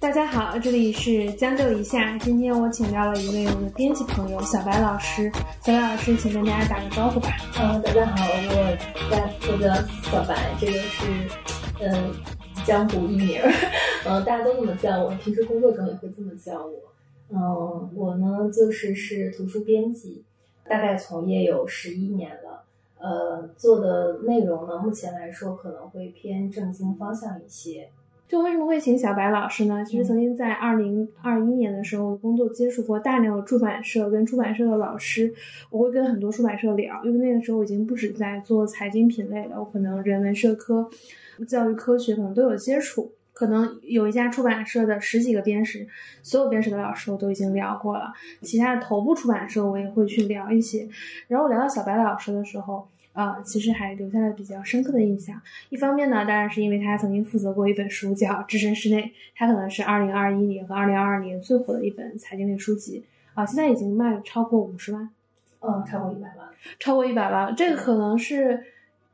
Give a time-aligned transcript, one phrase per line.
[0.00, 2.16] 大家好，这里是将就一下。
[2.18, 5.28] 今天我请到了一位我的编辑朋友小白老师。
[5.60, 7.30] 小白老师，请跟大家打个招呼吧。
[7.60, 8.76] 嗯，大家好，我
[9.10, 9.74] 叫我叫
[10.08, 11.04] 小白，这个是
[11.80, 12.14] 嗯
[12.64, 13.40] 江湖艺名，
[14.06, 16.80] 嗯大家都这么叫我，平时工作中也会这么叫我。
[17.30, 20.22] 嗯，我呢就是是图书编辑，
[20.68, 22.62] 大概从业有十一年了。
[23.00, 27.90] 呃，做的内容呢，目前来说可能会偏正经方向一些。
[28.28, 29.82] 就为什么会请小白老师呢？
[29.82, 35.32] 其实曾经在二零二一年的时候，工作接触过大量的出版社跟出版社的老师，
[35.70, 40.90] 我会跟很多出版社聊，因为那个时候已经不止在做财经品类了，我可能人文社科、
[41.48, 43.10] 教育科学可能都有接触。
[43.32, 45.86] 可能有一家出版社的十几个编审，
[46.22, 50.86] 所有编审的老师我都已经聊过了，其他的头部出版社我也会去聊一些。
[51.28, 52.86] 然后我聊到小白老师的时候。
[53.18, 55.42] 呃，其实还留下了比较深刻的印象。
[55.70, 59.02] 一方面呢，当然是因为他曾经负责过一本书叫《置身事内》，
[59.34, 65.10] 它可能是二零二一年和二零二二年最火的一本财经类书籍啊，现在已经卖了超过五十万，
[65.58, 67.52] 嗯，超过一百万，超过一百万。
[67.56, 68.62] 这个可能是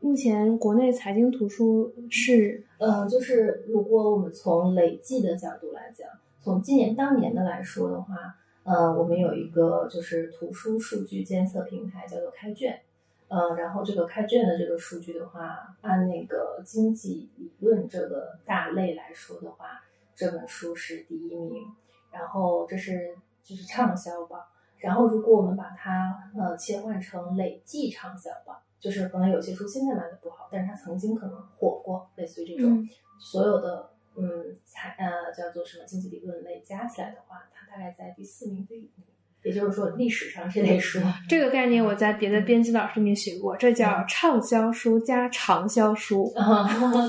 [0.00, 6.06] 目前国内财经图书是，呃，就是如果我们从累计的角度来讲，
[6.42, 12.80] 从今年当年的来说的话，呃，我们有一个就是图书数据监测平台叫做开卷。
[13.28, 19.82] 嗯，然后这个开卷的这个数据的话，按那个经济理论这个大类来说的话，
[20.14, 21.64] 这本书是第一名。
[22.12, 24.40] 然后这是就是畅销榜。
[24.78, 32.86] 然后如果我们把它呃切换成累计畅销榜，就是可能有些书现在卖的不好，但是它曾经可能火过，类似于这种
[33.18, 39.06] 所有的嗯财呃叫做什么经济理论类加起来的话，它大概在第四名、第五名。
[39.44, 46.32] 也就是说，历史上这类书，这个概念我在别的编辑老师里面学过，这叫畅销书加长销书，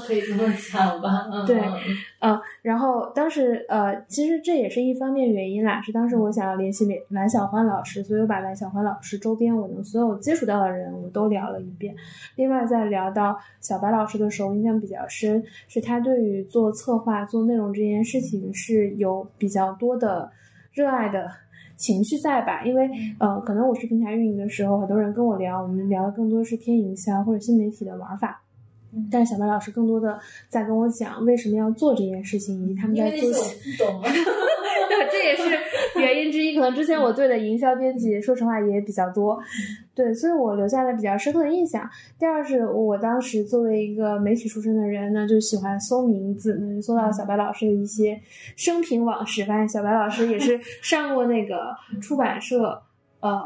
[0.05, 1.25] 可以这么讲吧？
[1.47, 1.61] 对，
[2.19, 11.95] 嗯，然后当时呃，其实这也是一方面原因啦，是当时我想要联系蓝蓝小欢老师，所以我把蓝小欢老师周边我能所有接触到的人我都聊了一遍。
[12.35, 20.29] 另外，在聊到小白老师的时候，印象比较深，是他对于做策划、做内容这件事情是有比较多的
[20.73, 21.31] 热爱的。
[21.77, 28.41] 情绪在吧，因为呃，可能我是平台运营的时候，很多人跟我聊，我们聊的更多是偏营销或者新媒体的玩法，
[29.11, 30.19] 但是小白老师更多的
[30.49, 33.31] 在跟我讲为什么要做这件事情，以及他们在做。
[33.79, 34.07] 懂吗？
[35.11, 35.43] 这也是
[35.99, 36.55] 原因之一。
[36.55, 39.37] 可能之前我对的营销编辑，说实话也比较多，
[39.93, 41.87] 对，所以我留下了比较深刻的印象。
[42.17, 48.19] 第二是我当时作为一个媒体出身的人呢，就喜欢搜名字，能搜到小白老师的一些
[48.55, 52.81] 生平往事，发现小白老师也是 上过那个出版社，
[53.19, 53.41] 呃，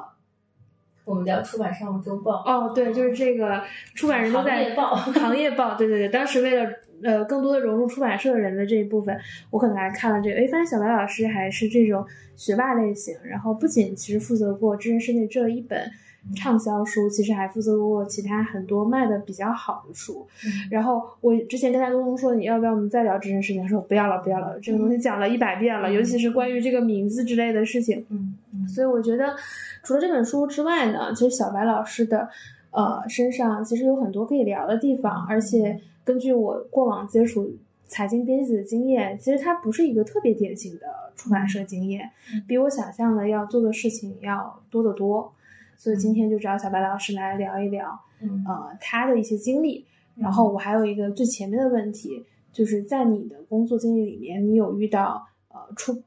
[1.09, 2.43] 我们叫出版商务周报。
[2.45, 3.61] 哦，对，就是这个
[3.95, 6.69] 出版人都在行业报， 行业报，对对对，当时为了。
[7.01, 9.17] 呃，更多的融入出版社的人的这一部分，
[9.51, 10.35] 我可能还看了这个。
[10.35, 12.05] 哎，发现小白老师还是这种
[12.35, 15.89] 学霸类型，然后不仅其实负责过《知识世界》这一本
[16.35, 20.27] 畅销书，其实还负责过其他很多卖的比较好的书。
[20.69, 23.59] 然后我之前跟他沟通说，你要不要我们再聊《知识世界》？
[23.61, 28.05] 他说不要了，不要了，这个东西讲了一百遍了，尤其是关于这个名字之类的事情。
[28.09, 28.48] 嗯嗯。
[28.67, 29.35] 所以我觉得，
[29.83, 32.29] 除了这本书之外呢，其实小白老师的
[32.71, 35.79] 呃身上其实有很多可以聊的地方，而且。
[36.05, 37.55] 根据我过往接触
[37.85, 42.09] 财经编辑的经验，其实它不是一个特别典型的出版社经验，
[42.47, 45.31] 比我想象的要做的事情要多得多。
[45.77, 47.99] 所以今天就找小白老师来聊一聊，
[48.47, 49.85] 呃，他的一些经历。
[50.15, 56.01] 然后我还有一个最前面的问题，就是在你的工作经历里面，你有遇到呃出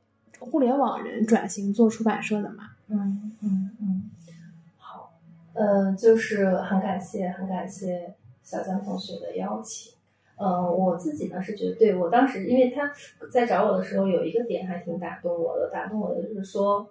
[0.44, 2.70] 互联网人转型做出版社的嘛？
[2.88, 4.10] 嗯嗯嗯，
[4.78, 5.12] 好，
[5.54, 8.14] 呃，就是很感谢，很感谢。
[8.42, 9.94] 小江同学的邀请，
[10.36, 12.92] 呃，我自己呢是觉得，对我当时，因为他
[13.30, 16.88] 在找我的时候，有一个点还挺打动我的，打动我的就是说，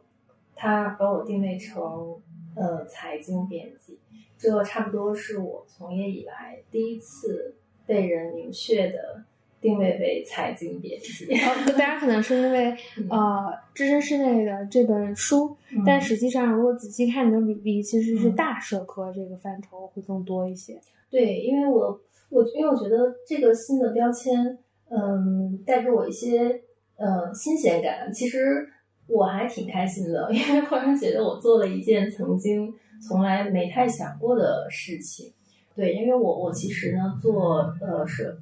[0.56, 2.16] 他把我定位成
[2.56, 4.00] 呃财经编辑，
[4.38, 7.54] 这差不多是我从业以来第一次
[7.86, 9.24] 被人明确的
[9.62, 11.28] 定位为财经编辑。
[11.74, 12.76] 大家可能是因为
[13.10, 15.56] 呃置身事内的这本书，
[15.86, 20.80] 但实际上如果仔细看你的履历，其实是大社科这个范畴会更多一些。
[21.10, 24.58] 对，因为我我因为我觉得这个新的标签，
[24.90, 26.62] 嗯，带给我一些
[26.98, 28.12] 呃新鲜感。
[28.12, 28.68] 其实
[29.08, 32.74] 我还挺开心的，因为忽然觉得我做了一件曾经
[33.08, 35.32] 从来没太想过的事情。
[35.76, 38.38] 对，因为我我其实呢做呃是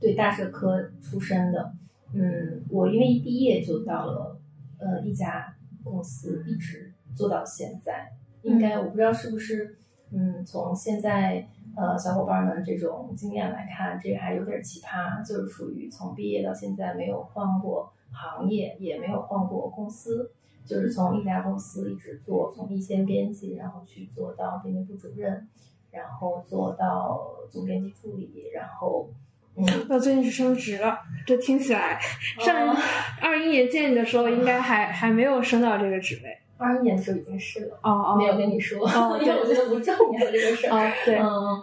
[0.00, 1.72] 对大社科出身的，
[2.12, 4.40] 嗯，我因为一毕业就到了
[4.78, 5.54] 呃一家
[5.84, 8.12] 公司，一直做到现在。
[8.42, 9.78] 应该我不知道是不是
[10.10, 11.48] 嗯从现在。
[11.76, 20.32] 呃，小伙伴们这种经验来看，这个还有点奇葩，就是属于从毕业到现在没有换过行业，也没有换过公司，
[20.64, 25.46] 就是从一家公司一直做，从一线编辑，然后去做到编辑部主任，
[25.92, 29.08] 然后做到总编辑助理，然后
[29.58, 31.98] 嗯，那最近是升职了，这听起来
[32.38, 32.76] 上
[33.20, 36.38] 二一年见你的时候应该还还没有升到这个职位。
[36.56, 40.76] 二一年的时候已经是了，哦哦，没有跟你说，哦因为我觉得不重要这个事儿。
[40.76, 41.62] 哦对，嗯，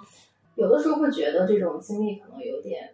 [0.56, 2.92] 有的时候会觉得这种经历可能有点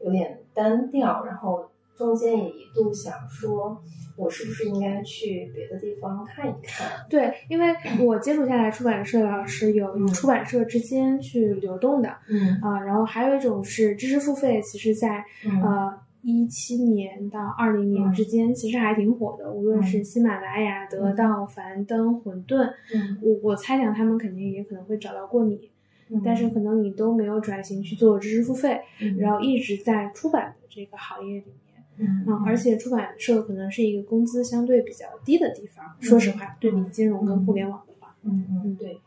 [0.00, 1.69] 有点单调，然后
[2.00, 3.78] 中间也一度想说，
[4.16, 6.88] 我是不是应该去别的地方看一看？
[7.10, 10.06] 对，因为我接触下来，出版社老师有嗯。
[10.08, 12.58] 出版社之间去流动的嗯。
[12.62, 15.60] 啊、然后还有一种是知识付费，其实在嗯。
[15.62, 18.12] 呃一七年到二零年嗯。
[18.14, 20.04] 之间，其实还挺火的，无论是嗯。
[20.04, 22.64] 喜马拉雅、得到、樊登、混沌，
[22.94, 23.18] 嗯。
[23.20, 25.70] 我我猜想他们肯定也可能会找到过你，
[26.08, 29.18] 嗯，但是可能你都没有转型去做知识付费，嗯。
[29.18, 31.54] 然后一直在出版的这个行业里面。
[32.00, 35.84] 嗯嗯，而且出版社可能是一个工资相对比较低的地方。
[36.00, 39.00] 说实话，对比金融跟互联网的话，嗯嗯对，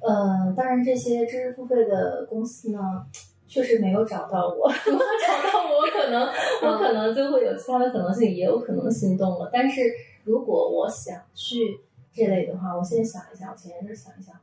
[0.00, 3.06] 呃，当然这些知识付费的公司呢，
[3.46, 4.68] 确实没有找到我。
[4.86, 6.22] 如果找到我，可能
[6.66, 9.48] 我可能就会有其他的可能性，也有可能心动了。
[9.52, 9.82] 但是
[10.24, 11.78] 如果我想去
[12.12, 14.34] 这类的话，我现在想一想，我前一阵想一想，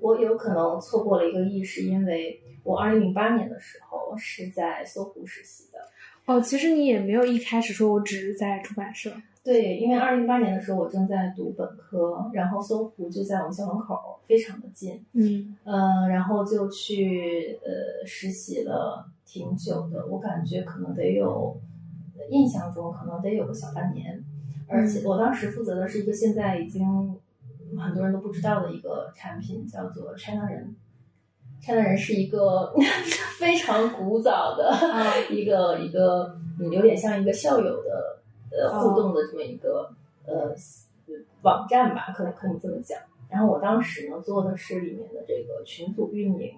[0.00, 5.78] 我有可能错过了一个亿，是因为我二零零八年的时候是在搜狐实习的。
[6.26, 15.04] 哦，其实你也没有一开始说我只是在出版社，对，因为二零一八年的时候我正在读本科，然后搜狐就在我们校门口，非常的近。
[15.14, 21.56] 嗯呃，然后就去呃实习了挺久的，我感觉可能得有，
[22.30, 24.24] 印象中可能得有个小半年，
[24.68, 26.86] 而且我当时负责的是一个现在已经
[27.76, 30.76] 很多人都不知道的一个产品，叫做 China 人。
[31.62, 32.74] China 人是一个
[33.38, 38.18] 非常古早的啊一个一个，嗯，有点像一个校友的
[38.50, 39.88] 呃互动的这么一个
[40.26, 40.52] 呃
[41.42, 42.98] 网站吧，可能可以这么讲。
[43.30, 46.52] 然后我当时呢做的是里面的这个群组运营，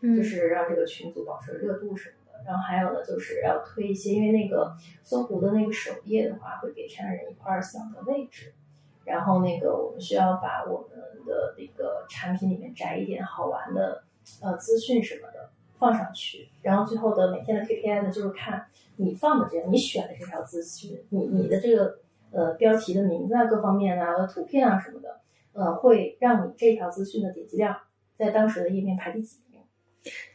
[0.00, 2.44] 嗯，就是让这个群组保持热度什么的。
[2.44, 4.74] 然后还有呢，就是要推一些，因为那个
[5.04, 8.52] 搜狐的那个首页的话，会给全人一块小的位置。
[9.04, 14.02] 然后那个我们需要把我们的那个产品里面摘一点好玩的
[14.42, 16.48] 呃资讯什么的放上去。
[16.62, 18.66] 然后最后的每天的 KPI 呢，就是看
[18.96, 21.98] 你放的这你选的这条资讯，你你的这个
[22.30, 25.20] 呃标题的名字啊，各方面啊，图片啊什么的，
[25.52, 27.76] 呃，会让你这条资讯的点击量
[28.16, 29.60] 在当时的页面排第几名。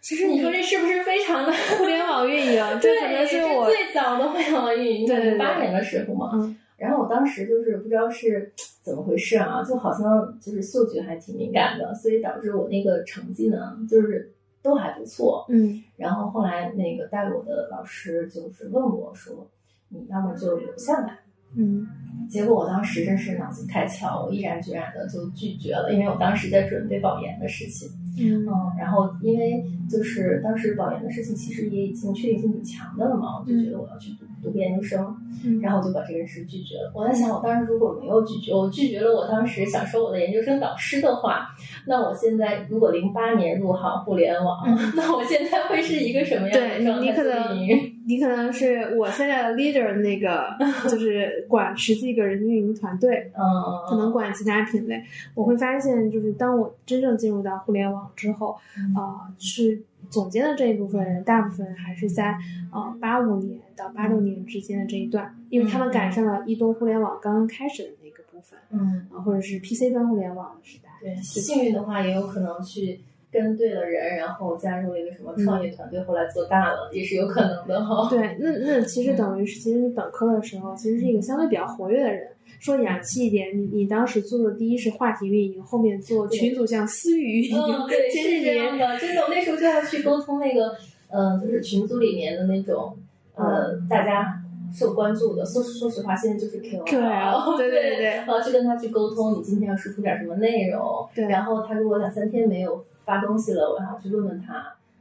[0.02, 6.32] 其实你说这是不是非常的互联网运营， 这对，可能是我最早的互联网运营，对八年的时候嘛。
[6.34, 14.32] 嗯然后我当时就是不知道是怎么回事啊，就好像就是嗅觉还挺敏感的，所以导致我那个成绩呢，就是
[14.62, 15.46] 都还不错。
[15.50, 19.48] 嗯然后后来那个带我的老师就是问我说
[19.90, 21.20] ：“你要么就留下来。”
[21.56, 21.88] 嗯
[22.28, 27.88] 结果我当时真是脑子开窍，我毅然决然的就拒绝了，因为我当时在准备保研的事情。
[28.20, 36.92] 嗯嗯，然后因为就是当时保研的事情，其实也已经确定性挺强的了嘛，我就觉得我要去读读研究生，嗯，然后我就把这件事拒绝了。
[36.96, 41.48] 我在想，我当时如果没有拒绝，我拒绝了我当时想说我的研究生导师的话，
[41.88, 44.64] 那我现在如果零八年入行互联网，
[44.96, 47.06] 那我现在会是一一个什么样的对状态？
[47.06, 47.58] 你可能
[48.06, 50.46] 你可能是我现在的 leader 那个，
[50.90, 53.42] 就是管十几个人运营团队，嗯，
[53.90, 55.02] 可能管其他品类。
[55.34, 59.82] 我会发现，就是当我真正进入到互联网之后，嗯呃，是
[60.14, 62.38] 总监的这一部分人，大部分还是在
[62.72, 70.90] 呃八五年到八六年之间的这一段，因为他们赶上了移动互联网刚刚开始的那个部分，嗯，啊、或者是 PC 端互联网的时代。
[71.02, 73.02] 对，幸运的话也有可能去。
[73.34, 78.08] 跟对了人，然后加入了一个什么创业团队，后来做大了，也是有可能的哈。
[78.10, 82.28] 对，那那其实等于是，其实你本科的时候，其实是一个相对比较活跃的人。
[82.60, 88.98] 说雅气一点，你你当时做的第一是话题运营，后面做群组像私域运营，嗯，对，其实是这样的。
[88.98, 90.74] 真的，我那时候就要去沟通那个，
[91.10, 92.96] 呃，就是群组里面的那种，
[93.36, 94.42] 呃，大家
[94.74, 95.46] 受关注的。
[95.46, 101.06] 说说实话，现在就是 KOL，KOL 对对对对 然后去跟他去沟通，你今天要输出点什么内容。
[101.14, 104.56] 对然后他如果两三天没有发东西了，我还要去问问他，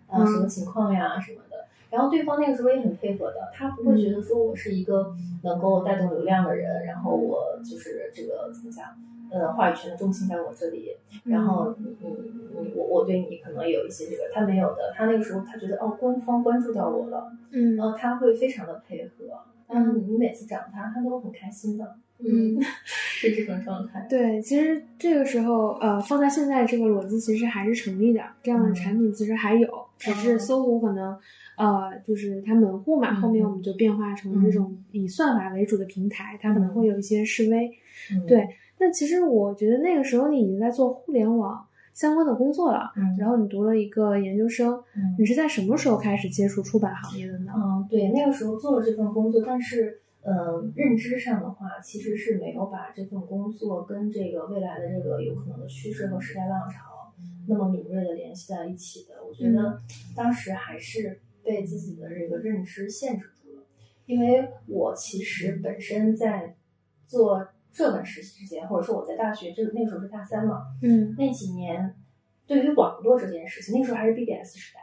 [0.09, 0.26] 啊、嗯。
[0.26, 1.66] 什么情况呀什么的。
[1.90, 8.87] 然后对方那个时候也很配合的，他不会觉得说我是一个能够带动流量的人，然后我就是这个怎么讲，
[9.30, 12.09] 呃，话语权的重心在我这里，然后你你
[12.59, 17.76] 你我我对你可能有一些这个，他没有的，他那个时候他觉得哦，官方关注到我了，嗯。
[17.76, 21.94] 然后他会非常的配合，嗯，你每次找他，他都很开心的，
[22.25, 31.17] 嗯， 是这种状态，对，其实这个时候，呃，放在现在这个逻辑其实还是成立的，这样的产品其实还有，只是搜狐可能，
[31.57, 37.71] 呃，就是它门户嘛，嗯后面我们就变化成这种以算法为主的平台，它可能会有一些示威。
[38.12, 38.49] 嗯对，
[38.79, 47.52] 那其实我觉得那个时候你已经在做互联网相关的工作了，嗯然后你读了一个研究生，嗯你是在什么时候开始接触出版行业的呢？
[47.55, 57.12] 嗯，对，那个时候做了这份工作，但是，呃，认知上的话，其实是没有把这份工作跟这个未来的这个有可能的趋势和时代浪潮
[57.49, 59.25] 那么敏锐的联系在一起的。
[59.26, 59.81] 我觉得
[60.17, 63.64] 当时还是被自己的这个认知限制住了，
[64.07, 66.55] 因为我其实本身在
[67.07, 71.97] 做这份实习之前，或者说我在大学这那个时候是大三嘛，嗯，那几年
[72.47, 74.81] 对于网络这件事情，那时候还是 BBS 时代。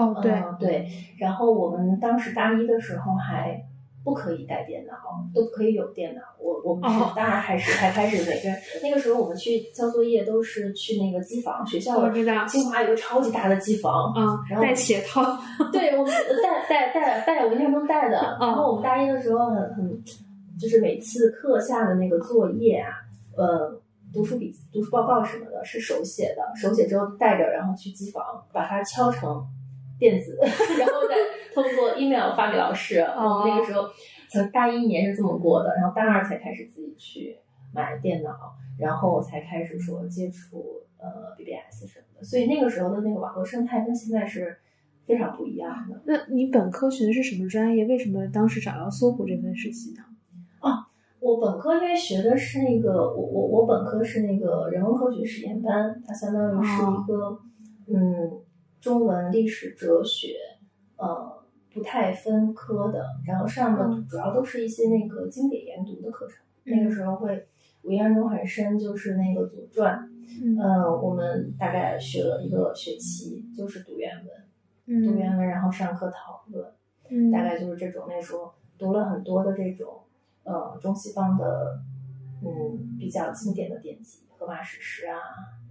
[0.00, 0.88] 哦，对，嗯对。
[1.18, 3.66] 然后我们当时大一的时候还
[4.02, 4.94] 不可以带电脑，
[5.34, 6.20] 都不可以有电脑。
[6.38, 15.38] 我我们是哦大二开始才开始每个人，那个时候我们去交作业都是去那个机房，学校我知道清华有个超级大的机房，啊，然后带鞋套，
[15.70, 18.38] 对我们带带带带，我印象中带的。
[18.40, 20.02] 然后我们大一的时候很很，
[20.58, 22.94] 就是每次课下的那个作业啊，
[23.36, 23.78] 呃，
[24.12, 29.46] 读书笔、读书报告什么的，是手写的，手写之后带着，然后去机房把它敲成
[30.00, 31.14] 电子， 然后再
[31.54, 32.98] 通过 email 发给老师。
[33.00, 33.88] 我们那个时候
[34.32, 37.36] 从大一年是这么过的，然后大二才开始自己去
[37.72, 42.24] 买电脑，然后才开始说接触呃 BBS 什么的。
[42.24, 44.56] 所以那个时候的那个网络生态跟现在是
[45.06, 46.00] 非常不一样的。
[46.06, 47.84] 那你本科学的是什么专业？
[47.84, 50.02] 为什么当时找到搜狐这份实习呢？
[50.60, 50.86] 哦
[51.20, 57.38] 我本科因为学的是那个，我我我本科是那个人文科学实验班，它相当于是一个、
[57.88, 58.40] 嗯
[58.80, 60.36] 中文、历史、哲学，
[60.96, 66.36] 呃不太分科的，然后上的嗯主要都是一些那个经典研读的课程。
[66.64, 67.48] 那个时候会
[67.82, 69.98] 我印象中很深，就是那个《左传》，
[70.44, 76.72] 嗯嗯、我们大概学了一个学期，就是读原文，读原嗯文，然后上课讨论。
[77.08, 78.06] 嗯，大概就是这种。
[78.08, 80.02] 那时候读了很多的这种
[80.44, 81.80] 呃中西方的
[82.44, 85.18] 嗯比较经典的典籍，荷马史诗啊，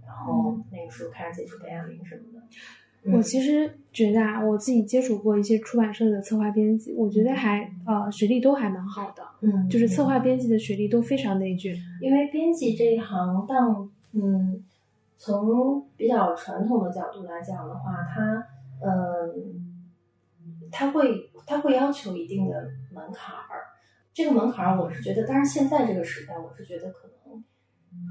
[0.06, 2.46] 然后那个时候开始接触本雅明什么的。
[3.04, 11.74] 嗯我其实觉得啊，我自己接触过一些出版社的策划编辑，我觉得还呃学历都还蛮好的，嗯就是策划编辑的学历都非常内卷。
[12.02, 14.62] 因为编辑这一行，当嗯，
[15.16, 18.46] 从比较传统的角度来讲的话，它
[18.86, 19.88] 嗯，
[20.70, 23.64] 它会它会要求一定的门槛儿。
[24.12, 27.42] 这个门槛儿，我是觉得，但是现在这个时代，我是觉得可能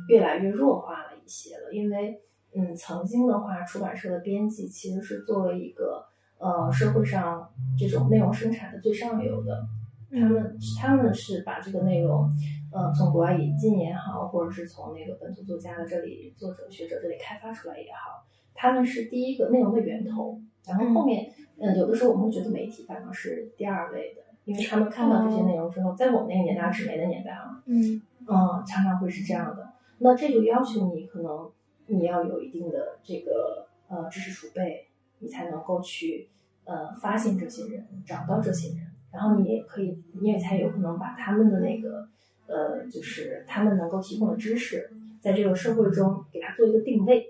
[0.07, 2.21] 越来越弱化了一些了，因为
[2.53, 6.05] 嗯，曾经的话，出版社的编辑其实是作为一个
[6.37, 9.67] 呃社会上这种内容生产的最上游的，
[10.11, 12.29] 他们他们是把这个内容，
[12.71, 20.39] 呃，从国外引进也好，或者是从那个本土作家的这里、作者学者这里开发出来也好，他们是第一个内容的源头。
[20.67, 28.01] 然后后面，嗯、有的时候我们会觉得媒体反而是第二位的，因为他们看到这些内容之后，在我们那个年代，纸媒的年代啊，嗯。
[28.31, 29.67] 嗯，常常会是这样的。
[29.97, 31.49] 那这就要求你可能
[31.89, 34.87] 你要有一定的这个呃知识储备，
[35.19, 36.29] 你才能够去
[36.65, 42.07] 呃发现这些人，找到这些人，然后你也可以，你也才有可能把他们的那个
[42.47, 47.25] 呃，就是他们能够提供的知识，在这个社会中给他做一个定位。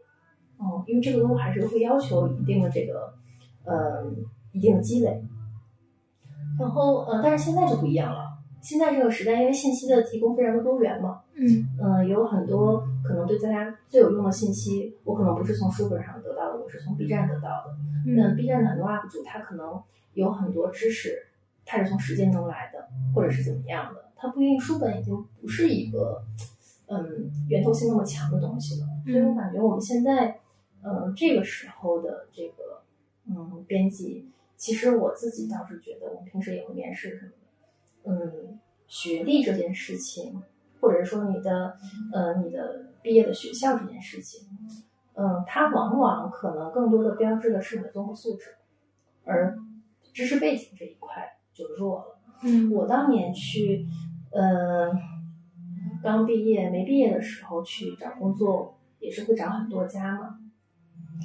[0.59, 3.13] 嗯，因为这个都还是会要求一定的这个
[3.63, 4.05] 呃
[4.51, 5.23] 一定的积累。
[6.59, 8.27] 然后呃，但是现在就不一样了。
[8.61, 17.75] 现在这个时代，因为信息的提供非常的多元嘛，嗯嗯，有很多可能对大家最有用的信息，我可能不是从书本上得到的，我是从 B 站得到的。
[18.05, 19.81] 嗯嗯，B 站的很多 UP 主，他可能
[20.13, 21.25] 有很多知识，
[21.65, 26.23] 他是从实践中来的，或者是怎么样的，他不一定书本已经不是一个
[26.87, 28.87] 嗯源头性那么强的东西了。
[29.03, 30.39] 所以我感觉我们现在
[30.83, 32.83] 嗯这个时候的这个
[33.27, 37.35] 嗯编辑，其实我自己倒是觉得，我们平时也会面试什么的。
[38.05, 40.41] 嗯，学历这件事情，
[40.79, 41.77] 或者说你的
[42.13, 44.47] 呃你的毕业的学校这件事情，
[45.15, 48.55] 嗯，它往往可能更多的标志的是你的综合素质，
[49.25, 49.57] 而
[50.13, 52.19] 知识背景这一块就弱了。
[52.43, 53.85] 嗯我当年去
[54.31, 54.91] 呃
[56.01, 60.39] 刚毕业没毕业的时候去找工作，也是会找很多家嘛。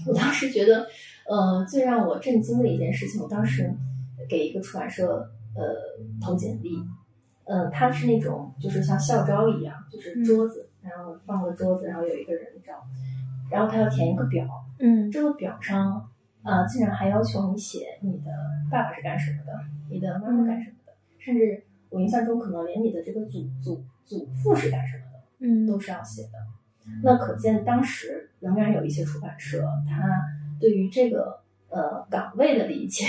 [0.09, 0.87] 我当时觉得，
[1.29, 3.73] 呃，最让我震惊的一件事情，我当时
[4.29, 5.63] 给一个出版社呃
[6.21, 6.77] 投简历，
[7.45, 12.73] 嗯、它是那种就是像校招一样，就是桌子，然后放个桌子，然后有一个人照，
[13.51, 14.47] 然后他要填一个表，
[14.79, 15.11] 嗯。
[15.11, 16.09] 这个表上
[16.43, 18.31] 啊、竟然还要求你写你的
[18.71, 19.59] 爸爸是干什么的，
[19.91, 25.67] 你的妈妈干什么的，甚至我印象中可能连你的这个祖祖祖父是干什么的嗯。
[25.67, 26.33] 都是要写的。
[27.03, 30.23] 那可见当时仍然有一些出版社，他
[30.61, 33.07] 对于这个呃岗位的理解，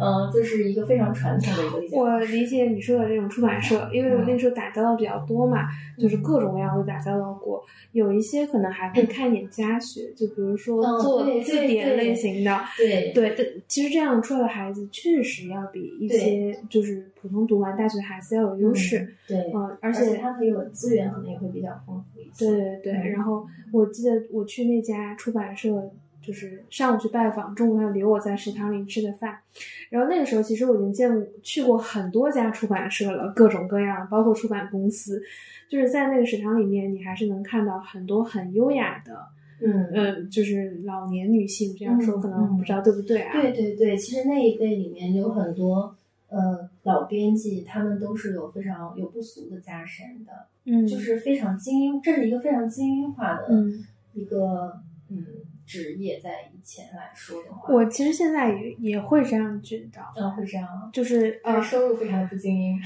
[0.00, 1.96] 嗯，就是一个非常传统的一个理解。
[1.96, 5.66] 我理解你说的这种出版社，因为我那时候打交道比较多嘛，
[5.98, 7.62] 就是各种各样都打交道过，
[7.92, 22.46] 有一些可能还会看一点家学，就比如说做字典类型的，对对对，其实这样出来的孩子确实要比一些就是普通读完大学的孩子要有优势，对，嗯，而且他可以有资源可能也会比较丰富一些。
[22.46, 25.90] 对对对，然后我记得我去那家出版社。
[26.26, 29.38] 就是上午去拜访，中午他留我在食堂里吃的饭。
[29.90, 31.08] 然后那个时候，其实我已经见
[31.42, 35.22] 去过很多家出版社了，各种各样，包括出版公司。
[35.68, 39.26] 就是在那个食堂里面，你还是能看到很多很优雅的，
[39.60, 41.74] 嗯嗯，就是老年女性。
[41.76, 43.40] 这样说可能不知道对不对啊？
[43.40, 45.94] 对对对，其实那一辈里面有很多
[46.28, 53.64] 呃老编辑，他们都是有非常有不俗的家神的，嗯，就是非常精英，这是一个非常精英化的
[54.14, 55.24] 一个嗯。
[55.66, 62.78] 职业在以前来说的话，我其实现在也也会这样觉得，嗯，会这样，就是呃，收入非常的不精英，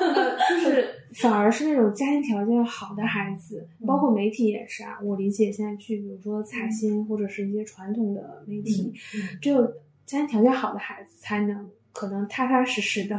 [0.62, 4.98] 就是反而是那种家庭条件好的孩子，包括媒体也是啊。
[5.02, 8.92] 我理解现在去，比如说财新或者是一些传统的媒体，
[9.40, 9.66] 只有
[10.04, 13.18] 家庭条件好的孩子才能可能踏踏实实的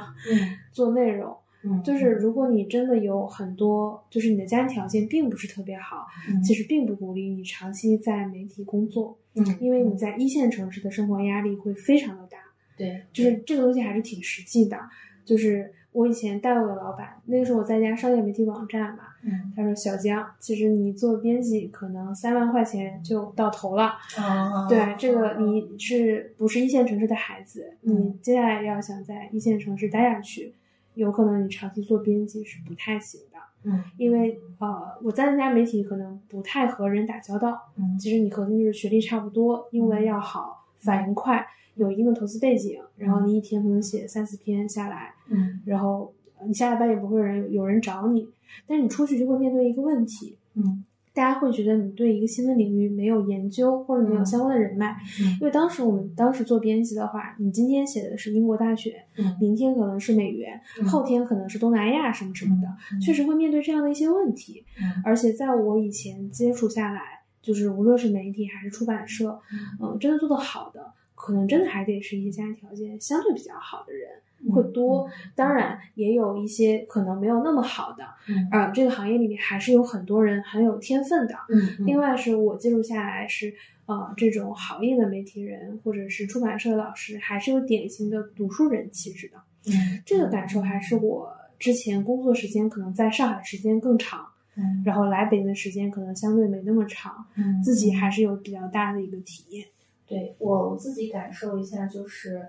[0.71, 1.35] 做内容。
[1.63, 6.07] 嗯，就是如果你真的有很多，就是你的家庭条件并不是特别好，
[6.43, 12.37] 其实并不鼓励你长期在媒体工作，嗯，因为你在一线城市的生活压力会非常的大，
[12.77, 14.77] 对，就是这个东西还是挺实际的。
[15.25, 30.53] 就是我以前带我的老板，那个时候我在家商业媒体网站嘛，嗯，他说小江，其实你做编辑可能三万块钱就到头了，啊，对，这个你是不是一线城市的孩子，你接下来要想在一线城市待下去。
[30.99, 46.13] 有可能你长期做编辑是不太行的，嗯，因为呃，我在那家媒体可能不太和人打交道，嗯，其实你核心就是学历差不多，英文要好，反应快，有一定的投资背景，然后你一天可能写三四篇下来，嗯，然后
[46.45, 48.27] 你下了班也不会有人有人找你，
[48.67, 50.83] 但是你出去就会面对一个问题，嗯。
[51.13, 54.95] 大家会觉得你对一个新闻领域没有研究，或者没有相关的人脉。
[55.41, 58.93] 因为当时我们当时做编辑的话，你今天写的是英国大选，
[59.39, 62.67] 明天可能是美元，后天可能是东南亚什么什么的，
[63.01, 64.63] 确实会面对这样的一些问题。
[65.03, 69.39] 而且在我以前接触下来，就是无论是媒体还是出版社，
[69.81, 74.09] 嗯，真的做得好的，可能真的还得是一些家庭条件相对比较好的人。
[74.47, 78.03] 会多，当然也有一些可能没有那么好的，
[78.51, 81.35] 呃，这个行业里面还是有很多人很有天分的。
[81.49, 83.53] 嗯，另外是我记录下来是，
[83.85, 89.37] 呃，这种行业的媒体人或者是出版社的老师，还是有典型的读书人气质的。
[89.67, 94.25] 嗯，这个感受还是我之前工作时间可能在上海时间更长，
[94.55, 99.67] 嗯，然后来北京的时间可能相对没那么长，嗯，自己还是有比较大的一个体验。
[100.07, 102.41] 对我自己感受一下就是。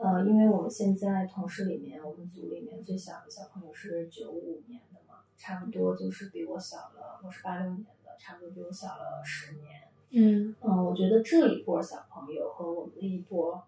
[0.00, 9.82] 呃，因为我们现在同事里面，我们组里面最小的小朋友是九五年的嘛，差不多就是比我小了，我是八六年的，差不多比我小了十年。
[10.10, 13.60] 嗯嗯，我觉得这一波小朋友和我们那一波，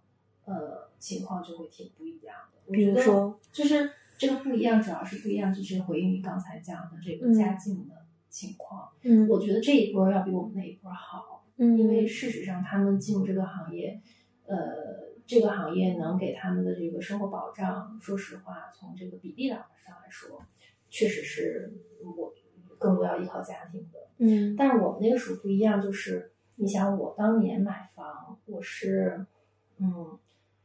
[0.45, 2.73] 呃，情况就会挺不一样的。
[2.73, 7.97] 比如说，就是这个不一样，主要是不一样，就是回应你刚才讲的这个家境的
[8.29, 8.89] 情况。
[9.03, 11.45] 嗯，我觉得这一波要比我们那一波好。
[11.57, 14.01] 嗯，因为事实上他们进入这个行业，
[14.47, 15.10] 呃。
[15.31, 20.43] 这个行业能给他们的这个生活保障，说实话，从这个比例上来说，
[20.89, 22.35] 确实是我
[22.81, 24.09] 更多要依靠家庭的。
[24.19, 29.25] 嗯，但是我们那个时候不一样，就是你想，我当年买房，我是，
[29.79, 30.19] 嗯，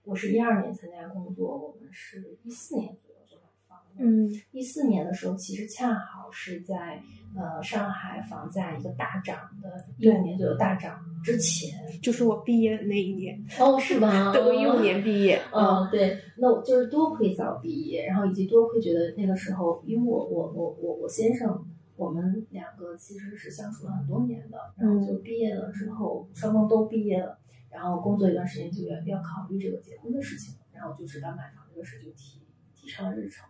[0.04, 3.80] 我是一二年参加工作，我们是一四年左右就买房。
[4.00, 7.04] 嗯，一四年的时候，其实恰好是在。
[7.38, 13.38] 呃，上海房价一个大涨的，一五年左右大涨之前，就是我毕业的那一年。
[13.60, 14.32] 哦，是吧？
[14.34, 15.42] 对，我一五年毕业。
[15.54, 21.66] 嗯，对，那我就是多亏早毕业，然后以及多亏觉得那个时候，因为我我我我我先生，
[21.98, 27.38] 我们两个其实是相处了很多年的，然后就毕业了之后，双方都毕业了，
[27.70, 32.40] 然后工作一段时间就要要考虑这个结婚的事情，然后就知道买房这个事就提
[32.74, 33.46] 提上了日程，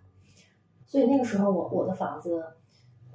[0.88, 2.44] 所以那个时候我我的房子。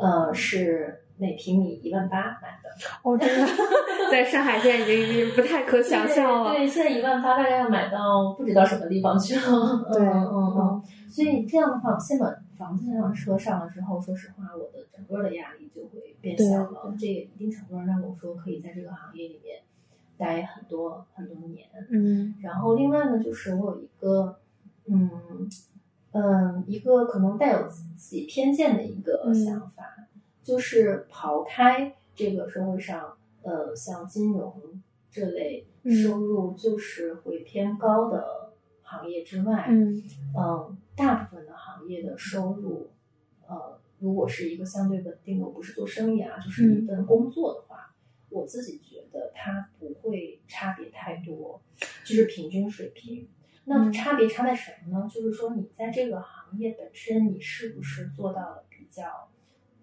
[0.01, 2.71] 呃，是每平米一万八买的。
[3.03, 3.47] 哦，真的，
[4.11, 6.53] 在上海现在已经已经不太可想象了。
[6.55, 9.85] 对，现在一万八大概要买到不知道什么地方去了。
[9.93, 10.83] 对，嗯嗯。
[11.09, 16.95] 所以这样的话，先把房子上车上了之后，说实话，我的整个的压力就会变小了。
[16.99, 19.59] 这也一定程度上让我说可以在这个行业里面
[20.17, 21.67] 待很多很多年。
[21.91, 22.35] 嗯。
[22.43, 24.39] 然后另外呢，就是我有一个，
[24.87, 25.11] 嗯。
[26.13, 30.09] 嗯，一个可能带有自己偏见的一个想法，
[30.43, 40.03] 就是刨开这个社会上，呃，像金融这类收入就是会偏高的行业之外，嗯。
[40.37, 42.91] 嗯，大部分的行业的收入，
[43.47, 47.95] 呃，如果是一个相对稳定的，我不是做生意啊，就是一份工作的话，
[48.31, 51.61] 我自己觉得它不会差别太多，
[52.05, 53.29] 就是平均水平。
[53.65, 55.09] 那么差别差在什么呢？
[55.09, 59.29] 就是说你在这个行业本身，你是不是做到了比较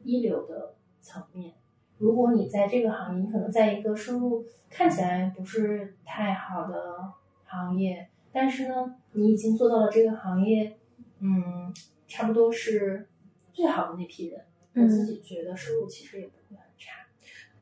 [0.04, 1.54] 一流的层面？
[1.98, 7.14] 如果你在这个行业，你可能在一个收入看起来不是太好的
[7.46, 10.78] 行业，但是呢，你已经做到了这个行业，
[11.20, 11.74] 嗯，
[12.08, 13.10] 差不多是
[13.52, 14.46] 最好的那批人。
[14.76, 16.67] 我自嗯，己觉得收入其实也不会很差。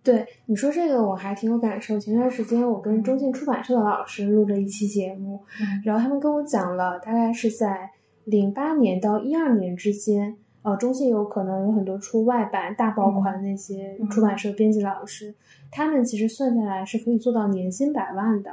[0.05, 1.99] 对你说这个我还挺有感受。
[1.99, 7.89] 前段时间我跟中信出版社的老师录了一期节目，嗯然后他们跟我讲了，大概是在
[8.23, 15.33] 零八年到一二年之间，呃，中信有可能有很多出外版大爆款那些嗯出版社编辑老师，
[15.71, 18.51] 他们其实算下来是可以做到年薪百万的。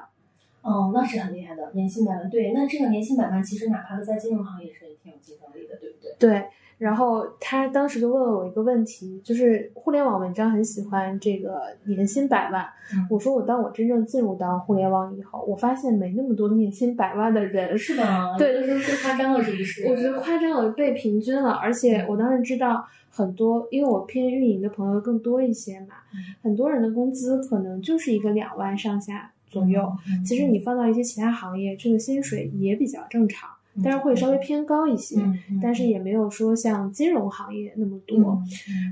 [0.62, 2.30] 哦，那是很厉害的，年薪百万。
[2.30, 6.14] 对，那这个年薪百万，其实哪怕是在金融行业是挺有竞争力的，对不对？
[6.18, 6.44] 对，
[6.78, 12.64] 然后他当时就问了我一个问题，就是互联网文章很喜欢这个年薪百万。
[12.94, 17.76] 嗯我说我当我真正进入到互联网以后，我发现没那么多年薪百万的人。
[17.76, 18.36] 是吧？
[18.38, 19.88] 对就是是夸张了，是不是？
[19.88, 29.82] 我觉得夸张了，被平均了，而且我当时知道很多，因为我偏运营的朋友更多一些嘛，嗯很多人的工资可能就是一个两万上下左右。
[30.08, 33.48] 嗯其实你放到一些其他行业，这个薪水也比较正常，
[33.84, 38.42] 但是会稍微偏高一些，嗯，嗯但是也没有说像金融行业那么多。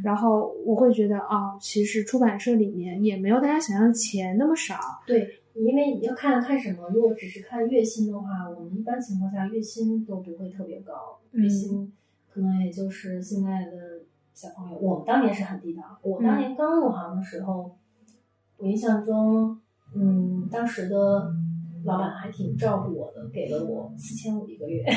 [0.04, 4.76] 然后我会觉得，哦，其实出版社里面也没有大家想象的钱那么少。
[5.06, 6.88] 对，因为你要看看什么。
[6.94, 10.92] 如果只是看月薪的话，我们一般情况下月薪都不会特别高，
[11.32, 11.92] 嗯月薪
[12.32, 14.02] 可能也就是现在的
[14.34, 15.82] 小朋友，我们当年是很低的。
[16.02, 17.76] 我当年刚入行的时候，
[18.56, 19.58] 我印象中，
[19.94, 21.32] 嗯，当时的
[21.84, 24.84] 老板还挺照顾我的，给了我四千五一个月。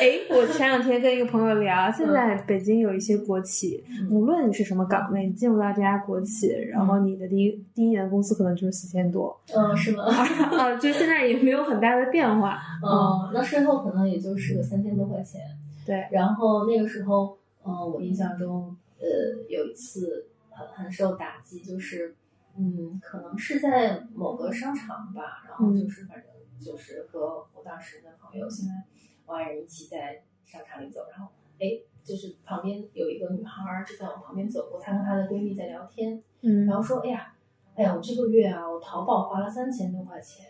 [0.00, 10.04] 哎，我前两天跟一个朋友聊，现在北京有一些国企，嗯无论你是什么岗位，你进入到这家国企，然后你的第一第一年的工资可能就是四千多，嗯，是吗？
[10.04, 12.58] 啊，就现在也没有很大的变化。
[12.82, 15.40] 嗯，那税后可能也就是个三千多块钱。
[15.86, 19.06] 对，然后那个时候，嗯、我印象中，呃，
[19.48, 22.14] 有一次很很受打击，就是，
[22.56, 26.26] 嗯，可能是在某个商场吧，然后就是反正
[26.60, 28.72] 就是和我当时的朋友，现在
[29.26, 37.31] 我爱人一起在商场里走，然后哎，就是旁边有一个女孩儿就在我旁边走过，她跟她的闺蜜在聊天，嗯然后说，哎呀。
[37.74, 40.44] 哎呀，我这个月啊，我淘宝花了三千多块钱，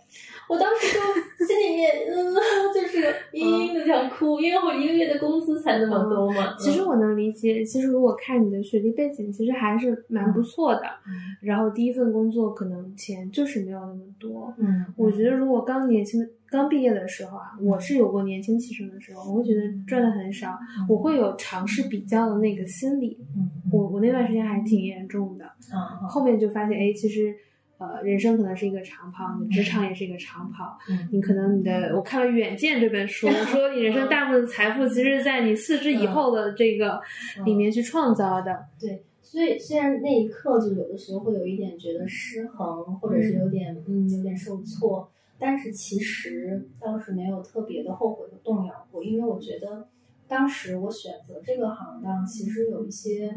[0.49, 2.35] 我当时就心里面，嗯，
[2.75, 2.99] 就是
[3.33, 6.57] 嘤嘤的想哭，因为我一个月的工资才那么多嘛。
[6.59, 10.81] 其实我能理解，其实如果看你的学历背景，其实还是蛮不错的。
[11.07, 14.53] 嗯然后第一份工作可能钱就是没有那么多。
[14.59, 16.21] 嗯，我觉得如果刚年轻、
[16.53, 20.57] 刚毕业的时候啊，我是有过年轻气盛的时候，我会觉得赚的很少，
[20.89, 23.19] 我会有尝试比较的那个心理。
[23.35, 27.35] 嗯，我我那段时间还挺严重的，啊，后面就发现，哎，其实。
[27.79, 30.79] 呃，人生可能是一个长跑，你职场也是一个长跑。
[30.89, 37.01] 嗯你可能你的，我看了《远见》这本书， 说你人生大部分财富其实是在你四十以后的这个
[37.45, 38.67] 里面去创造的。
[38.79, 45.11] 对，所以虽然那一刻就有的时候会有一点觉得失衡，或者是有点嗯有点受挫，
[45.45, 49.89] 但是其实当时没有特别的后悔和动摇过，因为我觉得
[50.29, 53.37] 当时我选择这个行当，其实有一些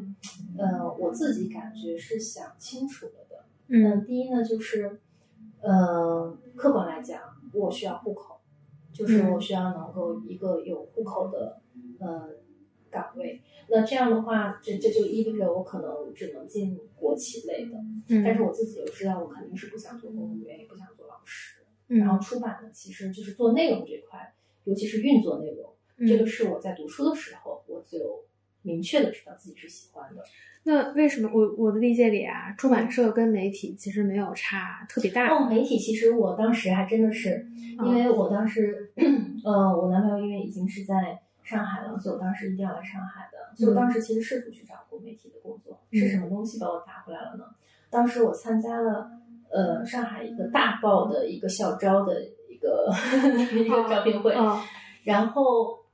[0.56, 3.46] 呃我自己感觉是想清楚了的。
[3.70, 5.00] 嗯第一呢就是
[5.62, 7.20] 呃客观来讲，
[7.54, 8.40] 我需要户口，
[8.94, 11.60] 就是嗯我需要能够一个有户口的
[12.00, 12.30] 呃
[12.92, 13.42] 岗位。
[13.68, 17.76] 那这样的话，这这就意味着我可能只能进国企类的，
[18.10, 20.86] 嗯，但是我自己又知道，我肯定是不想做公务员，也不想
[21.88, 28.26] 然后出版呢，其实就是做内容这块，尤其是运作内容，嗯这个是我在读书的时候我就
[28.64, 30.24] 明确的知道自己是喜欢的。
[30.64, 35.28] 那为什么我我的理解里啊，出版社跟媒体其实没有差特别大？
[35.28, 37.48] 哦，媒体其实我当时还真的是，
[37.86, 38.92] 因为我当时，
[39.44, 43.56] 呃，我男朋友因为已经是在上海了，所以我当时一定要来上海的。
[43.56, 47.46] 所以我当时其实试图去找过媒体的工作，是什么东西把我打回来了呢？
[47.92, 49.12] 当时我参加了
[49.52, 52.90] 呃上海一个大报的一个校招的一个
[53.54, 54.62] 一个招聘会，哦
[55.04, 55.86] 然后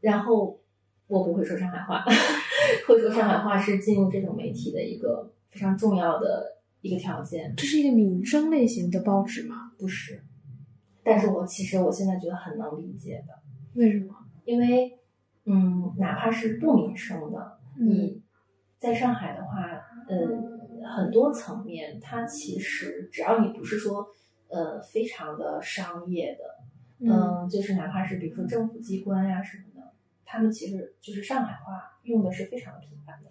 [0.00, 0.58] 然后
[1.06, 2.04] 我不会说上海话，
[2.88, 7.54] 会说上海话是进入这种媒体的一个非常重要的一个条件。
[7.56, 9.72] 这是一个民生类型的报纸吗？
[9.78, 10.22] 不是，
[11.04, 13.34] 但是我其实我现在觉得很能理解的，
[13.74, 14.14] 为什么？
[14.44, 14.98] 因为
[15.44, 18.22] 嗯，哪怕是不民生的，嗯你
[18.78, 19.52] 在上海的话，
[20.08, 20.55] 嗯，
[20.94, 24.06] 很多层面，它其实只要你不是说
[24.48, 26.44] 呃非常的商业的，
[27.00, 29.92] 嗯嗯，就是哪怕是比如说政府机关呀、什么的，
[30.24, 33.30] 他们其实就是上海话用的是非常频繁的。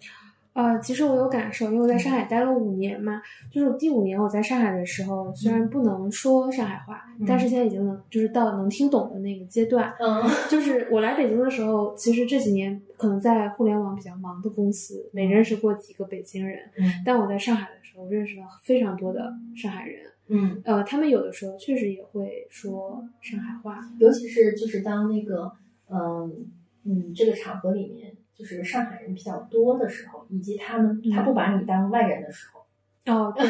[0.56, 9.92] 呃，其实我有感受，因为我在上海待了五年嘛，就是第五年我在上海的时候，虽然不能说上海话，嗯但是现在已经能就是到能听懂的那个阶段。
[10.00, 20.00] 嗯 就是我来北京的时候，其实这几年可能在互联网比较忙的公司，没认识过几个北京人，嗯但我在上海的时候认识了非常多的上海人。
[20.28, 23.78] 嗯，呃，他们有的时候确实也会说上海话。
[24.00, 25.52] 尤其是就是当那个
[25.88, 26.46] 嗯
[26.84, 32.60] 嗯这个场合里面，就是上海人比较多的时候，以及他们他不把你当外人的时候，
[33.12, 33.46] 哦， 对，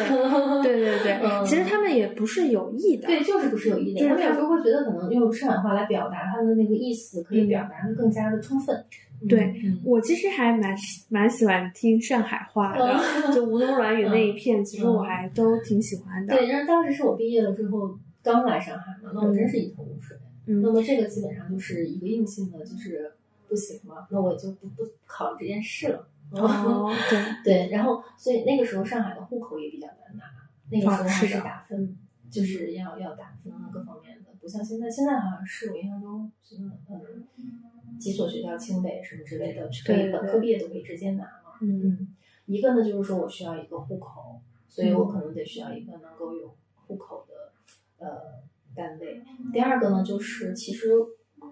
[0.62, 3.06] 对对对，嗯其实他们也不是有意的。
[3.06, 4.00] 对，就是不是有意的。
[4.00, 8.84] 就是他们有时候会觉得可能用上海话来表达他们的那个意思，可以表达的更加的充分。
[9.26, 10.76] 对嗯我其实还蛮
[11.08, 16.36] 蛮喜欢听上海话的，嗯就吴侬软语 那一片，其实我还都挺喜欢的。
[16.36, 20.14] 对，然后当时是我毕业了之后刚来上海嘛，那我真是一头雾水。
[20.48, 23.10] 嗯那么这个基本上就是一个硬性的，就是
[23.48, 26.08] 不行了，那我就不不考虑这件事了。
[26.32, 30.24] 哦，对， 对，然后所以那个时候上海的户口也比较难拿，
[30.70, 31.96] 那个时候还是打分，
[32.30, 41.58] 就是要要打分啊各方面的，不像现在，现在好像是我印象中什么嗯几所学校清北什么之类的，可以本科毕业都可以直接拿嘛。
[41.60, 42.08] 嗯嗯，
[42.46, 46.54] 一个呢就是说我需要一个户口，所以我可能得需要一个能够有
[46.86, 48.42] 户口的呃
[48.74, 49.22] 单位。
[49.52, 50.90] 第二个呢就是其实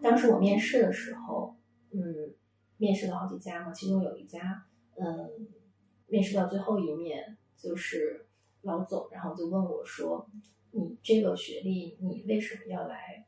[0.02, 1.43] 当时我面试的时候，嗯，
[2.84, 4.62] 面试了好几家嘛，其中有一家，
[4.96, 5.48] 嗯，
[6.06, 8.26] 面试到最后一面就是
[8.60, 10.28] 老总，然后就问我说
[10.72, 13.24] ：“你这个学历，你为什么要来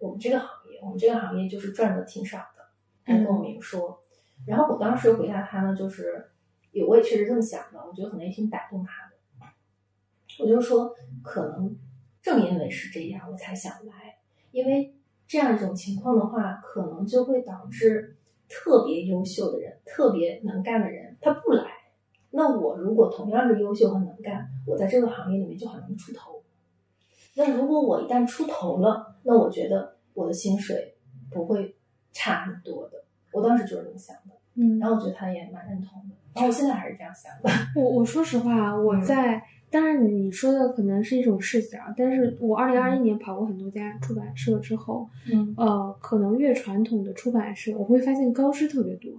[0.00, 0.80] 我们这个行业？
[0.82, 2.70] 我们这个行业就是赚的挺少的。”
[3.06, 4.02] 他跟我明说。
[4.44, 6.32] 然后我当时回答他呢，就是
[6.72, 9.16] 有我也确实这么想的，我觉得可能也挺打动他的。
[10.40, 11.78] 我就说，可能
[12.20, 14.18] 正因为是这样，我才想来，
[14.50, 14.96] 因为
[15.28, 18.16] 这样一种情况的话，可能就会导致
[18.50, 21.64] 特别优秀的人、特别能干的人他不来。
[22.32, 26.42] 那我如果同样是优秀和能干，我在这个行业里面就很容易出头。
[27.36, 30.96] 那如果我一旦出头了，那我觉得我的薪水
[31.30, 31.76] 不会
[32.12, 33.04] 差很多的。
[33.32, 37.50] 我当时就是这么想的，嗯，然后我觉得他也蛮认同的，然后我现在还是这样想的。
[37.80, 49.12] 我我说实话，我嗯在，当然你说的可能是一种视角，但是我二零二一年跑过很多家出版社之后，嗯，呃，可能越传统的出版社，我会发现高知特别多，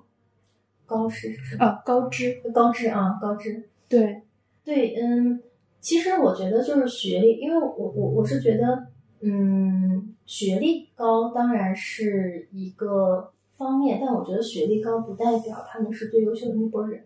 [0.85, 1.65] 高师是吧？
[1.65, 3.69] 呃，高知，高知啊，高知。
[3.87, 4.23] 对，
[4.63, 5.41] 对，嗯，
[5.79, 8.87] 其实我觉得就是学历，因为我我我是觉得，
[9.21, 17.03] 嗯，学历高当然是一个方面，但我觉得学历高不代表他们是最优秀的那波人，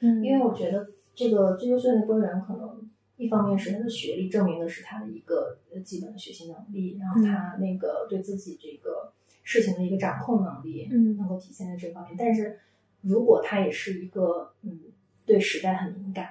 [0.00, 2.90] 嗯，因为我觉得这个最优秀的那波人可能。
[3.16, 9.12] 一方面是他的学历证明的是他的一个呃基本的学习能力，然后他那个对自己这个
[9.44, 12.16] 事情的一个掌控能力，嗯能够体现在这方面。
[12.18, 12.58] 但是
[13.02, 14.80] 如果他也是一个嗯
[15.24, 16.30] 对时代很敏感，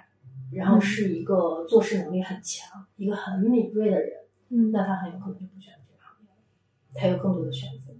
[0.51, 4.19] 然后是一个做事能力很强、一个很敏锐的人，
[4.49, 6.35] 嗯，那他很有可能就不选择这个行业了，
[6.93, 7.93] 他有更多的选择。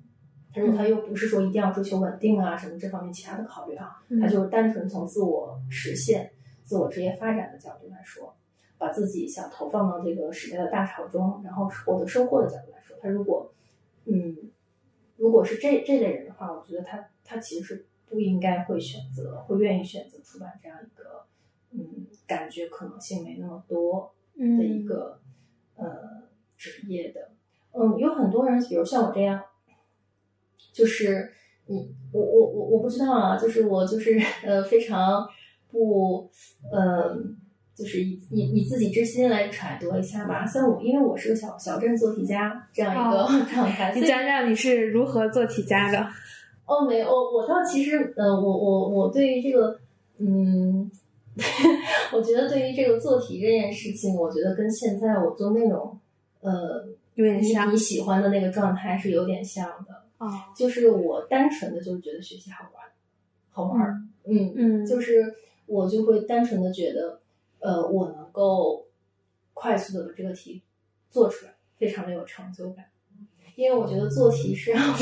[0.53, 6.29] 但是他又不是说一定要追求稳定啊什么这方面其他的考虑啊，嗯他就是单纯从自我实现、
[6.63, 8.35] 自我职业发展的角度来说，
[8.77, 13.53] 把自己想投放到这个时代的大潮中，然后获得收获的角度来说，他如果
[14.05, 14.37] 嗯，
[15.17, 21.25] 如果是这这类人的话，我觉得他他其实是不应该会选择，会愿意选择出版这样一个
[21.71, 25.19] 嗯，感觉可能性没那么多嗯的一个、
[25.75, 26.23] 呃
[26.57, 27.31] 职业的。
[27.71, 29.43] 嗯，有很多人，比如像我这样，
[30.71, 31.31] 就是
[31.65, 35.27] 你我我我我不知道啊，就是我就是呃非常
[35.73, 36.29] 不
[36.71, 37.37] 嗯。
[37.75, 46.07] 就是以以以自己之心来揣度一下吧，像我，因为我是个小小镇做题家这样一个哦状态，你讲讲你是如何做题家的？
[46.67, 49.79] 哦，没有，我我倒其实，呃，我我我对于这个，
[50.19, 50.89] 嗯，
[52.13, 55.99] 我觉得对于这个做题这件事情，我觉得跟现在我做内容，
[56.41, 62.83] 呃，有点像你喜欢的那个状态是有点像的，哦，就是我单纯的就觉得学习好玩，
[63.49, 65.33] 好玩儿，嗯嗯，就是
[65.73, 67.19] 我就会单纯的觉得，
[67.59, 68.85] 呃，我能够
[69.55, 70.61] 快速的把这个题
[71.09, 72.85] 做出来，非常的有成就感。
[73.55, 74.97] 因为我觉得做题是让 我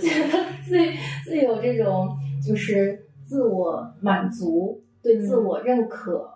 [0.00, 6.28] 觉得最最有这种就是自我满足、对自我认可，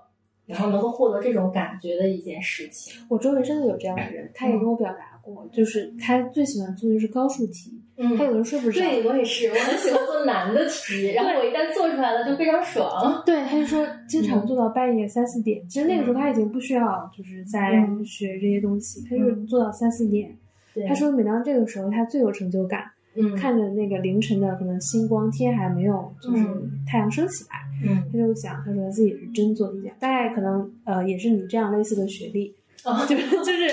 [0.46, 3.04] 然后能够获得这种感觉的一件事情。
[3.08, 8.80] 我周围真的有这样的人，他也跟我表达过，就是他最喜欢做的就是高数题，嗯他有的睡不着。
[8.80, 13.22] 对我也是，我很喜欢做难的题， 然后我一旦做出来了就非常爽。
[13.24, 15.66] 对，他就说经常做到半夜三四点。
[15.68, 20.36] 其实那个时候他已经不需要就是在嗯学这些东西，他就做到三四点。
[20.74, 22.84] 对他说每当这个时候他最有成就感，
[23.14, 33.68] 嗯看着那个凌晨的可能星光，天还没有就是嗯太阳升起来，嗯他就想他说自己是真做了一件，大概可能呃也是你这样类似的学历， 啊，就是 就是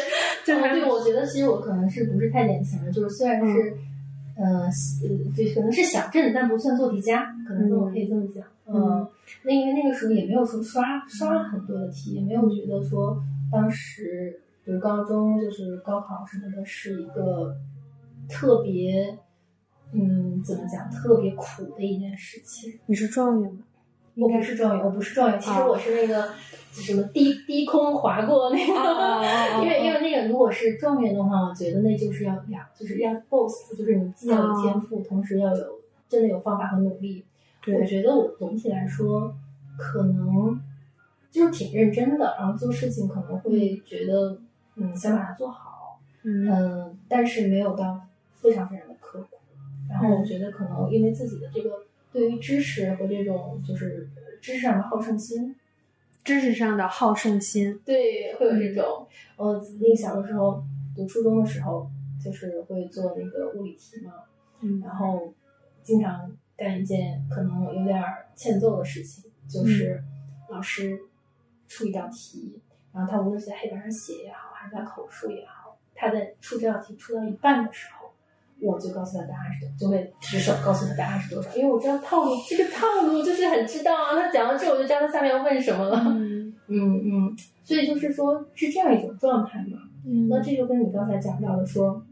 [0.46, 3.74] 就是哦对，我觉得其实我可能是不是太典型了，就是虽然是，
[4.39, 4.71] 呃，呃，
[5.36, 8.43] 对，可能是小镇，但不算做题家，可能我可以这么讲。
[8.71, 9.06] 嗯
[9.43, 13.21] 那因为那个时候也没有说刷刷很多的题，也没有觉得说
[13.52, 17.56] 当时读高中就是高考什么的是一个
[18.30, 19.17] 特别，
[19.91, 22.80] 嗯，怎么讲，特别苦的一件事情。
[22.86, 23.60] 你是状元吗？
[24.20, 25.66] 应我该不是状元，我不是状元，其实啊。
[25.66, 26.30] 我是那个
[26.72, 28.74] 什么低低空划过那个，
[29.64, 35.80] 因为因为那个如果是状元的话，我觉得那就是要两，就是要 both，就是你既要有天赋，同时要有
[36.10, 37.24] 真的有方法和努力。
[37.68, 39.34] 我，觉得我总体来说，
[39.78, 40.60] 可能
[41.32, 44.38] 就是挺认真的，然后做事情可能会觉得，
[44.76, 46.50] 嗯，想把它做好，嗯。
[46.50, 48.02] 嗯，但是没有到
[48.34, 49.38] 非常非常的刻苦。
[49.90, 51.72] 然后我觉得可能因为自己的这个
[52.12, 54.10] 对于知识和这种就是
[54.41, 55.56] 知识上的好胜心，
[56.24, 59.08] 知识上的好胜心，对，会有这种。
[59.38, 60.63] 我那个小的时候
[60.95, 61.89] 读初中的时候，
[62.24, 64.13] 就是会做那个物理题嘛，
[64.62, 65.34] 嗯然后
[65.84, 70.04] 经常干一件可能有点儿欠揍的事情，就是
[70.50, 71.00] 老师
[71.67, 72.60] 出一道题，
[72.93, 77.99] 然后他无论是在黑板上写也好，还是在口述也好，他在出这道题出到一半的时候，
[78.62, 84.15] 我就告诉他答案是多，就会举手告诉他答案是多少，因为我知道套路，这个套路就是很知道啊。
[84.15, 86.04] 他讲到这，我就知道他下面要问什么了。
[86.08, 89.80] 嗯嗯嗯，所以就是说是这样一种状态嘛。
[90.06, 92.06] 嗯那这就跟你刚才讲到的说，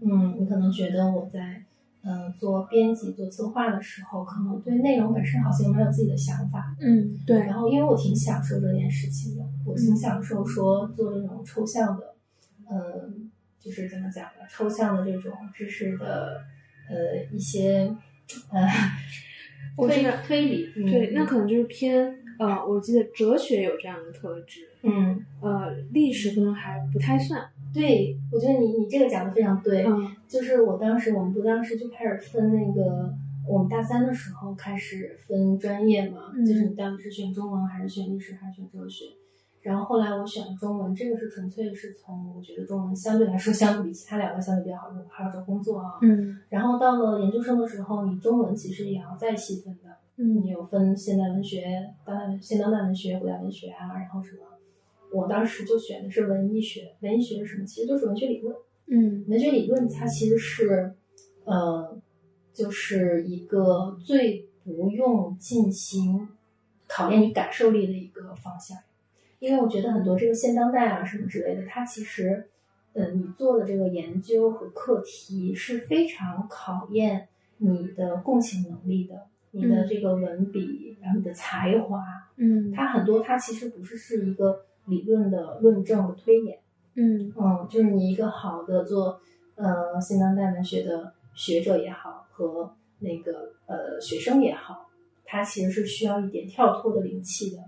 [0.00, 1.62] 嗯，你可能觉得我在
[2.04, 6.76] 嗯、呃做编辑、做策划的时候，可能对内容本身好像没有自己的想法。
[6.80, 12.14] 嗯对然后，因为我挺享受这件事情的，我挺享受说做这种抽象的，
[12.70, 13.30] 嗯、
[13.64, 14.46] 就是怎么讲呢？
[14.50, 16.42] 抽象的这种知识的
[16.88, 17.94] 呃一些
[18.50, 33.14] 呃推 我觉得推理，嗯对，那可能就是偏呃，我记得哲学有这样的特质，嗯，呃，历史可能还不太算，对，我觉得你你这个讲的非常对，嗯就是我当时我们不当时就开始分那个，
[33.48, 39.04] 我们大三的时候开始分专业嘛，嗯就是你到底是选中文还是选历史还是选哲学。
[39.62, 45.98] 然后后来我选了中文，这个是纯粹是从我觉得中文相对来说，相比其他两个相对比较好好找工作啊。
[46.02, 54.38] 嗯然后到了研究生的时候，你中文其实也要再细分的，嗯你嗯有分现代文学、当代文、现当代文学、古代文学啊，然后什么。
[55.14, 57.66] 我当时就选的是文艺学，文艺学是什么？
[57.66, 58.56] 其实就是文学理论。
[58.86, 60.94] 嗯文学理论它其实是，
[61.44, 61.96] 呃，
[62.52, 66.28] 就是一个最不用进行
[66.88, 68.76] 考验你感受力的一个方向，
[69.42, 72.46] 因为我觉得很多这个现当代啊什么之类的，它其实，
[72.92, 77.26] 呃，你做的这个研究和课题是非常考验
[77.58, 79.88] 你的共情能力的，你的嗯。
[79.88, 82.00] 这个文笔，然后你的才华，
[82.36, 82.70] 嗯。
[82.70, 86.60] 它很多它其实不是是一个理论的论证和推演。
[86.94, 87.32] 嗯。
[87.36, 89.20] 嗯，就是你一个好的做
[89.56, 94.88] 呃现当代文学的学者也好，和那个呃学生也好，
[95.24, 97.58] 它其实是需要一点跳脱的灵气的。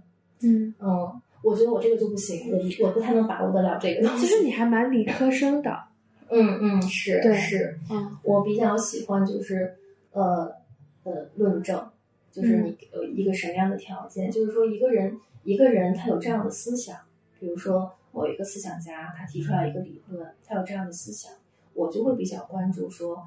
[0.42, 4.26] 嗯，嗯，我觉得我这个就不行，我我不太能把握得了这个东西。
[4.26, 5.70] 其实你还蛮理科生的，
[6.30, 9.76] 嗯嗯是对是，嗯我比较喜欢就是
[10.12, 10.50] 呃
[11.04, 11.86] 呃论证，
[12.32, 16.96] 就是你有一个什么样的条件，就是说一个人一个人他有这样的思想，
[17.38, 21.30] 比如说某一个思想家他提出来一个理论，他有这样的思想，
[21.74, 23.22] 我就会比较关注说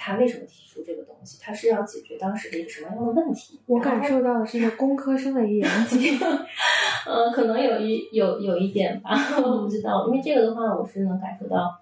[0.00, 3.58] 他为什么提出这个东西，他是要解决当时的一个什么样的问题。
[3.66, 6.18] 我感受到的是个工科生的一个严谨。
[7.04, 9.10] 呃，可能有一有有一点吧，
[9.42, 11.80] 我不知道，因为这个的话，我是能感受到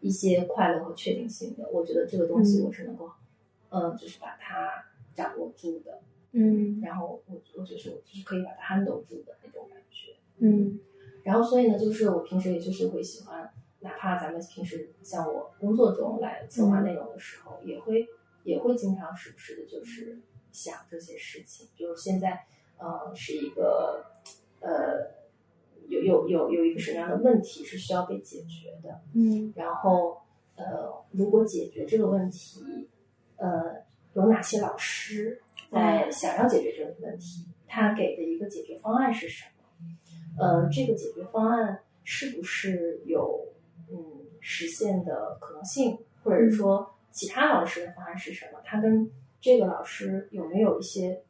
[0.00, 1.68] 一些快乐和确定性的。
[1.70, 3.10] 我觉得这个东西嗯我是能够，
[3.70, 6.00] 呃，就是把它掌握住的，
[6.32, 10.12] 嗯然后我我就是我就是可以把它 handle 住的那种感觉。
[10.38, 10.78] 嗯
[11.24, 13.50] 然后所以呢，就是我平时也就是会喜欢，
[13.80, 18.06] 哪怕咱们平时像我工作中来策划内容的时候，也会
[18.42, 20.20] 也会经常时不时的就是
[20.52, 22.46] 想这些事情，比如现在
[22.78, 24.04] 呃是一个
[24.60, 25.12] 呃
[25.88, 29.52] 有有有有一个什么样的问题是需要被解决的，嗯。
[29.54, 30.22] 然后
[30.56, 32.88] 呃如果解决这个问题，
[33.36, 33.76] 呃
[34.14, 39.54] 有哪些老师在想要解决这个问题，他给的一个解决方案是什么？
[40.40, 43.54] 呃，这个解决方案是不是有
[43.90, 43.98] 嗯
[44.40, 49.10] 实现的可能性，或者是说其他老师的方案是什么，他跟
[49.40, 51.22] 这个老师有没有一些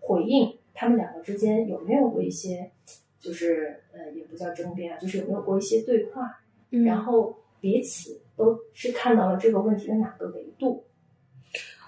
[0.00, 2.70] 回应，他们两个之间有没有过一些，
[3.18, 6.84] 就是呃，也不叫争辩啊，就是有没有过一些对话，嗯。
[6.84, 10.84] 然后彼此都是看到了这个问题的哪个维度。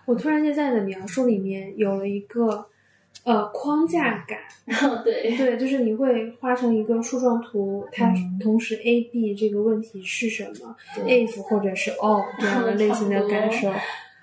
[0.06, 2.66] 我突然间在你的描述里面有了一个
[3.24, 4.38] 呃框架感，
[5.04, 13.70] 对对，就是你会画成一个树状图，它嗯同时 A、B 这个问题是什么对，if 或者是 all 这样的类型的感受。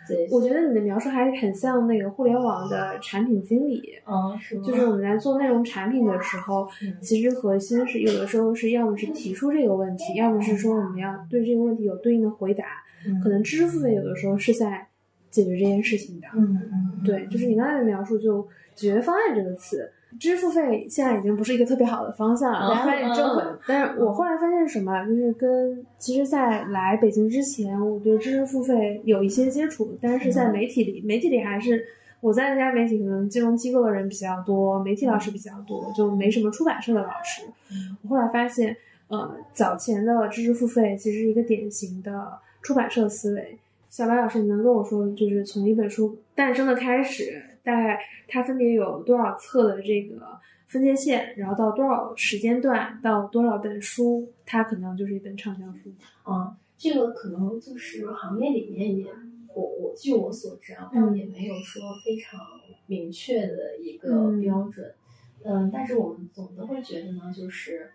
[0.07, 12.63] 对，我觉得你的描述还很像那个互联网的产品经理，嗯，是就是我们在做内容产品的时候，嗯其实核心是有的时候是要么是提出这个问题，要么是说我们要对这个问题有对应的回答。
[13.05, 14.87] 嗯可能知识付费有的时候是在
[15.29, 16.27] 解决这件事情的。
[16.33, 18.41] 嗯嗯，对，就是你刚才的描述，就
[18.75, 19.89] 解决方案这个词，
[20.19, 23.59] 知识付费现在已经不是一个特别好的方向了，嗯大家发现正文。
[23.67, 31.85] 但是我后来发现什么，就是跟其实，在来北京之前，我对知识付费有一些接触，但是在媒体里，媒体里还是
[32.19, 37.43] 我在那家媒体可能金融机构的人比较多，媒体老师比较多，就没什么出版社的老师。
[38.03, 38.75] 我后来发现，
[39.07, 43.57] 呃，早前的知识付费其实是一个典型的出版社思维。
[43.97, 55.91] 小白老师，你能跟我说，就是从一本书诞生的开始，大概它分别有多少册的这个分界线，然后到多少时间段，到多少本书，它可能就是一本畅销书。
[56.21, 59.07] 啊，这个可能就是行业里面也，
[59.55, 61.01] 我我据我所知啊，嗯。
[61.01, 62.39] 倒也没有说非常
[62.85, 64.39] 明确的一个嗯。
[64.41, 64.93] 标准，
[65.43, 67.89] 嗯，但是我们总的会觉得呢，就是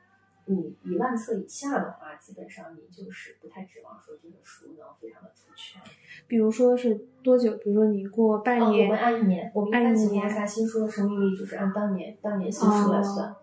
[0.46, 5.80] 你一万册以下的话，基本上你就是不太指望说这本书能非常的出圈。
[6.26, 7.52] 比如说是多久？
[7.58, 13.30] 比如说你过半哦，我，们按一年，我们一般按一年情况下新书的生命力就是按当年当年新书来算。
[13.30, 13.36] 哦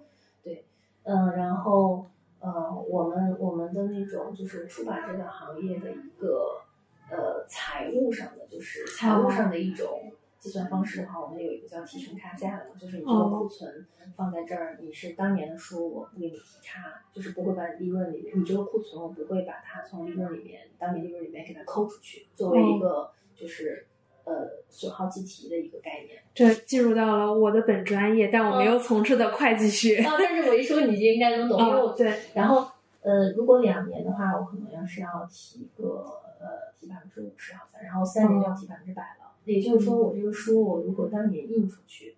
[0.44, 0.66] 对，
[1.04, 2.06] 嗯，然后
[2.40, 6.62] 呃，我们我们的那种就是出版这个行业的一个
[7.10, 13.86] 呃财务上的，就是财务上的一种计算方式的话，我们有一个叫提成差价的，就是你这个哦库存
[14.16, 23.86] 放在这儿，你是当年的书，我不给你提差，就是不会把利润里面，你这个库存我不会把它从利润里面当年利润里面给它抠出去，作为一个就是。
[24.26, 26.22] 呃，损耗计提的一个概念。
[26.36, 30.04] 这进入到了我的本专业，但我没有从事的会计学。
[30.04, 32.70] 啊，但是我一说你就应该能懂，因为我哦，对，然后
[33.02, 36.06] 呃，如果两年的话，我可能要是要提个
[36.40, 39.29] 呃提百分之五十好像，然后三年就要提百分之百了。
[39.50, 42.16] 也就是说，我这个书我如果当年印出去，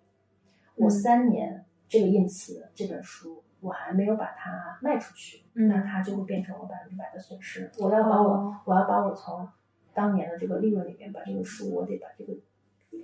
[0.76, 7.70] 我嗯三年这个印词这本书我还没有把它卖出去，那嗯，它就会变成我百分之百的损失。
[7.78, 9.48] 我要把我、哦我要把我从
[9.94, 12.34] 当年的这个利润里面把这个书，我得把这个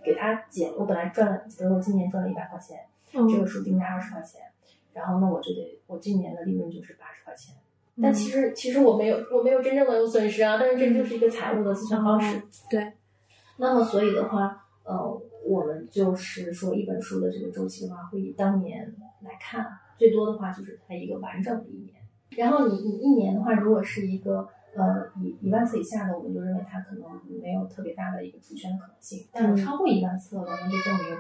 [0.05, 0.73] 给它减。
[0.77, 2.81] 我本来赚了，比如说我今年赚了一百块钱，
[3.13, 4.43] 这个嗯，书定价二十块钱，
[4.93, 7.55] 然后呢，我就得我今年的利润就是八十块钱。
[8.01, 12.37] 但其实其实我没有我没有真正的有损失啊，但是这就是一个财务的计算方式。
[12.37, 12.93] 哦对，
[13.59, 19.67] 那么所以的话，呃，我们就是说一本书的这个周期的话，会以当年来看，
[19.99, 21.95] 最多的话就是它一个完整的一年。
[22.37, 29.27] 然后你你一年的话，如果是一个呃一一万次以下的，我们就认为它可能没有特别大的一个出圈的可能性。
[29.33, 31.15] 但是超过一万册了，那就证明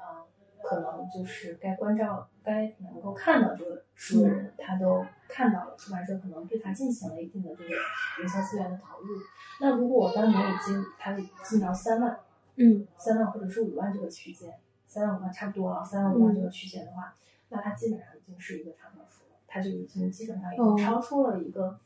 [0.00, 0.26] 呃
[0.62, 7.70] 可能就是该关照、该能够看到这个书的人，他都看到了，出版社可能对他进行了一定的这个
[8.22, 9.08] 营销资源的投入。
[9.60, 12.18] 那如果我当年已经他进到三万、
[12.56, 14.52] 嗯三万或者是五万这个区间，
[14.86, 17.14] 三万五万差不多了，三万五万这个区间的话，
[17.48, 21.78] 那他基本上已经是一个畅销书了，它就已经基本上已经哦超出了一个、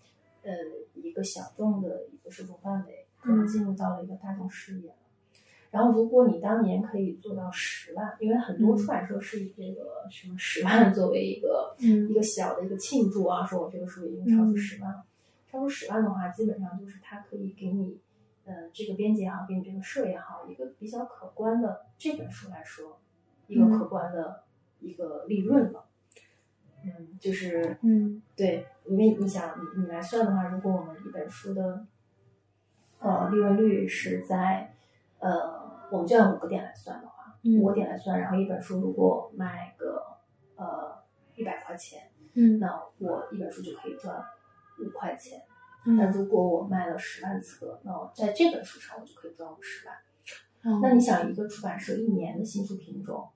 [0.42, 0.52] 呃
[0.94, 4.96] 一个小众的一个受众范围，可能进入到了一个大众视野了。
[5.70, 8.76] 然后，如果你当年可以做到十万，因为很多嗯。
[8.76, 12.08] 出版社是以这个什么十万作为一个嗯。
[12.08, 15.04] 一嗯个小的一个庆祝啊，说我这个书已经超出十万了。
[15.50, 17.98] 超出十万的话，基本上就是它可以给你，
[18.44, 22.98] 呃，这个编辑也好，给你这个社也好，一个比较可观的这本书来说，
[23.46, 24.44] 一个可观的
[24.80, 25.84] 一个利润了。
[26.84, 28.22] 嗯，就是嗯。
[28.36, 31.86] 对，因为你想，你你来算的话，如果我们一本书的，
[33.00, 34.74] 呃，利润率是在，
[35.18, 35.57] 呃，
[35.90, 40.02] 我们就按五个点来算的话，嗯五个点来算，然后一本书如果卖个
[40.56, 41.02] 呃
[41.34, 44.24] 一百块钱，嗯那我一本书就可以赚
[44.80, 45.42] 五块钱。
[45.84, 49.96] 那嗯，如果我卖了十万册，那我在这本书上我就可以赚五十万。
[50.64, 53.30] 哦那你想，一个出版社一年的新书品种，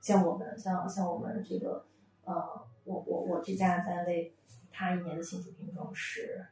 [0.00, 1.86] 像我们像像我们这个
[2.24, 2.34] 呃，
[2.82, 4.34] 我我我这家单位，
[4.72, 6.44] 它一年的新书品种是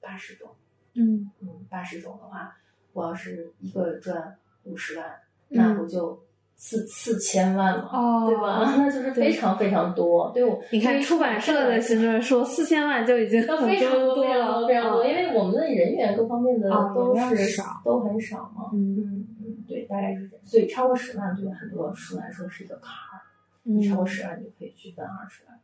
[0.00, 0.54] 八十种，
[0.92, 2.54] 嗯嗯，八十种的话，
[2.92, 5.06] 我要是一个赚五十万，
[5.50, 6.18] 嗯那不就
[6.56, 8.74] 四四千万嘛，哦对吧？
[8.78, 10.30] 那就是非常非常多。
[10.32, 18.70] 对我，你看出版社的行政说四千万就已经很非常多，多非常多，了，非常多，嗯因为我们的人员各方面的哦都是少都很少嘛。
[18.72, 20.44] 嗯嗯嗯，对，大概是这样。
[20.46, 23.22] 所以超过十万对很多书来说是一个坎儿，
[23.64, 25.58] 你超过嗯十万你就可以去奔二十万。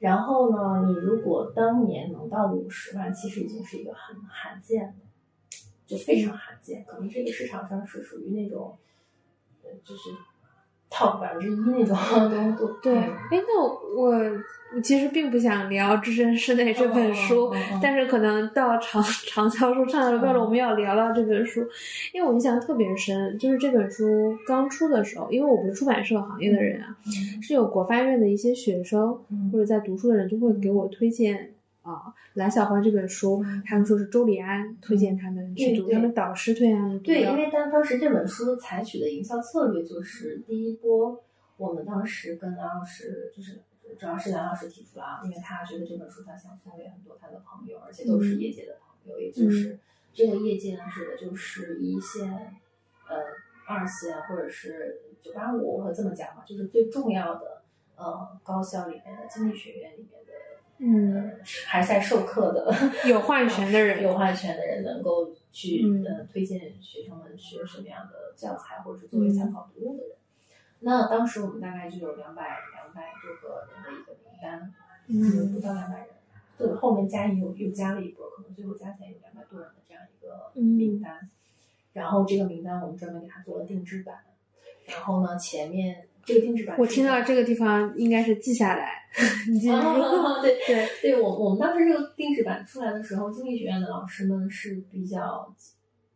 [0.00, 4.94] 然后呢，你如果当年能到五十万，其实已经是一个很罕见的，
[5.86, 8.76] 就非常罕见，可能这个市场上是属于那种，
[9.62, 10.10] 呃，就是
[10.90, 11.96] top 百分之一那种
[12.82, 13.12] 对，嗯。
[13.30, 21.60] 哎，那我我其实并不想聊《置身事内》这本书，但是可能到长长销书畅销标了，我们要聊聊这本书，
[22.12, 26.96] 因为我印象特别深，就是这本书刚出的时候，因为我不是出版社行业的人啊，
[27.42, 29.50] 是有国发院的一些学生嗯。
[29.52, 31.52] 或者在读书的人就会给我推荐。
[31.84, 37.04] 啊，蓝小环这本书，他们说是周礼安推荐他们去读，他们导师推荐他们读的。
[37.04, 41.22] 对，因为当当时这本书采取的营销策略就是第一波，
[41.58, 43.60] 我们当时跟梁老师就是
[43.98, 49.78] 主要是梁老师提出了啊，因为他觉得这本书他想送给很多他的朋友，而且都是业界的朋友，也就是
[50.14, 52.32] 这个业界呢指的就是一线、
[53.06, 53.16] 呃
[53.66, 57.62] 二线或者是九八五或者这么讲吧，就是最重要的
[57.96, 60.23] 呃高校里面的经济学院里面的。
[60.78, 62.74] 嗯，呃，还在授课的
[63.08, 66.04] 有话语权的人， 有话语权的人能够去、嗯。
[66.04, 70.16] 呃推荐学生们学什么样的教材，或者是作为参考读物的人。
[70.80, 74.74] 那当时我们大概就有两百两百多个人的一个名单，
[75.06, 75.54] 嗯。
[75.54, 76.08] 不到两百人，
[76.58, 80.62] 对后面加又又加了一波，可能最后加起来有两百多人的这样一个嗯。
[80.62, 81.30] 名单。
[81.92, 84.24] 然后这个名单我们专门给他做了定制版，
[84.86, 89.02] 然后呢前面这个定制版我听到这个地方应该是记下来，
[89.48, 89.74] 你记住。
[89.74, 95.54] 啊， 对对，对我我们当时这个定制版出来的时候，经济学院的老师们是比较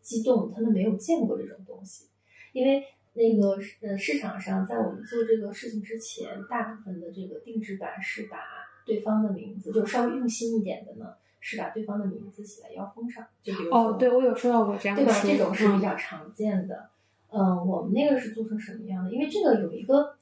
[0.00, 2.06] 激动，他们没有见过这种东西，
[2.52, 2.82] 因为
[3.14, 8.38] 那个呃市场上，在我们做这个事情之前，大部分的这个定制版是把
[8.86, 15.20] 对方的名字，就稍微用心一点的呢，是把对方的名字写在腰封上，就比如说哦，对我有收到过这样的对吧？
[15.22, 16.90] 这种是比嗯较常见的。
[17.30, 19.12] 嗯，我们那个是做成什么样的？
[19.12, 20.16] 因为这个有一个，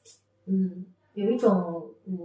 [0.45, 2.17] 嗯，有一种，嗯，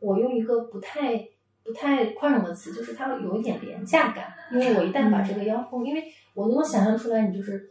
[0.00, 1.28] 我用一个不太
[1.62, 4.32] 不太宽容的词，就是它有一点廉价感。
[4.52, 7.68] 因为我一旦把这个腰封，因为我能够想象出来，你就是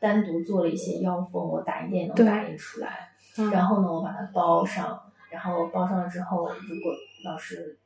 [0.00, 5.00] 单独做了一些腰封，我打印店能打印出来，嗯然后呢，我把它包上，
[5.30, 6.92] 然后包上了之后，如果
[7.24, 7.78] 老师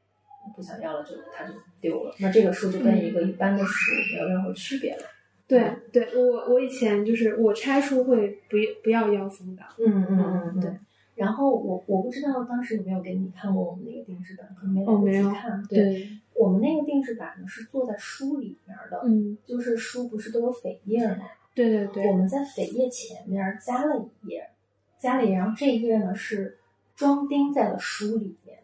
[0.57, 2.15] 不想要了，就它就丢了。
[2.19, 5.03] 那这个书就跟一个一般的书没有任何区别了。
[5.47, 10.71] 对对，我我以前就是我拆书会不不要腰封的，嗯嗯嗯，对。
[11.15, 15.65] 然后我我不知道当时有没有给你看过我们那个定制版，可能没来得哦没有及看。
[15.69, 21.25] 对，我们那个定制版呢是做在书里面的，嗯，就是书不是都有扉页吗？
[21.55, 24.51] 对对对，我们在扉页前面加了一页，
[24.99, 26.59] 加了一页，然后这一页呢是
[26.97, 28.59] 装订在了书里面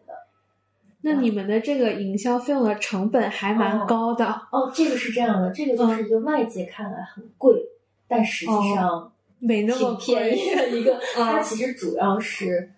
[1.03, 7.65] 那你们的这个营销费用的成本还蛮高的，哦，这个是这样的，这个就是一个外界看来很贵，
[8.07, 10.99] 但实际上没那么便宜的一个。
[11.15, 12.71] 它嗯其实主要是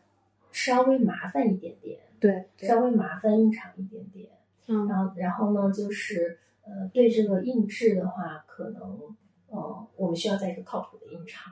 [0.51, 2.69] 稍微麻烦一点点，对，对。
[2.69, 4.29] 稍微麻烦印厂一点点。
[4.67, 4.87] 嗯。
[4.87, 8.99] 然后，然后呢，就是呃，对这个印制的话，可能
[9.49, 11.51] 呃，我们需要在一个靠谱的印厂。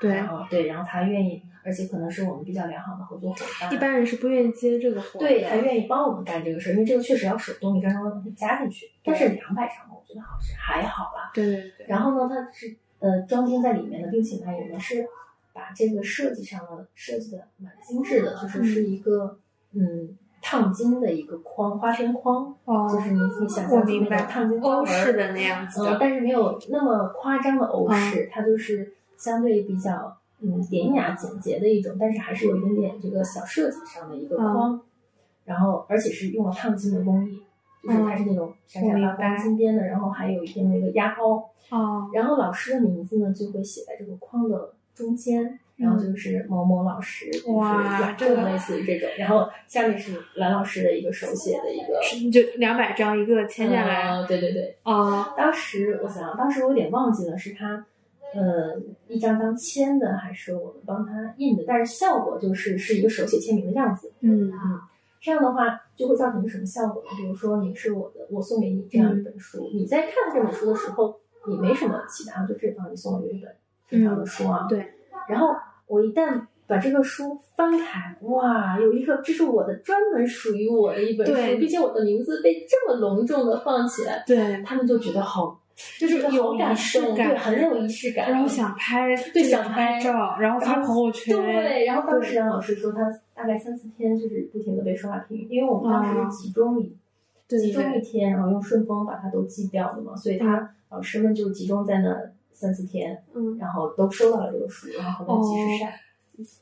[0.00, 3.72] 对，然后对，然后他愿意，而且可能是我们比较良好的合作伙伴。
[3.72, 8.86] 一般人是不愿意接这个活，对他愿意帮我们干这个事儿，因为这个确实要手动一张张的加进去。
[9.04, 11.30] 但是两百张，我觉得好像还好啦。
[11.34, 15.06] 对对对，然后呢，它是呃装订在里面的，并且呢，我们是
[15.52, 19.38] 把这个设计上的设计的蛮精致的，就是是一个
[19.74, 34.80] 嗯烫金的一个框，花边框，哦，就是你你想我象明白，烫金花欧式的那样子但是没有那么夸张的欧式，它就是相对比较嗯典雅简洁的一种，但是还是有一点点这个小设计上的一个框，
[35.44, 37.40] 然后而且是用了烫金的工艺，
[37.84, 45.60] 就是它是那种闪闪发光金边的，然后还有一定的一个压凹，哦，然后老师的名字呢就会写在这个框的中间。
[45.76, 57.86] 然后就是某某老师，就是哇这个类似于这种，然后下面是蓝老师的一个手写的一个，是就两百张一个签下来，哦对对对，哦，当时我想，当时我有点忘记了，是他，
[58.34, 61.64] 呃，一张张签的，还是我们帮他印的？
[61.66, 64.12] 但是效果就是是一个手写签名的样子。
[64.20, 64.52] 嗯
[65.22, 67.10] 这样的话就会造成一个什么效果呢？
[67.14, 73.54] 比如说你是我的，我送给你这样一本书，你在看这本书的时候，你没什么期待，啊就这方你送我有一本
[73.86, 74.66] 这样的书啊。
[74.66, 74.94] 对，
[75.28, 75.48] 然后
[75.86, 85.59] 我一旦把这个书翻开，哇，有一个这是我的专门属于我的一本书，并且我的名字被这么隆重的放起来，对，他们就觉得好
[85.98, 88.30] 就是有仪式感，对，很有仪式感。
[88.30, 91.36] 然后想拍，对，想拍照，然后发朋友圈。
[91.36, 93.00] 对，然后当时杨老师说，他
[93.34, 96.96] 大概三四天就是不停的被刷屏，因为我们当时是集中一
[97.48, 102.16] 集中一天，然后用顺丰把它都寄掉的嘛，所以他老师们就集中在那
[102.52, 106.00] 三四天，嗯，然后都收到了这个书，然后后面及时晒。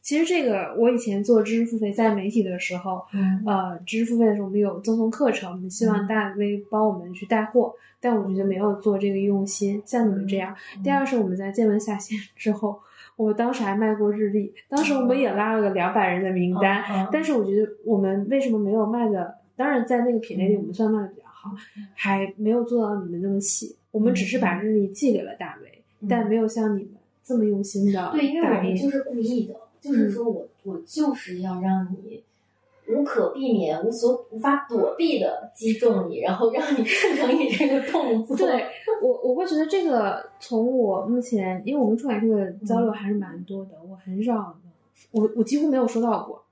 [0.03, 3.03] 其实这个，我以前做知识付费在媒体的时候，
[3.47, 10.55] 呃，知识付费的时候我们有赠送课程，我们希望大 V 帮我们去带货，但我觉得没有做这个用心，像你们这样。
[10.83, 12.81] 第二是我们在见闻下线之后，
[13.17, 19.37] 我们当时还卖过日历，当时我们也拉了个两百人的名单，但是我觉得我们为什么没有卖的？
[19.57, 21.51] 当然在那个品类里我们算卖的比较好，
[21.95, 23.75] 还没有做到你们那么细。
[23.91, 26.93] 我们只是把日历寄给了大 V，但没有像你们
[27.25, 28.11] 这么用心的。
[28.13, 29.55] 对，因为我们就是故意的。
[29.81, 32.23] 就是说我我就是要让你
[32.89, 38.35] 无可避免、无所无法躲避的击中你，然后让你顺成你这个动作。
[38.37, 38.65] 对
[39.03, 44.59] 我，我会觉得这个从我目前，因为我们出版社的交流还是蛮多的，我很少，
[45.11, 46.43] 我我几乎没有收到过，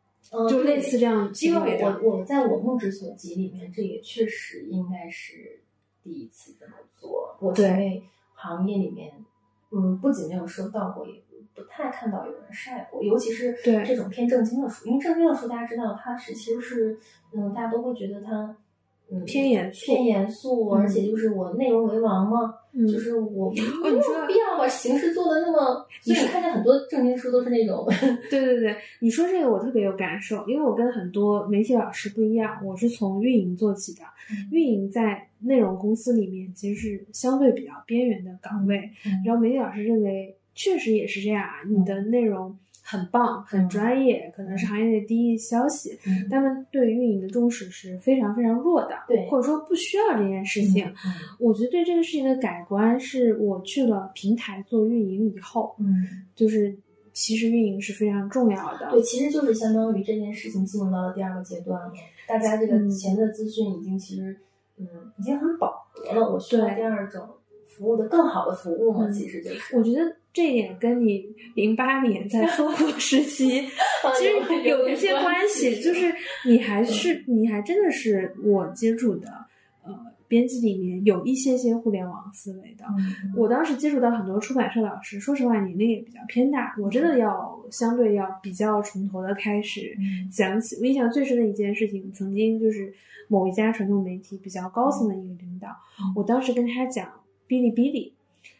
[0.46, 1.32] 就类似这样。
[1.40, 5.60] 因为我我在我目之所及里面，这也确实应该是
[6.04, 7.34] 第一次这么做。
[7.40, 7.98] 我在
[8.34, 9.10] 行业里面，
[9.70, 11.14] 嗯，不仅没有收到过，也。
[11.56, 16.98] 不太看到有人晒过，尤其是这种偏正经的书，因为正经的书大家知道它是其实是，
[17.34, 18.54] 嗯，大家都会觉得它，
[19.10, 27.86] 嗯，偏严肃，偏严肃，而且就是我内容为王嘛，就是我没有必要把形式做的那么，所以你看见很多正经书都是那种，
[28.28, 34.02] 对对对，你说这个我特别有感受，因为我跟很多媒体老师不一样，我是从运营做起的，
[34.50, 38.90] 运营在内容公司里面其实是相对比较边缘的岗位，
[39.24, 40.36] 然后媒体老师认为。
[40.56, 45.98] 确实也是这样啊，你的内容很棒、很专业，可能是行业内第一消息，
[46.30, 50.90] 他们对运营的重视是非常非常弱的，对，或者说不需要这件事情。
[51.38, 56.74] 我觉得对这个事情的改观是我去了平台做运营以后，嗯，就是
[57.12, 58.88] 其实运营是非常重要的。
[58.90, 61.92] 对，其实就是相当于这件事情进入到了第二个阶段了，
[62.26, 64.34] 大家这个前的资讯已经其实，
[64.78, 64.86] 嗯，
[65.18, 66.32] 已经很饱和了。
[66.32, 67.28] 我需要第二种
[67.66, 70.16] 服务的更好的服务嘛，其实就是，我觉得。
[70.36, 71.24] 这一点跟你
[71.54, 76.14] 零八年在 搜狐时期其实有一些关系，就是
[76.46, 79.28] 你还是你还真的是我接触的
[79.82, 79.94] 呃
[80.28, 82.84] 编辑里面有一些些互联网思维的。
[83.34, 89.96] 我当时接触到很多出版社老师，说实话年龄也比较偏大，我真的要相对要比较从头的开始
[90.30, 90.76] 讲起。
[90.80, 92.92] 我印象最深的一件事情，曾经就是
[93.28, 95.68] 某一家传统媒体比较高层的一个领导，
[96.14, 97.06] 我当时跟他讲
[97.48, 98.12] 哔哩哔哩。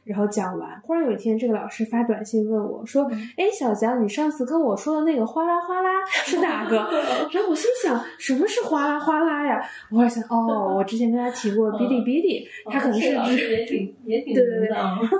[0.06, 6.76] 然后讲完，忽然有一天，这个老师发短信问我说：“哎，小江，你上次跟我说的那个哗啦哗啦是哪个？”
[7.32, 14.68] 然后我心想：“什么是哗啦哗啦呀？”我还想：“哦，我之前跟他提过哔哩哔哩，他可能是也挺也挺对对对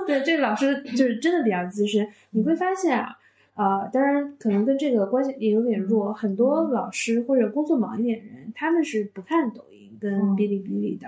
[0.07, 2.07] 对，这个老师就是真的比较资深。
[2.31, 3.16] 你会发现啊，
[3.57, 6.13] 呃，当然可能跟这个关系也有点弱。
[6.13, 11.07] 很多老师或者工作忙一点人，他们是不看抖音跟哔哩哔哩的。”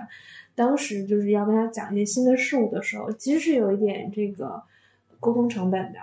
[0.56, 4.60] 当时就是要跟他讲一些新的事物的时候，其实是有一点这个
[5.18, 5.98] 沟通成本的。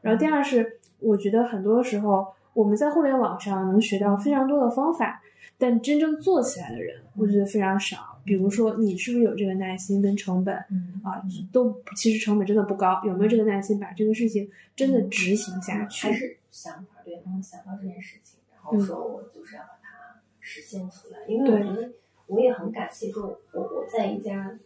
[0.00, 5.22] 然后第二是，我觉得很多时候我们在互联网上能学到非常多的方法，
[5.58, 8.11] 但真正做起来的人，我觉得非常少。
[8.24, 10.54] 比如说，你是不是有这个耐心跟成本？
[10.70, 13.02] 嗯啊，都其实成本真的不高。
[13.04, 16.06] 有没有这个耐心把这个事情真的执行下去？
[16.06, 21.92] 还是想法对，能想到这件事情，然后说我就是要把它实现出来，因为我觉得。
[22.28, 23.20] 我也很感谢，就
[23.52, 24.58] 我我在一家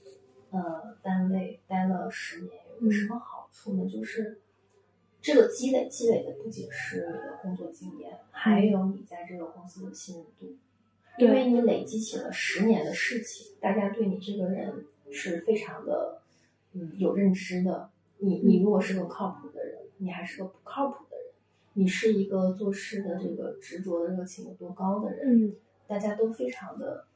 [0.50, 3.90] 呃单位待了十年，有个什么好处呢？
[3.90, 4.40] 就是
[5.20, 10.54] 这个积累积累的不仅是你的工作经验，还有你在这个公司的信任度，
[11.18, 16.22] 因为你累积起了十年的事情，大家对你这个人是非常的
[16.72, 17.90] 嗯有认知的。
[18.18, 21.26] 你你如果是个靠谱的人，你还是个不靠谱的人，
[21.74, 25.56] 你是一个做事的这个执着的热情有多高的人，
[25.86, 27.06] 大家都非常的。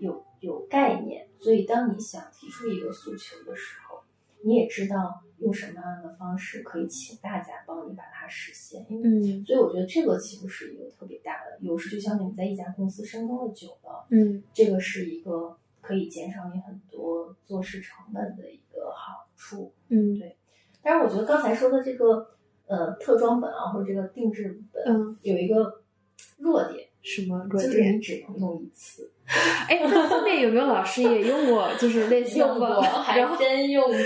[0.00, 3.98] 有有概念，所以当你想提出一个诉求的时候，
[4.42, 8.84] 你也知道用什么样的方式可以请大家帮你把它实现。
[8.90, 11.90] 嗯，所以我觉得这个其实是一个特别大的优势。
[11.90, 19.72] 就像你在一家公司深耕的久了，嗯，这个是一个可以减少你很多做事成本的一个好处。
[19.88, 20.36] 嗯，对。
[20.82, 22.30] 但是我觉得刚才说的这个
[22.66, 25.82] 呃特装本啊，或者这个定制本，嗯，有一个
[26.38, 26.88] 弱点。
[27.00, 27.72] 什么弱点？
[27.72, 29.12] 就是你只能用一次。
[29.68, 31.68] 哎，那后面有没有老师也用过？
[31.78, 33.96] 就是类似用过，还真用过。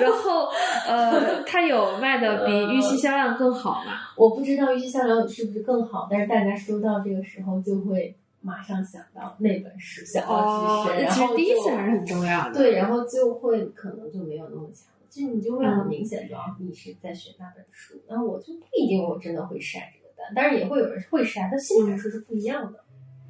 [0.00, 0.48] 然后，
[0.86, 3.92] 呃，它有卖的比预期销量更好吗？
[4.16, 12.54] 我不知道预期销量是不是更好，但是大家收到这个时候就会马上想到那本书，想到哦是谁，，然其实后第一次还是很重要的。
[12.54, 17.94] 对，然后就会可能就没有那么强，就你就会嗯很明显知道你是在选那本书。
[18.08, 22.80] 然后我就不一定我真的会晒这个单，当然也会有人会晒，但心里来说是不一样的。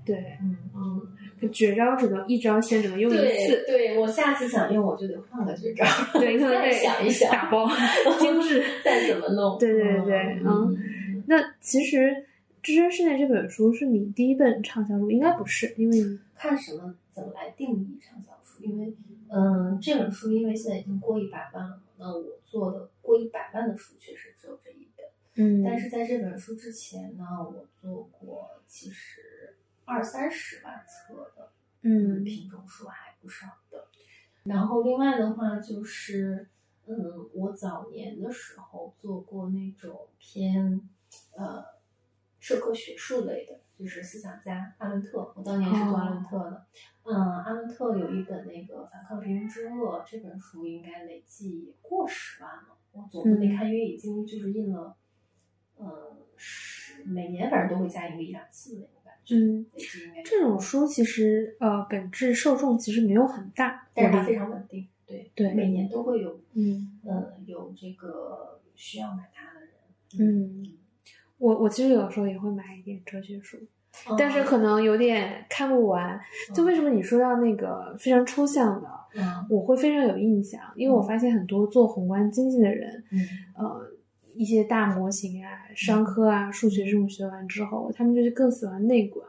[0.05, 3.65] 对，嗯嗯，绝招只能一招先，只能用一次。
[3.67, 5.85] 对，我下次想用我就得换个绝招，
[6.19, 7.67] 对，你可能 再得想一想打包
[8.21, 8.63] 精致。
[8.85, 9.59] 再怎么弄。
[9.59, 11.99] 对对对嗯嗯那其实
[12.63, 18.63] 《置身事内》这本书是你第一本畅销书，应该不是，因为看什么怎么来定义畅销书？
[18.63, 18.93] 因为，
[19.29, 25.07] 嗯，这本书因为现在已经过一百万了嘛，那我做的过一百万的书确实只有这一本。
[25.37, 29.21] 嗯但是在这本书之前呢，我做过其实
[29.95, 33.87] 二三十万册的，嗯品种数还不少的。
[34.43, 36.49] 然后另外的话就是，
[36.87, 40.81] 嗯，我早年的时候做过那种偏
[41.37, 41.65] 呃
[42.41, 46.67] 社科学术类的，就是思想家阿伦特，我当年是做阿伦特的。
[47.05, 52.77] 嗯，阿伦特有一本那个《反抗平庸之恶》这本书，应该累计也过十万了。
[52.91, 54.97] 我总的没看，因为已经就是印了，
[55.79, 55.87] 嗯，
[56.37, 58.94] 十每年反正都会加印个一两次那种感觉。
[59.31, 59.67] 嗯，
[60.25, 69.71] 这种书其实呃本质受众其实没有很大，但是它非常稳定，对对每年都会有，嗯呃，有这个需要买它的人。
[70.19, 70.63] 嗯，
[71.39, 73.57] 我我其实有时候也会买一点哲学书，
[74.09, 76.21] 嗯但是可能有点看不完。
[76.55, 83.21] 就为什么你说到那个非常抽象的，嗯我会非常有印象，因为我发现很多做宏观经济的人，嗯
[83.57, 83.91] 呃，
[84.35, 89.27] 一些大模型啊、商科啊、数学这种学完之后，他们就是更喜欢内观，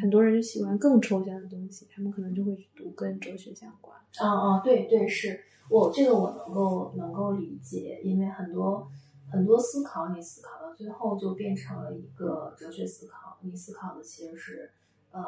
[0.00, 3.96] 很多人就喜欢更抽象的东西，他们可能就会去读跟哲学相关。
[4.18, 5.44] 啊啊，对对，是。
[5.70, 8.86] 我这个我能够能够理解，因为很多
[9.30, 14.70] 很多思考，你思考到最后就变成了一个哲学思考，你思考的其实是
[15.12, 15.22] 呃，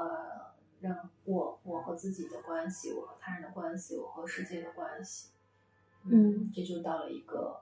[0.81, 5.29] 让我我和自己的关系，我和他人的关系，我和世界的关系，
[6.05, 7.61] 嗯，这就到了一个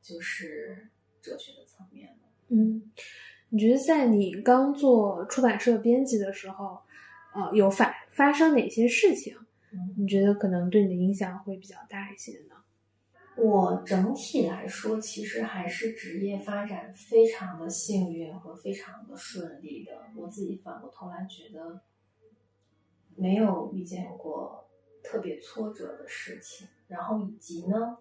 [0.00, 0.88] 就是
[1.22, 2.16] 哲学的层面了。
[2.48, 2.82] 嗯，
[3.50, 6.80] 你觉得在你刚做出版社编辑的时候，
[7.34, 9.36] 呃，有发发生哪些事情？
[9.72, 12.56] 嗯你觉得可能对你的影响会比较大一些呢？
[13.36, 19.92] 我整体来说，其实还是职业发展非常的幸运和非常的顺利的。
[20.16, 21.80] 我自己反过头来觉得，
[23.14, 24.68] 没有遇见过
[25.04, 26.66] 特别挫折的事情。
[26.88, 27.96] 然后以及呢，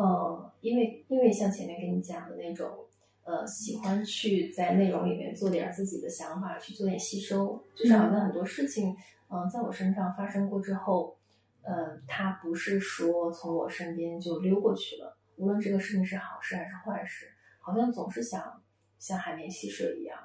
[0.00, 2.70] 呃，因为因为像前面跟你讲的那种，
[3.24, 8.94] 呃，喜欢去在内容里面做点自己的想法，去做点吸收，就是好像很多事情，
[9.28, 11.16] 嗯、在我身上发生过之后。
[11.62, 17.26] 呃，它不是说从我身边就溜过去了，无论这个事情是好事还是坏事，
[17.60, 18.62] 好像总是想
[18.98, 20.18] 像海绵吸水一样，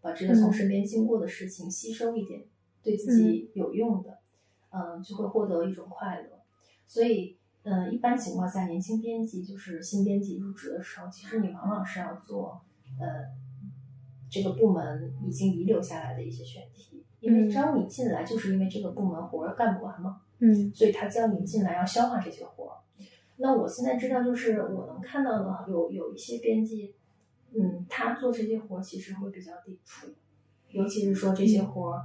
[0.00, 2.44] 把这个从身边经过的事情吸收一点，
[2.82, 4.20] 对自己有用的，
[4.70, 6.40] 嗯、就会获得一种快乐。
[6.86, 7.36] 所以，
[7.68, 12.62] 嗯、一般情况下，年轻编辑就是新编辑入职的时候，其实你往往是要做，
[13.00, 13.06] 呃，
[14.30, 20.20] 这个部门已经遗留下来的一些选题，因为嗯招你进来就是因为这个部门活儿干不完嘛。
[20.38, 22.76] 嗯所以他叫你进来要消化这些活儿。
[23.38, 26.94] 那我现在知道，就是我能看到的有有一些编辑，
[27.52, 30.06] 嗯，他做这些活儿其实会比较抵触，
[30.70, 32.02] 尤其是说这些活儿，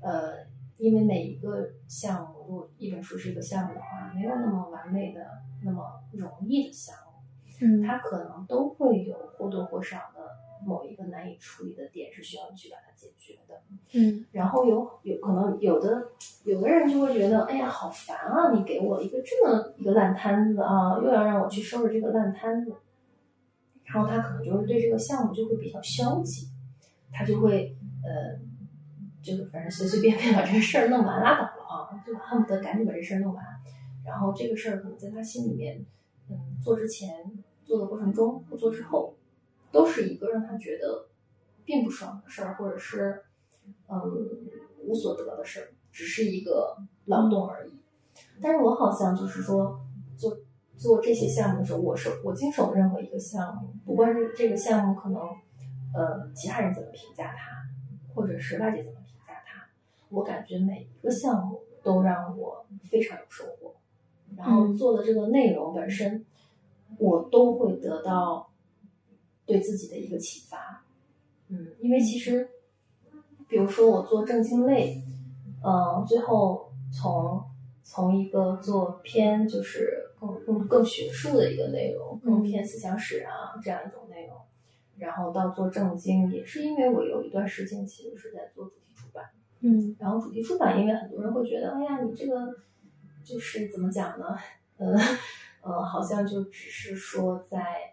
[0.00, 0.46] 呃，
[0.80, 5.20] 因为每一个项目，如果一本书是一个项目的话，没有那么完美的、
[5.62, 7.20] 那么容易的项目，
[7.60, 10.20] 嗯它可能都会有或多或少的
[10.66, 13.60] 某一个难以处理的点是需要你去把它解决的。
[13.92, 16.08] 嗯然后有有可能有的
[16.44, 18.52] 有的人就会觉得，哎呀，好烦啊！
[18.54, 22.74] 你给我一个这么一个烂摊子啊，又要让我去收拾这个烂摊子，
[23.84, 26.48] 然后他可能就是对这个项目就会比较消极，
[27.12, 28.40] 他就会呃，
[29.22, 33.44] 就反正随随便便把这个事儿弄完拉倒了啊，就恨不得赶紧把这事儿弄完。
[34.04, 35.84] 然后这个事儿可能在他心里面，
[36.28, 37.30] 嗯，做之前、
[37.64, 39.14] 做的过程中不做之后，
[39.70, 41.08] 都是一个让他觉得
[41.64, 43.22] 并不爽的事儿，或者是
[43.88, 44.00] 嗯
[44.82, 47.72] 无所得的事儿，只是一个劳动而已。
[48.42, 49.80] 但是我好像就是说，
[50.16, 50.38] 做
[50.76, 55.20] 做这些项目的时候，我是我经手任何一个项目，不管是这个项目可能
[55.94, 57.68] 呃其他人怎么评价他，
[58.14, 58.99] 或者是外界怎么，
[60.10, 63.74] 我感觉每一个项目都让我非常有收获。
[64.36, 66.24] 然后嗯做的这个内容本身，
[66.98, 68.50] 我都会得到
[69.46, 70.84] 对自己的一个启发。
[71.48, 72.48] 嗯，因为其实，
[73.48, 75.02] 比如说我做正经类，
[75.64, 77.42] 嗯、最后从
[77.82, 84.36] 从一个做偏就是更更更学术的一个内容，更偏思想史啊这样一种内容，
[84.96, 88.70] 然后到做正经，也是因为我有一段时间其实是在做
[89.60, 89.96] 嗯。
[89.98, 92.54] 然后主题出版，因为很多人会觉得，哎呀，你这个
[93.24, 94.36] 就是怎么讲呢？
[94.78, 94.94] 呃
[95.62, 97.92] 呃，好像就只是说在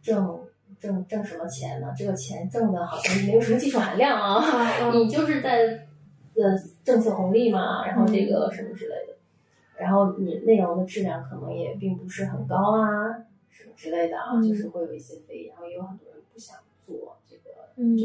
[0.00, 0.40] 挣
[0.80, 1.92] 挣挣什么钱呢？
[1.96, 5.86] 这个钱挣的好像没有什么技术含量啊，啊 你就是在
[6.34, 9.16] 呃政策红利嘛，然后这个什么之类的，
[9.76, 13.12] 然后你内容的质量可能也并不是很高啊，
[13.50, 14.42] 什么之类的啊，嗯。
[14.48, 16.56] 就是会有一些非议，然后也有很多人不想
[16.86, 16.94] 做。
[16.94, 17.21] 这个
[17.76, 17.96] 嗯。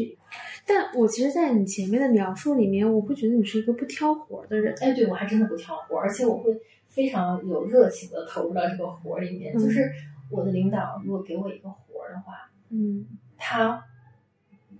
[0.66, 4.74] 但我其实，在你前面的描述里面，我会觉得你是一个不挑活儿的人。
[4.82, 6.52] 哎，对我还真的不挑活儿，而且我会
[6.90, 9.56] 非常有热情的投入到这个活儿里面。
[9.56, 9.90] 嗯就是
[10.30, 13.06] 我的领导如果给我一个活儿的话，嗯，
[13.38, 13.82] 他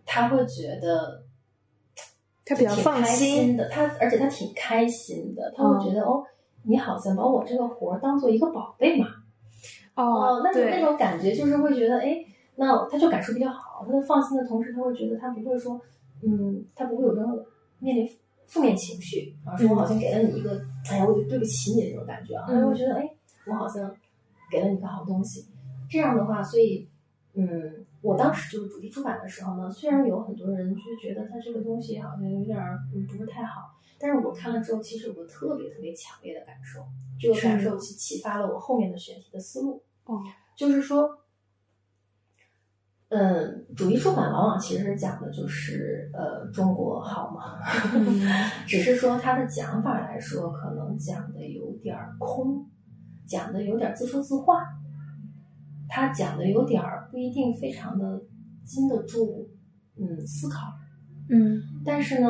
[0.06, 1.24] 他会觉得
[2.46, 6.24] 他比较开放心心的，他而且他挺开心的，他会觉得、哦，
[6.64, 9.08] 你好像把我这个活儿当做一个宝贝嘛。
[9.96, 12.24] 哦，那种那，种感觉就是会觉得，哎，
[12.56, 15.80] 那他就感受比较好，他的放心的同时，他会觉得他不会说，
[16.22, 17.46] 嗯，他不会有任何
[17.80, 18.10] 面临
[18.46, 23.10] 负面情绪，而是我好像给了你一个，哎呀，我就对不起你的这种感觉啊，他嗯会觉得，哎，
[23.48, 23.96] 我好像
[24.52, 25.46] 给了你个好东西，
[25.90, 26.88] 这样的话，所以，
[27.34, 32.58] 嗯，我当时就是主题出版的时候呢，虽然有很多人就觉得他这个东西好像有点
[33.08, 33.70] 不是太好，
[34.00, 36.82] 但是我看了之后，其实有个特别特别强烈的感受，
[37.20, 39.82] 这个感受启启发了我后面的选题的思路。
[40.06, 40.22] 哦，
[40.56, 41.10] 就是说，
[43.10, 47.58] 嗯，主义出版往往其实讲的就是呃中国好嘛，
[47.96, 48.22] 嗯？
[48.68, 52.66] 只是说他的讲法来说，可能讲的有点儿空，
[53.26, 54.56] 讲的有点儿自说自话，
[55.88, 58.22] 他讲的有点儿不一定非常的
[58.66, 59.50] 经得住
[59.98, 60.74] 嗯思考，
[61.30, 61.62] 嗯。
[61.86, 62.28] 但是呢，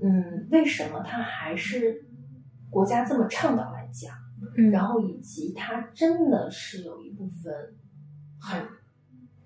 [0.00, 2.06] 嗯，为什么他还是
[2.70, 4.14] 国家这么倡导来讲？
[4.56, 7.52] 嗯，然后以及他真的是有一部分
[8.40, 8.62] 很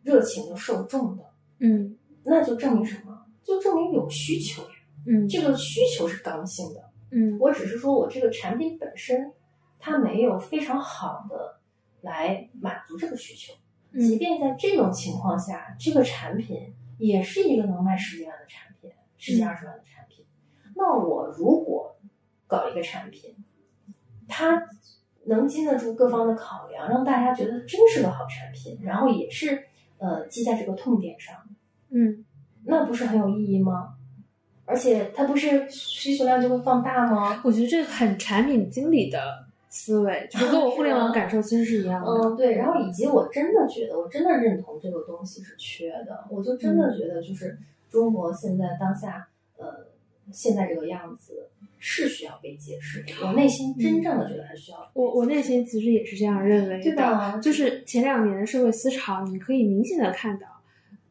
[0.03, 1.24] 热情的受众的，
[1.61, 1.96] 嗯。
[2.24, 3.26] 那就证明什么？
[3.42, 4.68] 就证明有需求呀。
[5.07, 5.28] 嗯。
[5.28, 7.36] 这个需求是刚性的，嗯。
[7.40, 9.32] 我只是说我这个产品本身
[9.78, 11.59] 它没有非常好的
[12.00, 13.53] 来满足这个需求，
[13.98, 20.24] 即嗯便在这种情况下，这个产品也是一个能卖十几万的产品，十几嗯二十万的产品。
[20.76, 21.96] 那我如果
[22.46, 23.34] 搞一个产品，
[24.28, 24.62] 它
[25.24, 29.64] 能经得住各方的考量，让大家觉得真是个好产品，然后也是
[30.03, 31.34] 呃记在这个痛点上，
[31.90, 32.24] 嗯
[32.64, 33.94] 那不是很有意义吗？
[34.64, 37.40] 而且它不是需求量就会放大吗？
[37.44, 42.11] 我觉得这个很产品经理的思维，就是跟我互联网感受其实是一样的。
[42.11, 47.59] 嗯，对，然后以及我真的觉得，我真的认同这个东西是缺的，我就真的觉得就是
[47.90, 49.28] 中国现在当下，
[49.59, 49.66] 呃，
[50.31, 51.49] 现在这个样子
[51.79, 57.39] 是需要被解释的，我内心真正的觉得还需要被我我内心其实也是这样认为的，对吧？
[57.39, 60.47] 就是前两年的社会思潮，你可以明显的看到，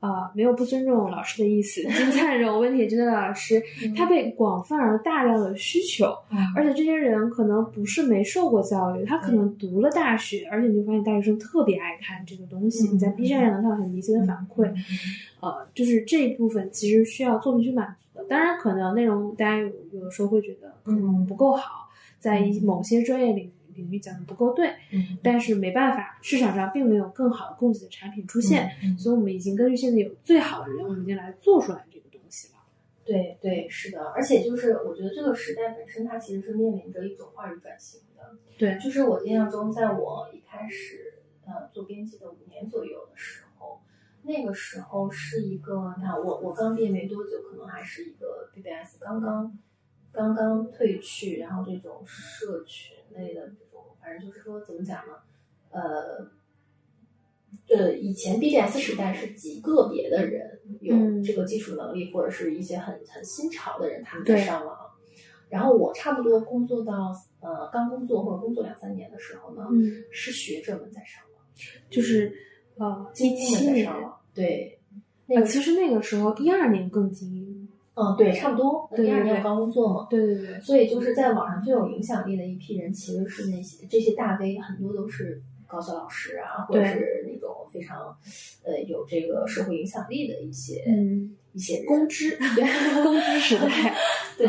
[0.01, 3.61] 呃，没有不尊重老师的意思，金灿荣、温铁真的老师，
[3.95, 6.39] 他被广泛而大量的需求，嗯。
[6.55, 14.73] 而且这些人可能不是没受过教育，他可能读了大学，而且你就发现大学生特别爱看这个东西，嗯你在 B 站上能看到很明显的反馈，
[15.39, 18.25] 呃，就是这一部分其实需要作品去满足的。
[18.27, 21.87] 当然，可能内容大家有有的时候会觉得可能不够好，
[22.19, 25.17] 在一某些专业领域领域讲的不够对，嗯。
[25.23, 32.59] 但是没办法，市场上并没有更好的供给的产品出现，嗯所以我们已经根据现在有最好的人，我们已经来做出来这个东西了。
[33.03, 41.15] 对对是的，而且就是我觉得这个时代本身它其实是面临着一种话语转型的，对，就是我印象中，在我一开始
[41.45, 43.81] 呃做编辑的五年左右的时候，
[44.21, 49.57] 那个时候是一个，你看我我刚毕业没多久，可能还是一个 BBS 刚刚
[50.11, 55.13] 刚刚退去，然后这种社群类的这种，反正就是说怎么讲呢，
[55.71, 56.31] 呃。
[57.67, 64.77] 呃，以前 BBS 时代是极个别的人有嗯这个技术能力，或者是一些很很新潮的人，他们在上网。
[65.49, 71.45] 然后我差不多工作到呃刚工作或者工作两三年的时候呢，嗯，是学者们在上网，
[71.89, 72.33] 就是
[72.77, 74.79] 呃，精英们在上网，对，
[75.27, 77.60] 那其实那个时候一二年更精英，
[77.93, 88.15] 嗯对，差不多，第二年我刚工作嘛，对对对，所以就是在网上最有影响力的一批人，其实是那些这些大 V，很多都是高校老师啊，或者是那种非常
[88.63, 93.93] 呃有这个社会影响力的一些、嗯，一些人，公知， 对公知时代，
[94.37, 94.47] 对，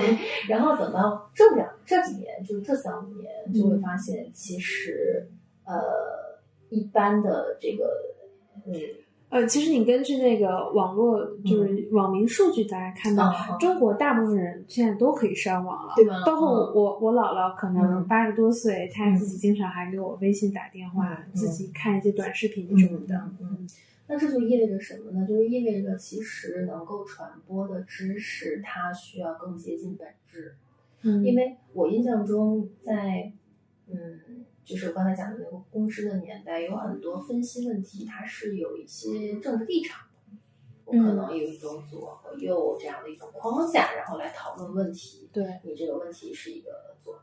[0.48, 5.28] 然后等到这两这几年，就是这三五年，就会发现其实、
[5.64, 6.30] 呃
[6.70, 7.84] 一般的这个
[8.64, 8.72] 嗯
[9.32, 13.58] 呃，其实你根据那个网络就是网民数据，大家看到、嗯。
[13.58, 16.74] 中国大部分人现在都可以上网了，对吧包括嗯。
[16.74, 18.06] 我我姥姥可能嗯。
[18.06, 23.14] 八十多岁，她自己经常还给我微信打电话，嗯自己看一些短视频什么的。
[23.40, 23.56] 嗯。
[23.60, 23.68] 嗯，
[24.06, 25.26] 那这就意味着什么呢？
[25.26, 30.56] 就是意味着其实能够传播的知识，它需要更接近本质。
[31.04, 33.32] 嗯，因为我印象中在，
[33.90, 34.20] 嗯，
[34.64, 40.12] 就是我刚才讲的那个公知的年代，有很多分析问题，它是有一些政治立场的。
[40.84, 45.28] 我可能有一种左和右这样的一种框架，然后来讨论问题。
[45.32, 47.22] 对你这个问题是一个左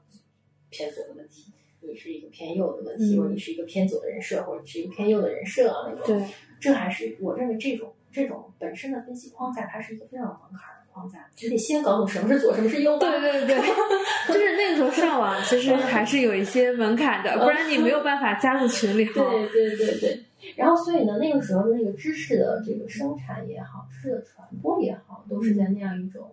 [0.70, 6.08] 偏左的问题，你是一个偏右的问题，或者你是一个偏左的人设，或者你是一个偏右的人设啊那种。
[6.08, 6.30] 对，
[6.60, 11.26] 这还是我认为这种这种本身的分析框架，它是一个非常有门槛的框架。
[11.42, 12.98] 你得先搞懂什么是左，什么是右。
[12.98, 13.56] 对对对，
[14.28, 19.06] 就是那个时候上网其实还是有一些门槛的，不然你没有办法加入群里。
[19.06, 20.24] 对对对对。
[20.56, 26.32] 然后，所以呢，那个时候的那个知识的这个生产也好，知识的传播也好，都是在那样一种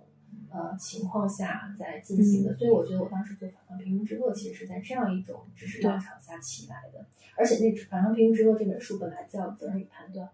[0.52, 2.52] 呃情况下在进行的。
[2.54, 7.04] 所以，我觉得我当时做《反抗平庸之恶》，其实是在这样一种知识浪潮下起来的。
[7.36, 10.26] 而且，那《反抗平庸之恶》这本书本来叫《责任与判断》，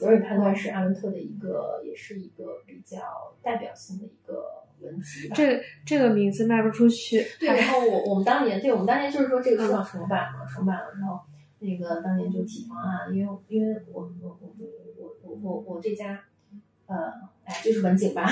[0.00, 2.98] 责任判断是阿伦特的一个，也是一个比较
[3.42, 5.34] 代表性的一个文集吧。
[5.36, 7.22] 这这个名字卖不出去。
[7.38, 11.20] 对，然后我我们当年，对我们当年就是说这个书要重版嘛，重版了之后。
[11.62, 14.50] 那个当年就提方案，因为因为我我我
[14.96, 16.18] 我我我我这家，
[16.86, 17.12] 呃，
[17.50, 18.30] 哎，就是文景吧。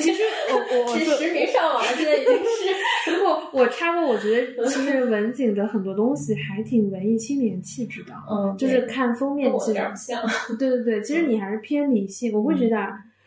[0.00, 3.12] 其实我我实名上网了，现在已经是。
[3.14, 8.14] 不过我插播，我觉得其实文景的很多东西还挺文艺青年气质的。
[8.30, 10.22] 嗯，就是看封面其实像。
[10.58, 12.32] 对对对，其实你还是偏理性。
[12.32, 12.76] 我会觉得，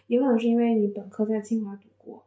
[0.08, 2.26] 有可能是因为你本科在清华读过。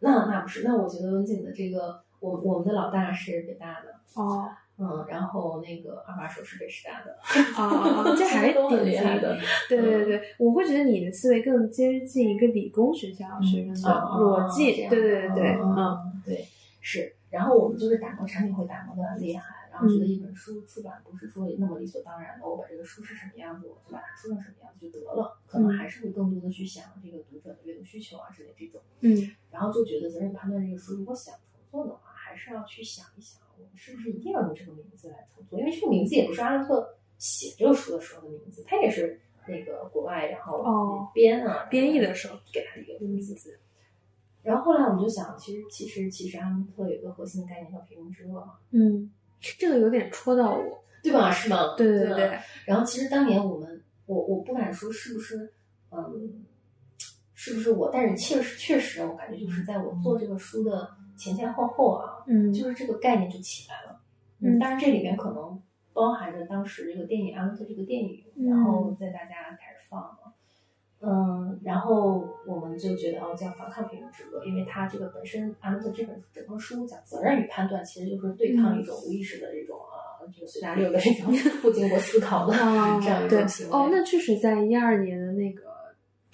[0.00, 4.00] 那那不是，那我觉得文景的这个，我我们的老大是北大的。
[4.14, 4.48] 哦。
[4.78, 7.16] 嗯，然后那个二把手是北师大的，
[7.56, 9.38] 啊， 这还挺厉害的。
[9.68, 14.86] 对对对，我会觉得你的思维更接近一个理工学校学生的逻辑。
[14.88, 16.46] 对对对对，嗯，对
[16.80, 17.14] 是。
[17.30, 28.80] 然后我们就是打磨产品会打磨的很厉害，然后觉得一本书出版不是说那么理所当然的，我把这个书是什么样子，我就把它出成什么样子就得了，可能还是会更多的去想这个读者的阅读需求啊之类这种。
[29.00, 31.34] 嗯，然后就觉得责任判断这个书如果想
[31.70, 33.40] 重做的话，还是要去想一想。
[33.58, 35.58] 我们是不是一定要用这个名字来重做？
[35.58, 43.58] 因为这个名字也不是阿伦特写这个书的时候的名字，他也是那个国外然后编啊编译的时候给他一个名字。
[44.42, 48.54] 然后后来我们就想，其实其实其实阿伦特有一个核心的概念叫平庸之恶嘛。
[48.70, 51.30] 嗯，这个有点戳到我，对吧？
[51.32, 51.74] 是吗？
[51.76, 52.38] 对对对。
[52.64, 55.52] 然后其实当年我们，我我不敢说是不是，
[55.90, 56.44] 嗯，
[57.34, 60.88] 是不是我，但是确实确实，我感觉就是在我做这个书的。
[61.16, 64.00] 前前后后啊，嗯，就是这个概念就起来了，
[64.40, 65.60] 嗯，当然这里面可能
[65.92, 70.34] 包含着当时这个电影《阿伦特》这个电影，然后在大家开始放了，
[71.00, 83.72] 嗯，然后我们就觉得哦，叫反抗平庸之歌，因为它这个本身阿伦特这本整个书讲责任与判断，其实就是对抗一种无意识的这种啊，这个随大流的这种 不经过思考的这样一种行为。
[83.72, 85.65] 哦，那确实在一二年的那个。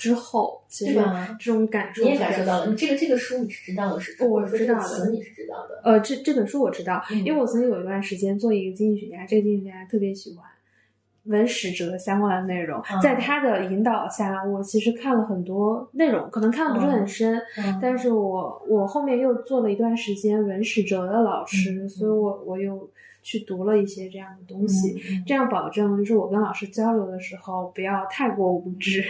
[0.03, 1.01] 之后，其实？
[1.39, 2.67] 这种感受你也感受到了。
[2.67, 4.25] 你这个这个书你是知道的，是？
[4.25, 5.11] 我知道的。
[5.11, 5.81] 你是知道的。
[5.85, 10.45] 呃，这这本书我知道，因为我曾经有一段时间做一个经济学家，这个经济学家特别喜欢
[11.27, 17.41] 文史哲相关的内容，在他的引导下，我其实看了很多内容，可能看的不是很深，
[17.81, 22.91] 但是我我后面又做了一段时间文史哲的老师，所以我我又。
[23.23, 29.05] 去读了一些这样的东西，这样保证就是我跟老师交流的时候不要太过无知，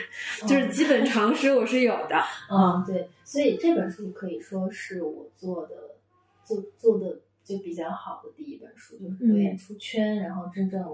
[0.46, 2.22] 就是基本常识我是有的。
[2.50, 5.96] 嗯，对，所以这本书可以说是我做的
[6.44, 10.84] 做做的就比较好的第一本书，就是有点出圈，然后真正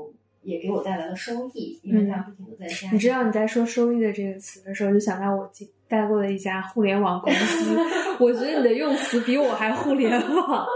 [0.43, 2.91] 也给我带来了收益，因为它不停的在加。
[2.93, 5.51] 你知道你在说收益的这个词的时候，就想到我
[5.89, 7.77] 带过的一家互联网公司，
[8.21, 10.67] 我觉得你的用词比我还互联网。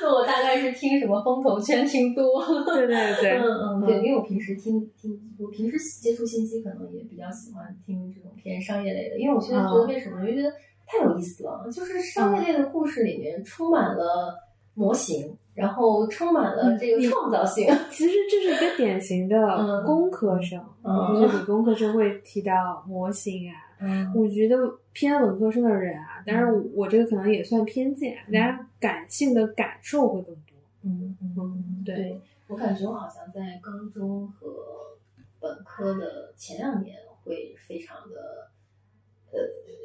[0.00, 2.44] 那我大概是听什么风投圈听多，
[2.74, 10.20] 对对对，嗯嗯，对，因为我平时听听，我平时接触信息可能也比较喜欢听这种偏商业类的，因为我现在觉得为什么？
[10.20, 10.50] 因为觉得
[10.86, 14.34] 太有意思了，就是商业类的故事里面充满了
[14.74, 17.66] 模型，然后充满了这个创造性。
[17.90, 22.52] 其实这是一个典型的工科生，嗯就是理工科生会提到
[22.86, 23.67] 模型啊。
[23.80, 24.56] 嗯，我觉得
[24.92, 30.56] 偏文科生的人啊，但是我这个可能也算偏见，大家感性的感受会更多。
[30.82, 34.48] 嗯嗯，对，我感觉我好像在高中和
[35.38, 38.50] 本科的前两年会非常的，
[39.30, 39.38] 呃，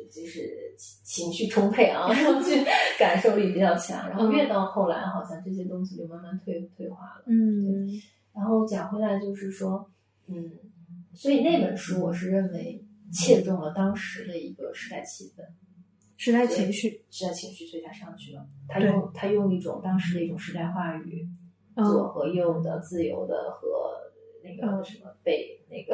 [0.09, 2.63] 就是情绪充沛啊， 然后去
[2.97, 7.23] 感受力比较强，然后越到后来，好像这些东西就慢慢退退化了。
[7.27, 7.87] 嗯，
[8.33, 9.87] 然后讲回来就是说，
[10.27, 10.51] 嗯，
[11.13, 12.83] 所以那本书我是认为。
[13.13, 15.43] 切中了当时的一个时代气氛，
[16.17, 18.45] 时代情绪，时代情绪，所以他上去了。
[18.67, 21.27] 他用他用一种当时的一种时代话语，
[21.75, 23.67] 左和右的、自由的和
[24.43, 25.93] 那个什么被那个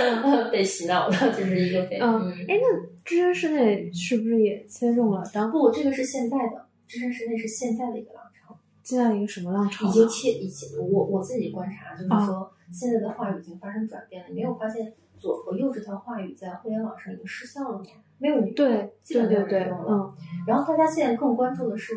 [0.50, 5.22] 被洗脑的，就是一个被嗯，哎，那置身事内是不是也切中了？
[5.32, 9.86] 当不，这个是现在的置身事内是现在的一个浪潮，现在一个什么浪潮？
[9.88, 14.28] 已经切，已经我我自己观察，就是说现在的话语已经发生转变了。
[14.28, 17.84] 你没有发现左和右这套话语在互联网上已经失效了吗？
[18.18, 20.14] 没有，对，对对对，嗯。
[20.46, 21.94] 然后大家现在更关注的是，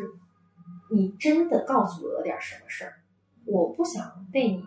[0.90, 2.94] 你真的告诉我了点什么事儿？
[3.44, 4.64] 我不想被你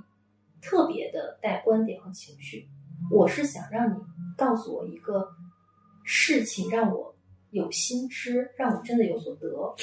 [0.61, 2.67] 特别的带观点和情绪，
[3.11, 3.95] 我是想让你
[4.37, 5.29] 告诉我一个
[6.03, 7.13] 事情，让我
[7.51, 9.75] 有心知，让我真的有所得。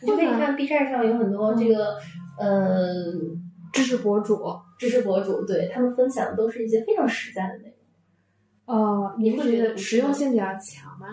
[0.00, 1.98] 你就可以看 B 站上有很多这个
[2.38, 3.12] 呃
[3.72, 4.38] 知识博主，
[4.78, 7.75] 知识博主对他们分享的都是一些非常实在的内容。
[8.66, 11.06] 呃，你会觉得实用性比较强吗？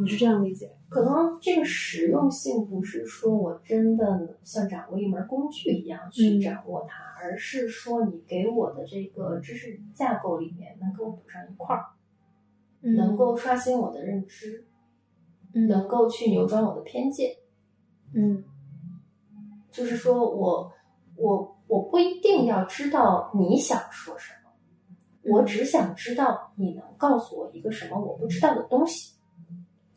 [0.00, 0.70] 你是这样理解？
[0.88, 11.84] 可能这个实用性不是说我真的像掌握一门工具一样去掌握它，而是说你给我的这个知识架构里面能给我补上一块儿，
[12.80, 14.66] 能够刷新我的认知，
[15.52, 17.30] 能够去扭转我的偏见。
[18.14, 18.44] 嗯，
[19.70, 20.72] 就是说我
[21.16, 24.43] 我我不一定要知道你想说什么，
[25.26, 29.14] 我只想知道你能告诉我一个什么我不知道的东西。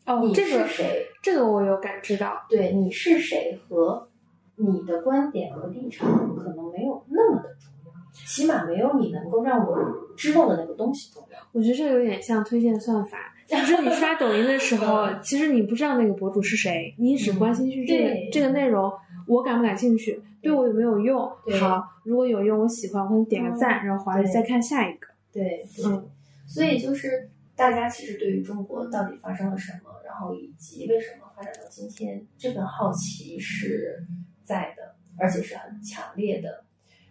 [0.06, 1.06] 哦，你是谁？
[1.22, 2.46] 这个我有感知到。
[2.48, 4.08] 对，你是谁和
[4.56, 7.92] 你的观点和立场可能没有那么的重要，
[8.26, 9.78] 起码没有你能够让我
[10.16, 11.38] 知道的那个东西重要。
[11.52, 18.90] 我觉得这有点像推荐算法， 就是你刷抖音的时候，其实你不知道那个博主是谁，你只关心去这个这个内容，
[19.26, 21.30] 我感不感兴趣，对我有没有用？
[21.60, 25.07] 好，如果有用，我喜欢，我给你点个赞，然后划着再看下一个。
[25.32, 26.10] 对，嗯，
[26.46, 29.90] 所以就是大家其实对于中国到底发生了什么？
[30.04, 34.06] 然后以及为什么发展到今天，这份好奇是
[34.42, 36.64] 在的，而且是很强烈的。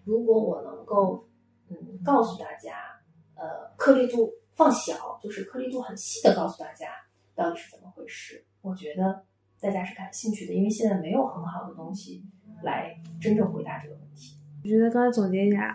[0.04, 1.28] 如果我能够，
[1.70, 3.00] 嗯，告诉大家，
[3.36, 6.88] 呃，颗粒度放小，就是颗粒度很细的告诉大家
[7.36, 9.24] 到底是怎么回事，我觉得
[9.62, 12.26] 大家是感兴趣的，因为现在没有很好的东西
[12.64, 14.38] 来真正回答这个问题。
[14.68, 15.74] 我觉得刚才总结一下，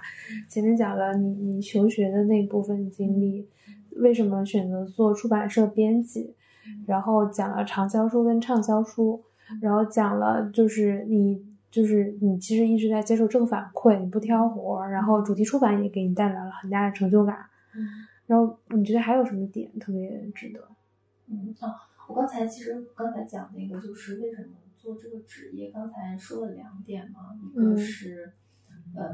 [0.50, 3.48] 前面讲了你你求学的那部分经历，
[3.92, 6.34] 为什么选择做出版社编辑？
[6.86, 9.24] 然后讲了畅销书跟畅销书，
[9.62, 17.38] 然后讲了就是你就是你其实一直在接受正反馈，你不挑活，然后主题出版也给你带来了很大的成就感。
[17.74, 17.88] 嗯，
[18.26, 20.68] 然后你觉得还有什么点特别值得？
[21.30, 21.72] 嗯啊，
[22.08, 27.20] 我刚才其实刚才讲那个就是为什么做这个职业，刚才说了两点嘛，
[27.54, 28.34] 一个是
[28.94, 29.04] 呃，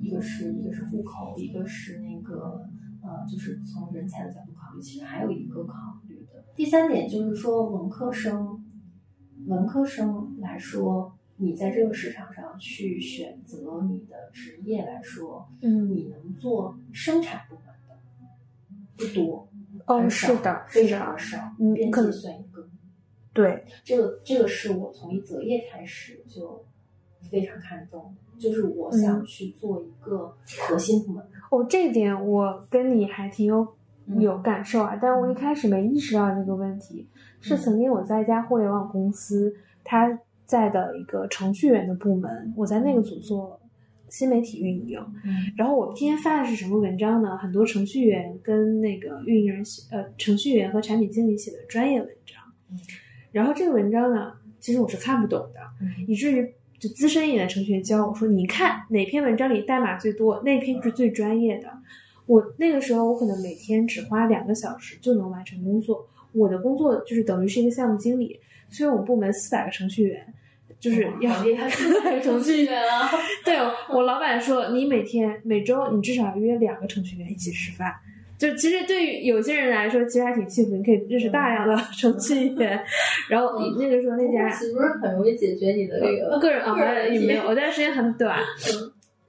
[0.00, 2.68] 一个是一个是户口，一个是那个
[3.02, 5.74] 呃，就是从人才的角度考虑，其实还有一个考
[6.08, 6.44] 虑的。
[6.54, 8.64] 第三点就是说，文科生，
[9.46, 17.96] 文科生来说，你在这个市场上去选择你的职业来说，嗯，你能做生产部门的
[18.96, 19.48] 不多，
[19.86, 22.68] 哦，是的，非常少，嗯编辑算一个。
[23.32, 26.66] 对，这个这个是我从一择业开始就
[27.30, 30.34] 非常看重，就是我想去做一个
[30.68, 31.24] 核心部门。
[31.50, 33.66] 哦，这点我跟你还挺有。
[34.18, 37.06] 有感受啊，但是我一开始没意识到这个问题。
[37.42, 39.54] 是曾经我在一家互联网公司，
[39.84, 43.60] 他在的一个程序员的部门，我在那个组做
[44.08, 44.98] 新媒体运营。
[45.58, 47.36] 然后我天天发的是什么文章呢？
[47.36, 52.42] 很多程序员跟那个运营人写，呃，程序员和产品经理写的专业文章。
[53.30, 55.60] 然后这个文章呢，其实我是看不懂的，
[56.06, 61.68] 以至于就资深一点的程序员教我说：“你看哪篇文章里代码最多，那篇是最专业的。”
[62.26, 66.06] 我那个时候，我可能每天只花两个小时就能完成工作。
[66.32, 70.34] 我的工作就是等于是一个项目经理，所以我们部门四百个程序员，
[70.78, 71.34] 就是要
[71.70, 73.08] 四百个程序员啊。
[73.44, 73.56] 对
[73.90, 77.94] 我老板说，你每天每周你至少要约两个程序员一起吃饭。
[78.38, 82.80] 就其实对于有些人来说，其实还挺幸福，你可以认识大量的 程序员。
[83.28, 86.74] 然后那个时候那家是不是很容易解决你的这个个人啊？
[87.10, 88.38] 也没有，我在时间很短。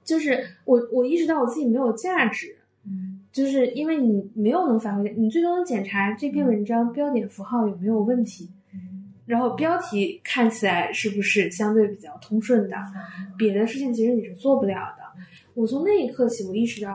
[0.04, 2.56] 就是我我意识到我自己没有价值。
[3.32, 8.50] 就是因为你没有能发挥，你最多能检查这篇文章标点符号有没有问题，
[9.24, 12.76] 然后标题看起来是不是相对比较通顺的，
[13.38, 15.04] 别的事情其实你是做不了的。
[15.54, 16.90] 我从那一刻起，我意识到，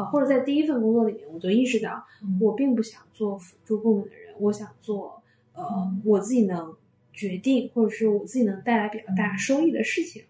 [0.00, 2.04] 呃，或者在第一份工作里面，我就意识到，
[2.40, 5.22] 我并不想做辅助部门的人，我想做，
[5.54, 5.62] 呃，
[6.04, 6.74] 我自己能
[7.12, 10.24] 决定，或者是我自己能带来比较大收益的事情。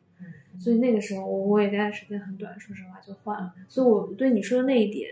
[0.59, 3.55] 所以那个时候，我我也待的时间很短，说实话就换了。
[3.69, 5.09] 所以我对你说的那一点。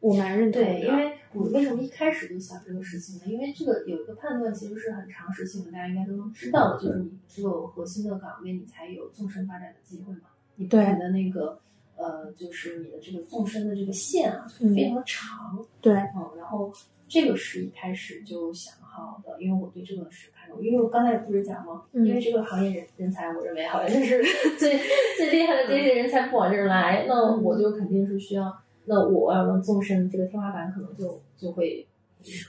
[0.00, 3.24] 我蛮认同的，对因为我为什么一开始就想这个事情呢？
[3.26, 10.20] 因为这个有一个判断，其实是很常识性的，大家应该都能知道的，就是你只有核心的岗位，你才有纵深发展的机会嘛。
[10.56, 11.60] 你不停的那个
[12.00, 14.74] 呃，就是你的这个纵深的这个线啊，嗯。
[14.74, 16.72] 非常的长，对，嗯，然后
[17.06, 21.82] 这个是一开始就想好的，因为我对这个是看重，因为我刚才不是讲吗？
[21.92, 24.22] 嗯因为这个行业人人才，我认为好像就是
[24.58, 24.78] 最
[25.16, 28.50] 最厉害的这些人才不往这儿来，那我就肯定是需要，
[28.86, 31.86] 那我要能纵深这个天花板，可能就就会，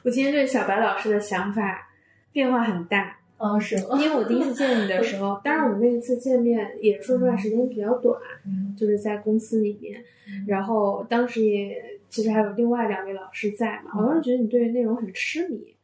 [0.03, 1.89] 我今天对小白老师的想法
[2.31, 3.99] 变化很大，啊，是吗？
[3.99, 8.15] 因为我第一次见你的时候， 当然我们那一次见面也说实话时间比较短，
[8.45, 8.75] 嗯。
[8.77, 10.01] 就是在公司里面，
[10.47, 15.75] 然后当时也其实还有另外两位老师在嘛，我当时觉得你对内容很痴迷，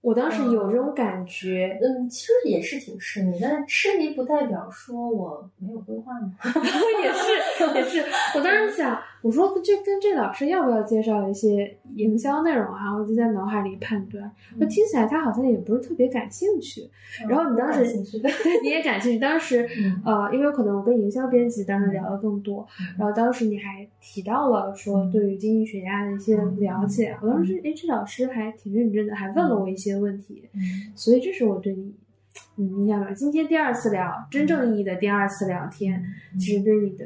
[0.00, 6.32] 我当时有这种感觉，嗯，其实也是挺痴迷，但是痴迷不代表说我没有规划嘛。
[7.02, 8.04] 也是也是，
[8.36, 12.92] 我当时想，我说这跟这老师要不要介绍一些营销内容啊？
[12.94, 14.30] 我就在脑海里判断，
[14.60, 16.90] 我听起来他好像也不是特别感兴趣。
[17.28, 17.84] 然后你当时
[18.62, 19.18] 你也感兴趣。
[19.18, 22.66] 当时嗯呃，因为可能我跟营销编辑当时聊的更多，
[22.98, 30.60] 然后当时你还提到了说对于经济学家的一些了解，我当时觉得，哎，这老师还挺认真的，还问了我一些问题，嗯
[30.94, 31.94] 所以这是我对你。
[32.56, 33.14] 嗯，印象深。
[33.14, 36.02] 今天第二次聊，真正意义的第二次聊天，
[36.38, 37.04] 其实对你的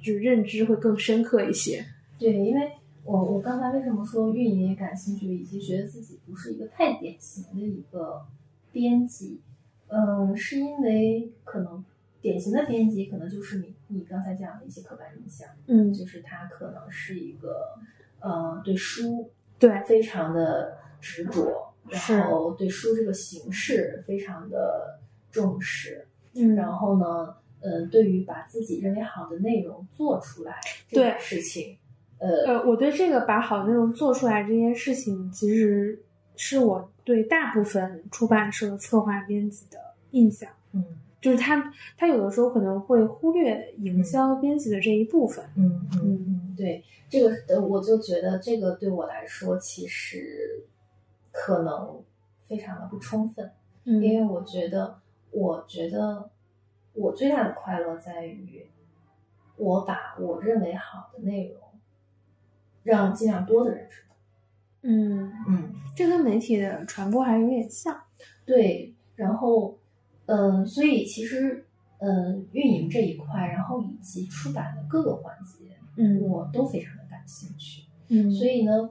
[0.00, 1.84] 就是认知会更深刻一些。
[2.18, 2.72] 对，因为
[3.04, 8.24] 我我刚才为什么说运营也感兴趣，以及觉得自己不是一个太典型的一个
[8.72, 9.40] 编辑，
[9.88, 11.84] 嗯，是因为可能
[12.20, 17.78] 典型的编辑可能就是你你刚才讲的一些刻板印象，嗯，就是他可能是一个
[18.20, 24.98] 呃对书对，非常的执着，然后对书这个形式非常的
[25.30, 27.36] 重视，嗯，然后呢，
[27.66, 31.76] 嗯，对于把自己认为好的内容做出来这件事情，
[32.18, 36.00] 呃，呃，我对这个把好的内容做出来这件事情，其实
[36.36, 39.78] 是我对大部分出版社策划编辑的
[40.12, 40.84] 印象，嗯。
[41.18, 45.44] 就是他他有的时候可能会忽略营销编辑的这一部分。
[45.56, 45.84] 嗯。
[45.94, 50.62] 嗯嗯，对，这个呃，我就觉得这个对我来说其实
[51.32, 52.00] 可能
[52.46, 53.50] 非常的不充分，
[53.84, 54.00] 嗯。
[54.00, 55.00] 因为我觉得，
[55.32, 56.30] 我觉得
[56.96, 58.66] 我最大的快乐在于，
[59.56, 61.60] 我把我认为好的内容，
[62.82, 64.16] 让尽量多的人知道。
[64.82, 68.00] 嗯，嗯，这跟媒体的传播还有点像。
[68.44, 69.76] 对，然后，
[70.26, 71.66] 嗯、所以其实，
[71.98, 77.82] 嗯、运营这一块，然后以及出版的各个环节，嗯我都非常的感兴趣。
[78.08, 78.90] 嗯，所以呢，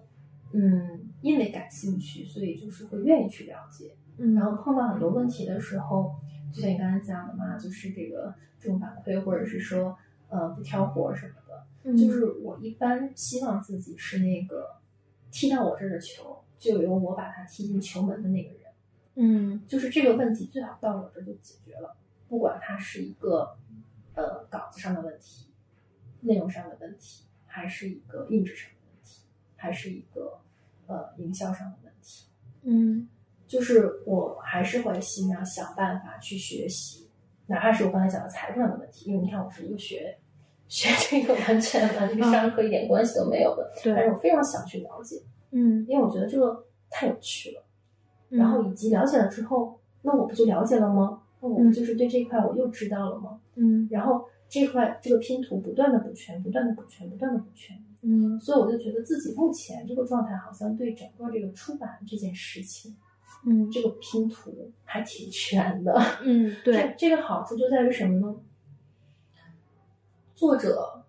[0.51, 3.95] 嗯，因为感兴趣，所以就是会愿意去了解。
[4.17, 6.15] 嗯，然后碰到很多问题的时候，
[6.55, 9.97] 就像你刚才讲的嘛，就是这个这种反馈，或者是说，
[10.29, 11.97] 呃，不挑活儿什么的，嗯。
[11.97, 14.77] 就是我一般希望自己是那个
[15.29, 18.59] 踢到我这儿的球，就由我把它踢进球门的那个人。
[19.15, 19.61] 嗯。
[19.67, 21.97] 就是这个问题最好到我这儿就解决了，
[22.29, 23.57] 不管它是一个
[24.13, 25.47] 呃稿子上的问题、
[26.21, 29.23] 内容上的问题，还是一个印制上的问题，
[29.57, 30.39] 还是一个
[30.87, 32.27] 呃营销上的问题，
[32.63, 33.09] 嗯
[33.47, 37.07] 就是我还是会尽量想办法去学习，
[37.47, 40.17] 哪怕是我刚才讲的财务上的问题，因为你看我是一个学
[40.67, 47.63] 学这个完全完全跟商科一点关系都没有的，对但是，我非常想去了解，嗯，因为我觉得这个太有趣了。
[48.29, 51.21] 然后以及了解了之后，那我不就了解了吗？
[51.39, 53.39] 那我不就是对这一块我又知道了吗？
[53.55, 62.95] 嗯然后这块这个拼图不断的补全，不断的补全，不断的补全，嗯所以我就觉得自己目前这个状态好像对整个这个出版这件事情，
[63.45, 65.93] 嗯这个拼图还挺全的。
[66.23, 68.35] 嗯， 对，这这个好处就在于什么呢？
[70.33, 71.05] 作者，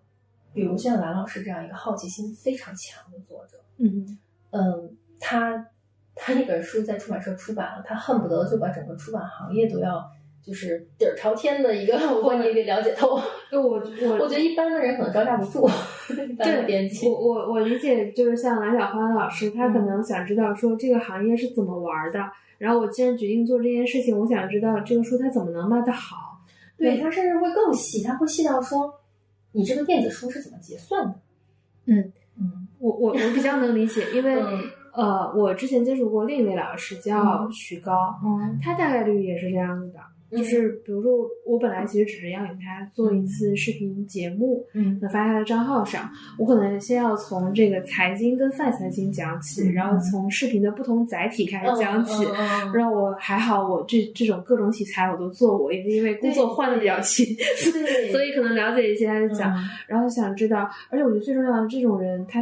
[0.53, 4.17] 比如像蓝老师这样一个好奇心非常强的作者，嗯
[4.51, 5.67] 嗯，他
[6.15, 10.09] 他那本书在出版社出版了，他恨不得就把整个出版行业都要
[10.47, 13.19] 就是底儿朝天的一个， 我把你给了解透。
[13.51, 15.69] 我我我觉得一般的人可能招架不住，
[16.25, 17.13] 一般的编辑我。
[17.19, 22.19] 我我理解，就是像蓝小花老师，他可能想知道说这个行业是怎么玩的。
[22.57, 26.39] 然后我既然决定做这件事情，我想知道这个书它怎么能卖得好。
[26.77, 28.93] 对他甚至会更细，他会细到说，
[29.51, 31.15] 你这个电子书是怎么结算的？
[31.87, 34.63] 嗯嗯我我我比较能理解，因为、 嗯
[34.93, 39.99] 呃，我之前接触过另一位老师叫嗯徐高，嗯他大概率也是这样子的。
[40.31, 44.97] 就是比如说，我本来其实只是要给他做一次视频节目，嗯。
[45.01, 49.73] 那发在他的账号上，我可能先要从这个财经跟泛财经讲起，嗯。
[49.73, 52.25] 然后从视频的不同载体开始讲起。
[52.25, 57.25] 嗯让我还好，我这这种各种题材我都做过，也是因为工作换的比较勤，
[58.11, 59.63] 所以可能了解一些讲，嗯。
[59.87, 62.41] 然后想知道，而且我觉得最重要的，这种人他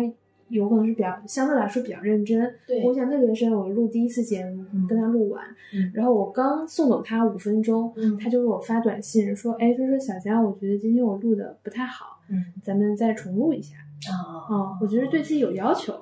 [0.49, 2.55] 有可能是比较相对来说比较认真。
[2.67, 5.43] 对我想特别深，我录第一次节目，嗯跟他录完，
[5.73, 13.75] 嗯然后我刚送走他五分钟，嗯他就给我发短信说，哎，他说小佳，我觉得今天我录的不太好，嗯咱们再重录一下。
[14.11, 15.93] 啊哦，我觉得对自己有要求。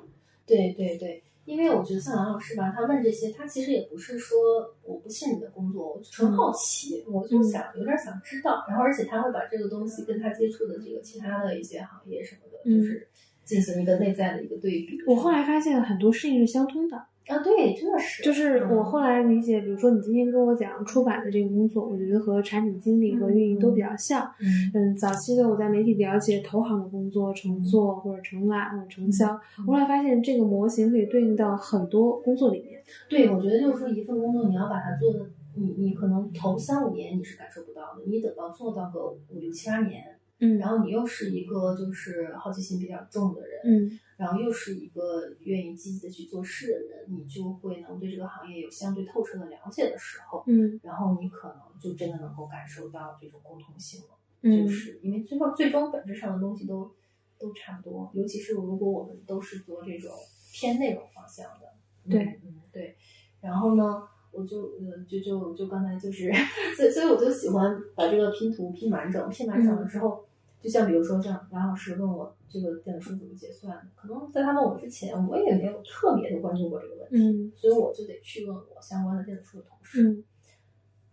[0.46, 4.36] 对对对，因为我觉得像杨老师吧，他问这些，他其实也不是说
[4.82, 13.08] 我不信你的工作，我纯好奇，我就想有点想知道，然后而且他会把这个东西跟他接触的这个其他的一些行业什么的，嗯就是
[13.44, 14.98] 进行一个内在的一个对比。
[15.06, 24.22] 我后来发现很多事情是相通的，啊，对，真的是，就是我嗯后来理解，比如说你今天跟我讲出版的这个工作，我觉得和产品经理和运营都比较像。
[24.40, 32.82] 嗯嗯，早期的我在媒体了解投行的工作，承做或者承揽或者承销，嗯后来发现这个模型可以对应到很多工作里面。
[33.08, 35.20] 对，我觉得就是说一份工作你要把它做的，
[35.56, 40.04] 你你可能头三五年你是感受不到的，你等到做到个五六七八年，
[40.40, 54.08] 嗯然后你又是一个就是好奇心比较重的人，嗯然后又是一个愿意积极的去做事的人，你就会能对这个行业有相对透彻的了解的时候，嗯然后你可能就真的能够感受到这种共同性了。
[54.42, 56.94] 嗯就是因为最后最终本质上的东西都
[57.38, 60.10] 都差不多，尤其是如果我们都是做这种
[60.52, 61.72] 偏内容方向的，
[62.10, 62.96] 对嗯嗯对。
[63.40, 64.02] 然后呢，
[64.34, 66.32] 我就呃就就就刚才就是，
[66.76, 70.24] 所以所以我就喜欢把这个拼图拼完整，拼完整了之后，
[70.60, 80.02] 就像比如说像蓝老师问我这个电子书怎么结算的，可能在他问我之前，我也没有特别的关注过这个问题，嗯所以我就得去问我相关的电子书的同事。
[80.02, 80.24] 嗯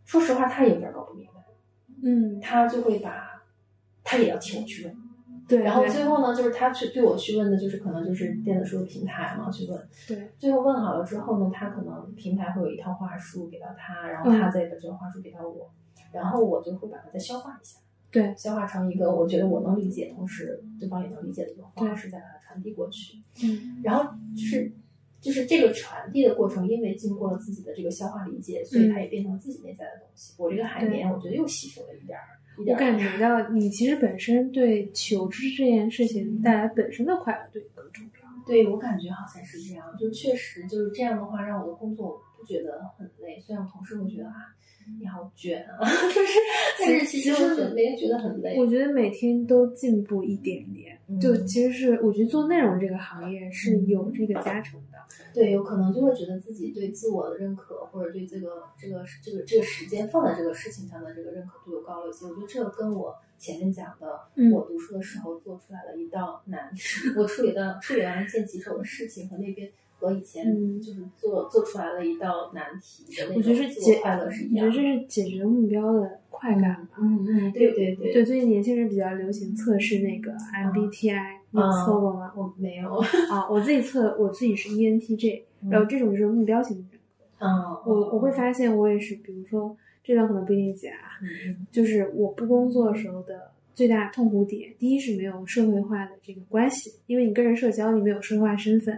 [0.04, 1.46] 说实话，他也有点搞不明白。
[2.04, 3.42] 嗯，他就会把，
[4.04, 4.98] 他也要替我去问。
[5.52, 9.78] 对，然后最后呢，就是他去对我去问的，就是可能就是电子书的平台嘛，去问。
[10.08, 14.40] 对，最后问好了之后呢，他可能平台会有一套话术给到他，然后嗯。
[14.40, 15.70] 他再把这个话术给到我，
[16.14, 17.80] 然后我就会把它再消化一下，
[18.10, 23.18] 对，消化成一个我觉得我能理解，同时对方也能理解的一种方式，再把它传递过去。
[23.44, 23.82] 嗯。
[23.84, 24.72] 然后就是
[25.20, 30.34] 就是这个传递的过程，因为经过了自己的这个消化理解，所以它也变成自己内在的东西。
[30.38, 38.12] 我这个海绵，我觉得又吸收了一点儿，一我感觉到你其实本身对求知这件事情带来本身的快乐对你更重要。
[38.48, 43.40] 对我感觉好像是这样，就确实就是这样的话，让我的工作不觉得很累。
[43.40, 44.34] 虽然我同事会觉得啊，
[45.00, 46.40] 你好卷啊， 就是，
[46.80, 48.58] 但是其实我觉得没人觉得很累。
[48.58, 54.91] 我觉得每天都进步一点点，嗯就其实是我觉得做内容这个行业是有这个加成的。
[55.34, 62.26] 对，有可能就会觉得自己对自我的认可，或者对这个这个这个这个时间放在这个事情上的这个认可度又高了一些。
[62.26, 74.72] 我觉得这个跟我前面讲的，嗯我读书的时候做出来了一道难题，我处理的处理完一件棘手的事情和那边和以前嗯就是做、做出来了一道难题的那我觉得种是解，自我快乐是一我觉得。
[74.72, 76.98] 这是解决目标的快感吧。
[77.00, 82.32] 嗯嗯，对对对对，最近年轻人比较流行测试那个 MBTI，你有测过吗？
[82.36, 82.96] 我没有，
[83.30, 86.98] 啊，我自己测，我自己是 E ENTJ，然后这种就是目标型人格。
[87.40, 87.50] 嗯，
[87.86, 90.90] 我我会发现我也是，比如说这段可能不一定假，
[91.22, 98.96] 嗯就是我不工作的时候的最大痛苦点，第一是没有社会化的这个关系，因为你跟人社交，你没有社会化身份；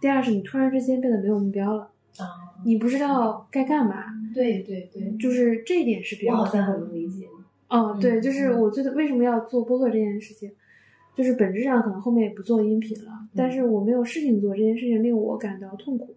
[0.00, 2.28] 第二是你突然之间变得没有目标了，嗯啊，
[2.64, 4.04] 你不知道该干嘛，
[4.34, 7.26] 对对对，就是这一点是比较我好能理解。
[7.68, 10.50] 哦，对，嗯就是我觉得为什么要做播客这件事情，
[11.14, 16.14] 就是本质上可能后面也不做音频了，但是我没有事情做，这件事情令我感到痛苦。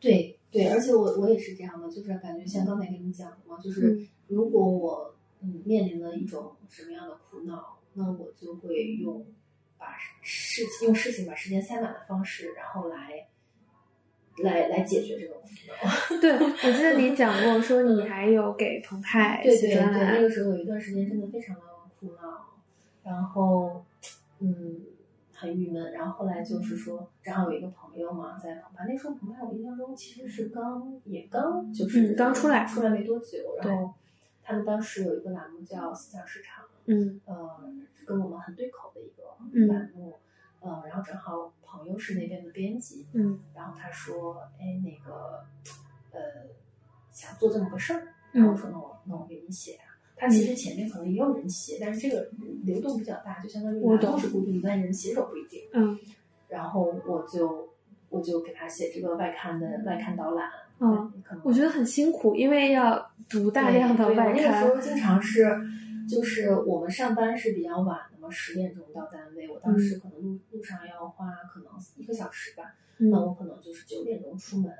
[0.00, 9.24] 对对，而且我我也是这样的，就是感觉像刚才跟你讲的嘛，就是嗯如果我嗯面临了一种什么样的苦恼，那我就会用
[9.76, 9.86] 把
[10.22, 13.26] 事情用事情把时间塞满的方式，然后来
[14.42, 16.20] 来来解决这个苦恼。
[16.20, 21.62] 对， 我记得你讲过说你还有给澎湃对对对，那个时候有一段时间真的非常的
[21.98, 22.56] 苦恼，
[23.04, 23.84] 然后
[24.40, 24.80] 嗯
[25.32, 33.94] 很郁闷，然后后来就是说，正好有一个朋友嘛，在澎湃，那时候澎湃我印象中其实是刚也刚就是、嗯刚出来出来没多久，然后
[34.42, 37.72] 他们当时有一个栏目叫思想市场，嗯呃，
[38.04, 39.68] 跟我们很对口的一个嗯。
[39.68, 40.18] 栏目，
[40.60, 43.38] 呃，然后正好朋友是那边的编辑，嗯。
[43.54, 45.44] 然后他说，哎，那个，
[46.10, 46.18] 呃，
[47.12, 49.78] 想做这么个事儿，嗯然后我说那我那我给你写
[50.18, 50.20] 啊。
[50.20, 52.28] 他其实前面可能也有人写，但是这个
[52.64, 55.62] 流动比较大，就相当于栏目是固定的，但人写手不一定。
[55.72, 55.98] 嗯
[56.48, 57.68] 然后我就
[58.08, 60.48] 我就给他写这个外刊的外刊导览。
[60.80, 61.12] 嗯，
[61.44, 64.74] 我觉得很辛苦，因为要读大量的外刊对那个时。
[64.74, 65.44] 候经常是，
[66.08, 74.72] 就是我们上班是比较晚的嘛，十点钟到单位，我当时可能路路上要花可能一个小时吧，那嗯我可能就是九点钟出门，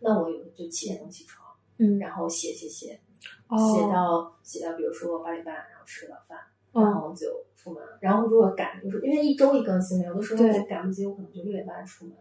[0.00, 1.46] 那我有就七点钟起床，
[1.78, 3.90] 嗯，然后写写写，写哦。
[3.92, 6.38] 到写到比如说八点半，然后吃个早饭，
[6.72, 7.26] 然后就
[7.56, 7.82] 出门。
[8.00, 12.14] 然后如果赶，就是因为一周一更新，有的时候对赶不及，我可能就六点半出门，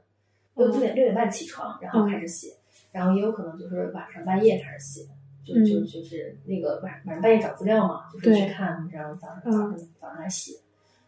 [0.55, 2.55] 六六点六点半起床，然后开始写，
[2.91, 5.07] 然后也有可能就是晚上半夜开始写，
[5.43, 5.85] 就就嗯。
[5.85, 9.51] 就是那个晚晚上半夜找资料嘛，就是去看，然后早上嗯。
[9.51, 10.59] 早上早上来写，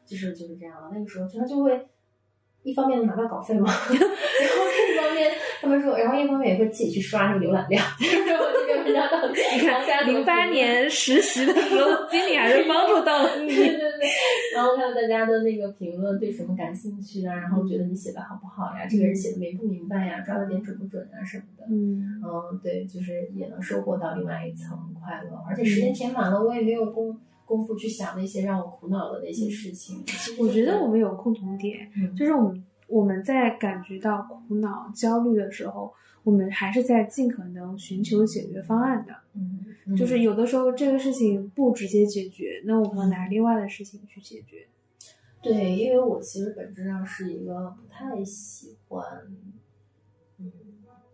[0.05, 0.89] 就是就是这样的。
[0.93, 1.87] 那个时候他就会
[2.67, 5.31] 一方面拿到稿费嘛， 然后另一方面
[5.61, 7.81] 他们说，然后一方面也会自己去刷那个浏览量，
[8.27, 13.47] 然后这个文章到底你看，零八年实习的时候，经理还是帮助到了你。
[13.55, 14.09] 对对对，
[14.53, 21.65] 然后看大家的那个评论对什么感兴趣啊，然后觉得你写的好不好呀，这个人写的明不明白呀，抓的点准不准啊什么的。
[21.71, 27.17] 嗯嗯，对，就是也能收获到另外一层快乐，而且时间填满了，我也没有功
[27.47, 30.03] 功夫去想那些让我苦恼的那些事情。
[30.37, 35.93] 我觉得我们有共同点，嗯就是我们我们在感觉到苦恼、焦虑的时候，
[36.23, 39.13] 我们还是在尽可能寻求解决方案的。
[39.33, 44.67] 嗯，就是有的时候这个事情不直接解决，那我可能拿另外的事情去解决。
[45.41, 49.53] 对，因为我其实本质上是一个不太喜欢，嗯，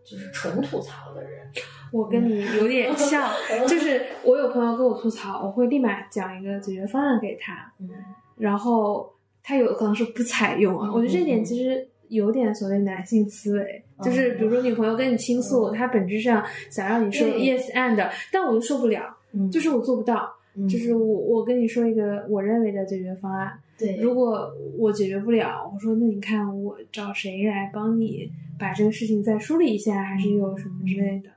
[0.04, 1.48] 就是纯吐槽的人。
[1.92, 3.30] 我跟你有点像，
[3.68, 7.88] 就是我有朋友跟我吐槽，我会立马讲一个解决方案给他，嗯
[8.36, 9.12] 然后
[9.42, 10.88] 他有可能是不采用啊。
[10.88, 20.34] 嗯我觉得这点其实有点所谓男性思维，嗯就是比如说女朋友跟你倾诉，她本质上想让你说 yes and，但我又受不了，嗯，就是我做不到。
[20.56, 31.30] 嗯就是我我跟你说一个我认为的解决方案，对，如果我解决不了，我说那你看我找谁来帮你把这个事情再梳理一下，还是有什么之类的。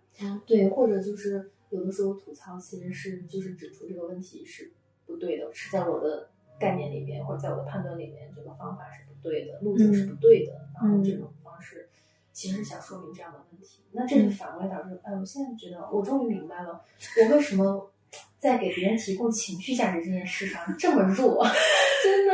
[0.45, 4.71] 对，或者就是有的时候吐槽其实是就是指出这个问题是
[5.05, 11.89] 不对的，是在我的概念里面或者在我的判断里面，这个方法是不对的，路径是不对的，然后这种方式
[12.33, 13.81] 其实想说明这样的问题。
[13.91, 16.81] 那这就反过来导致，哎，我现在觉得我终于明白了，
[17.21, 17.91] 我为什么
[18.39, 21.43] 在给别人提供情绪价值这件事上这么弱，
[22.03, 22.33] 真的，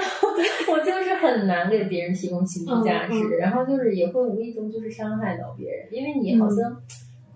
[0.71, 6.81] 我就是很难给别人提供情绪价值，然后就是也会无意中就是伤害到别人，因为你好像。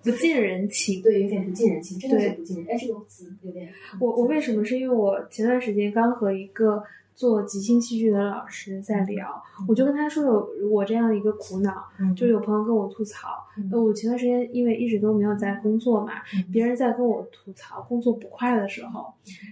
[0.04, 1.02] 不近人情。
[1.02, 2.68] 对，有点不近人情，真的是不近人。
[2.70, 3.68] 哎，这个词有点。
[4.00, 4.64] 我我为什么？
[4.64, 6.82] 是因为我前段时间刚和一个
[7.18, 19.11] 做即兴戏剧的老师在聊，我就跟他说有我这样一个苦恼，嗯就有朋友跟我吐槽，嗯呃，我前段时间因为一直都没有在工作嘛，嗯别人在跟我吐槽工作不快的时候，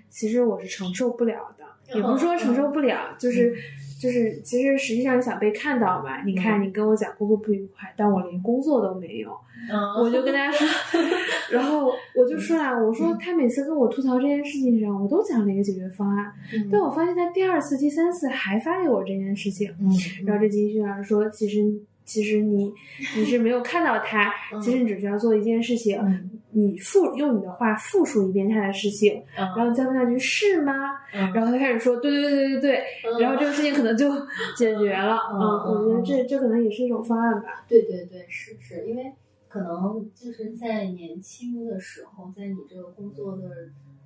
[0.09, 3.53] 其实我是承受不了的，也不是说承受不了，就是
[3.99, 6.24] 就是其实实际上想被看到嘛。
[6.24, 9.30] 你看你跟我讲工作不愉快，但我连工作都没有，
[9.72, 10.68] 嗯，我就跟大家说，
[11.52, 19.90] 然后我就说啊，我说他每次跟我吐槽这件事情上，我都讲了一个解决方案，嗯，但我发现他第二次、第三次还发给我这件事情，嗯，
[20.26, 21.60] 然后这金旭老师说，其实
[22.06, 22.72] 其实你
[23.18, 30.73] 你是没有看到他， 嗯其实你只需要做一件事情，嗯你复用你的话复述一遍他的事情，嗯，然后你再问他一句是吗？
[31.14, 34.10] 嗯然后他开始说对对对对对对，嗯然后这个事情可能就
[34.56, 35.18] 解决了。
[35.34, 35.41] 嗯嗯，
[35.73, 37.65] 我觉得这这可能也是一种方案吧。
[37.68, 39.11] 对对对，是是，因为
[39.49, 43.44] 可能就是在年轻的时候，在你这个工作的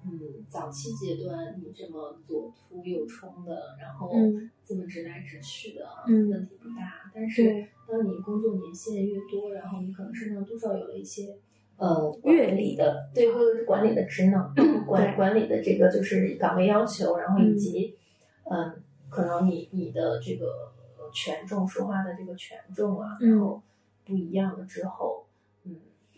[0.06, 4.50] 嗯早期阶段，你这么左突右冲的，然后嗯。
[4.66, 7.12] 这么直来直去的，嗯问题不大。
[7.12, 11.36] 但是，当你工作年限越多，然后你可能身上多少有了一些
[11.78, 14.54] 呃阅历的，对，或者是管理的职能，
[14.86, 17.96] 管管理的这个就是岗位要求，然后以及
[18.44, 23.32] 嗯、可能你你的这个呃权重说话的这个权重啊，嗯。
[23.32, 23.60] 然后
[24.06, 25.26] 不一样了之后，
[25.64, 25.78] 嗯，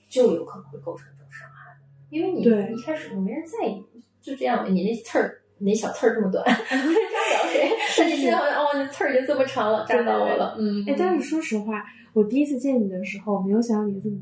[0.09, 1.07] 就有可能会构成
[2.11, 3.83] 因为你对一开始没人在意，
[4.21, 5.39] 就这样，你那刺儿。
[5.63, 6.97] 你那小刺儿这么短， 扎不了
[7.53, 7.69] 谁。
[7.95, 10.55] 但你现在好像哦，那刺儿已经这么长了，扎到我了。
[10.57, 14.17] 嗯，哎，但是说实话，我第一次见你的时候，没有想到你这么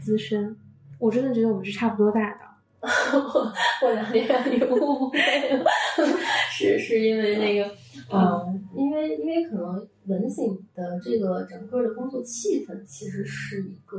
[0.00, 0.56] 资深，
[0.98, 2.40] 我真的觉得我们是差不多大的。
[2.82, 5.18] 我两年让你误会
[5.58, 5.64] 了，
[6.50, 7.70] 是是因为那个，
[8.12, 13.96] 嗯，因为因为可能文景的这个整个的工作气氛其实是一个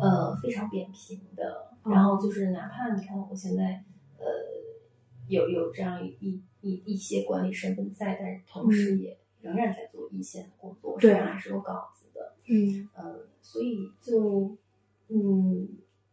[0.00, 3.84] 呃非常扁平的，然后就是哪怕你看我现在
[4.18, 4.26] 呃
[5.28, 12.88] 有有这样一一一些管理身份在，但是同时也仍然在做一线的工作，我对身上还是有稿子的，嗯。
[12.94, 14.56] 呃，所以就
[15.08, 15.68] 嗯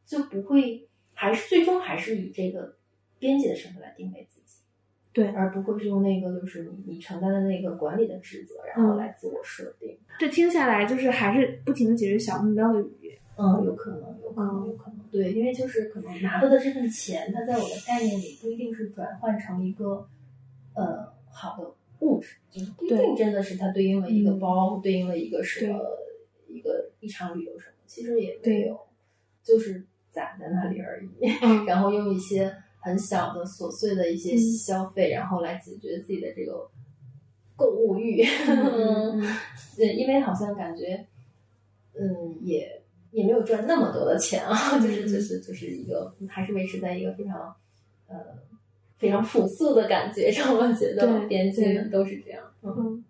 [0.05, 2.77] 就不会，还是最终还是以这个
[3.17, 4.61] 编辑的身份来定位自己，
[5.11, 5.27] 对。
[5.29, 8.97] 而不会是用那个就是你你承担的那个管理的职责，然后嗯。
[8.97, 9.97] 来自我设定。
[10.19, 13.17] 这听下来就是还是不停的解决小目标的语言。
[13.37, 20.07] 嗯，有可能，有可能，嗯有可能，对，因为就是可能拿到的这份钱，它在我的概念里不一定是转换成一个
[20.73, 24.39] 呃好的物质，就是不一定真的是它对应了一个嗯。
[24.39, 25.79] 包，对应了一个什么
[26.47, 28.79] 一个一场旅游什么，其实也没有，
[29.43, 31.09] 就是攒在那里而已。
[31.41, 31.65] 嗯。
[31.67, 36.69] 然后用一些很小的琐碎的一些消费，然后来解决自己的这个
[37.57, 38.23] 购物欲。
[38.23, 39.21] 嗯。
[39.75, 41.05] 对，因为好像感觉，
[41.99, 42.81] 嗯，也
[43.15, 47.55] 也没有赚那么多的钱啊，就是就是就是一个还是维持在一个非常
[48.09, 48.15] 呃
[48.99, 52.43] 非常朴素的感觉上，我觉得对边界对们都是这样。
[52.61, 53.03] 嗯，嗯。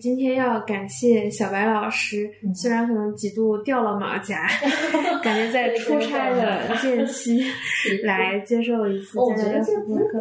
[0.00, 4.48] 今天要感谢小白老师，嗯虽然可能几度掉了马甲，
[5.22, 7.44] 感觉在出差的间隙
[8.02, 9.72] 来接受一次哦我觉得这。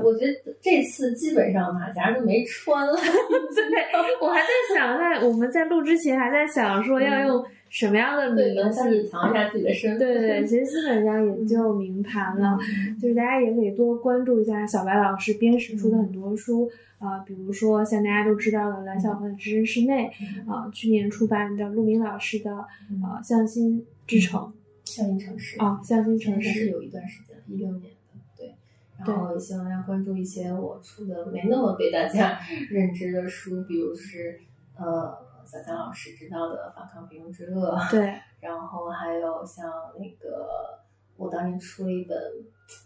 [0.04, 2.94] 我觉得这次基本上马甲都没穿了。
[3.00, 10.00] 对，我还在想，在我们在录之前还在想说要用什么样的名想字隐藏一下自己的身份。
[10.00, 12.56] 对对，其实基本上也就明盘了。
[13.02, 16.70] 就是大家也可以多关注一下小白老师编史出的很多书，
[17.00, 20.06] 啊、比如说像大家都知道的蓝小河的知识室内，
[20.48, 24.54] 啊、去年出版的陆明老师的呃《向心之城
[24.86, 28.54] 向心城市》啊，《向心城市》城市有一段时间，一六年的，对。
[29.00, 32.38] 然后也希望大家关注一些我出的没那么被大家
[32.70, 34.40] 认知的书，比如是
[34.78, 35.12] 呃
[35.46, 40.80] 小江老师知道的《反抗平庸之恶》，对， 然后还有像那个
[41.18, 42.18] 我当年出了一本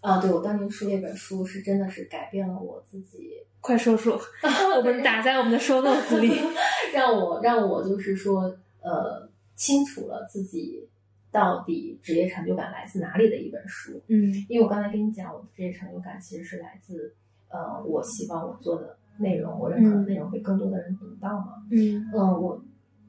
[0.01, 4.19] 啊，对我当年出了一本书，是真的是改变了我自己，快说说，
[4.77, 6.31] 我们打在我们的 show notes 里。
[6.93, 8.43] 让我让我就是说
[8.81, 10.87] 呃清楚了自己
[11.31, 14.01] 到底职业成就感来自哪里的一本书。
[14.07, 17.13] 嗯因为我刚才跟你讲，我的职业成就感其实是来自
[17.49, 21.63] 呃我希望我做的内容，我认可的内容被更多的人读到嘛。
[21.71, 22.63] 嗯嗯，我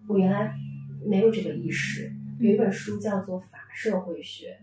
[0.08, 0.54] 我原来
[1.06, 2.12] 没有这个意识。
[2.38, 4.56] 有一本书叫做《法社会学》，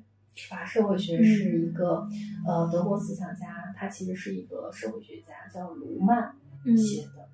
[0.49, 2.07] 法社会学是一个、
[2.47, 6.33] 呃德国思想家，他其实是一个社会学家，叫卢曼
[6.65, 7.27] 嗯写的。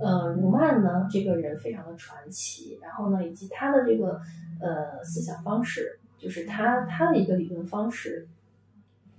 [0.00, 4.20] 呃，卢曼呢，这个人非常的传奇，然后呢，以及他的这个
[4.60, 8.26] 呃思想方式，就是他他的一个理论方式，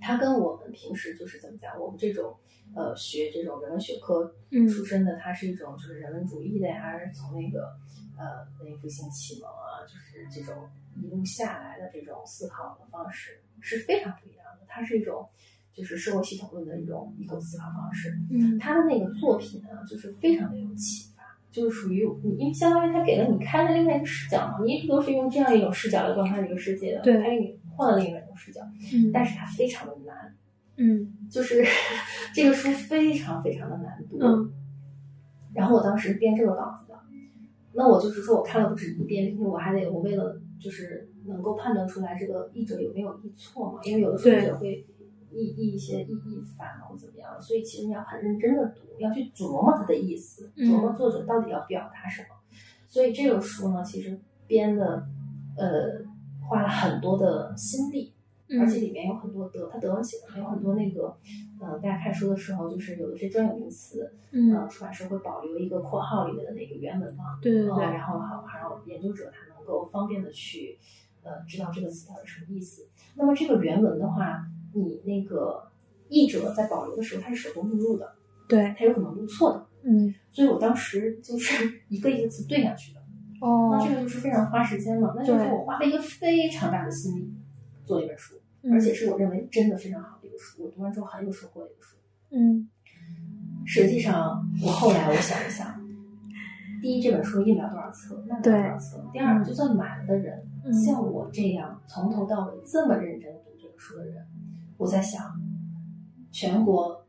[0.04, 2.36] 他跟我们平时就是怎么讲，我们这种
[2.76, 7.72] 呃学这种人文学科嗯出身的，他是一种就是人文主义的呀，还是从那个
[8.18, 10.68] 呃文艺复兴启蒙啊，就是这种
[11.02, 14.66] 一路下来的这种思考的方式是非常不一样的。
[14.68, 15.26] 它是一种
[15.72, 18.14] 就是社会系统论的一种一种思考方式。
[18.30, 28.60] 嗯他的那个作品呢，就是非常的有启发，就是属于你，因为相当于他给了你开了另外一个视角嘛，你一直都是用这样一种视角来观看这个世界的，对他给你换了另外一种视角，
[28.92, 30.34] 嗯但是它非常的难，
[30.76, 31.64] 嗯就是
[32.34, 34.18] 这个书非常非常的难读。
[34.20, 34.52] 嗯
[35.54, 36.98] 然后我当时编这个稿子的，
[37.74, 44.86] 那我就是说我看了不止一遍，并且我还得我为了就是能够判断出来这个译者有没有译错嘛，因为有的时候对译者会
[45.30, 52.28] 译译一些译译反了或怎么样，所以其实你要很认真的读，要去琢磨它的意思，嗯琢磨作者到底要表达什么。
[52.88, 55.06] 所以这个书呢，其实编的
[55.56, 56.00] 呃
[56.48, 58.12] 花了很多的心力，
[58.48, 61.16] 嗯而且里面有很多德，他德文写的还有很多那个，
[61.60, 70.78] 呃，大家看书的时候，就是有一些专有名词，嗯呃，出版社会保留一个括号里面的那个原文嘛，呃对然后好，还有研究者他能够方便的去，
[71.22, 72.86] 呃，知道这个词到底什么意思。
[73.16, 74.44] 那么这个原文的话，
[74.74, 75.70] 你那个
[76.08, 78.14] 译者在保留的时候，他是手动录入的，
[78.48, 82.93] 对他有可能录错的，嗯所以我当时就是 一个一个词对下去的。
[83.44, 83.70] 哦。
[83.72, 87.34] 那这个就是非常花时间嘛，那就是我花了一个非常大的心力
[87.84, 91.96] 做一本书，嗯而且是我认为真的非常好的一个书，我读完之后很有收获的一个书。
[92.30, 92.68] 嗯。
[93.66, 95.80] 实际上，我后来我想一想，
[96.82, 104.22] 第一，这本书印不了多少册，卖不了多少册；第二，嗯就算买了的人，嗯像我这样从头到尾这么认真读这个书的人，
[104.76, 105.40] 我在想，
[106.30, 107.06] 全国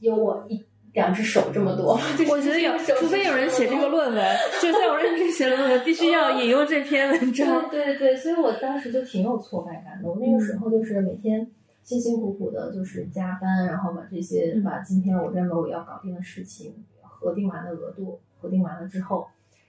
[0.00, 1.92] 有我一两只手这么多，
[2.28, 7.68] 我觉得有，除非有人写这个论文，就在我认真写论文，必须要引用这篇文章。
[7.70, 10.08] 对对对，所以我当时就挺有挫败感的。
[10.08, 11.48] 我那个时候就是每天
[11.82, 19.28] 辛辛苦苦的，就是加班，然后把这些嗯把今天我认为我要搞定的事情核定完的额度，核定完了之后，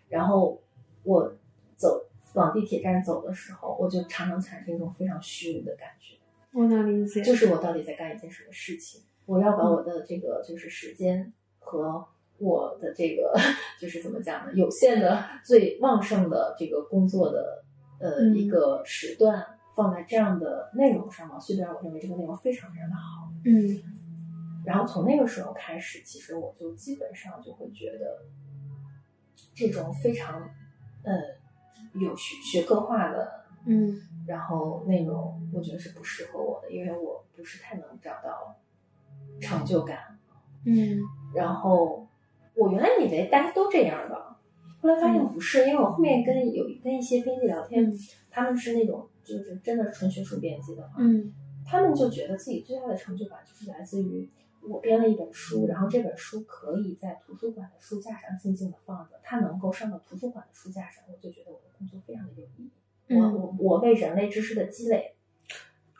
[0.10, 0.60] 然后
[1.04, 1.34] 我
[1.76, 2.04] 走
[2.34, 6.18] 往地铁站走的时候，我就常常产生一种非常虚无的感觉，
[6.54, 9.02] 我能理解，就是我到底在干一件什么事情？
[9.26, 12.06] 我要把我的这个就是时间和
[12.38, 13.34] 我的这个
[13.80, 14.54] 就是怎么讲呢？
[14.54, 17.64] 有限的最旺盛的这个工作的
[18.00, 18.36] 呃、嗯。
[18.36, 19.46] 一个时段
[19.76, 23.82] 放在这样的内容上嘛，虽然我认为这个内容非常非常的好，嗯。
[24.66, 28.26] 然后从那个时候开始，其实我就基本上就会觉得
[29.56, 30.42] 这种非常
[31.04, 31.14] 呃
[31.94, 34.02] 有学学科化的嗯。
[34.28, 38.56] 然后内容我觉得是不适合我的，因为我不是太能找到
[39.42, 39.98] 成就感。
[40.66, 41.00] 嗯。
[41.36, 42.08] 然后
[42.56, 44.16] 我原来以为大家都这样的，
[44.80, 47.98] 后来发现不是，因为我后面跟有跟一些编辑聊天，嗯。
[48.30, 51.34] 他们是那种就是真的纯学术编辑的话，嗯。
[51.66, 54.30] 他们就觉得自己最大的成就感就是来自于
[54.68, 62.72] 我编了一本书，然后这本书可以在图书馆的书架上静静的放着，它能够上到图书馆的书架上，我就觉得我的工作非常的有意义。
[63.10, 65.16] 我我我为人类知识的积累，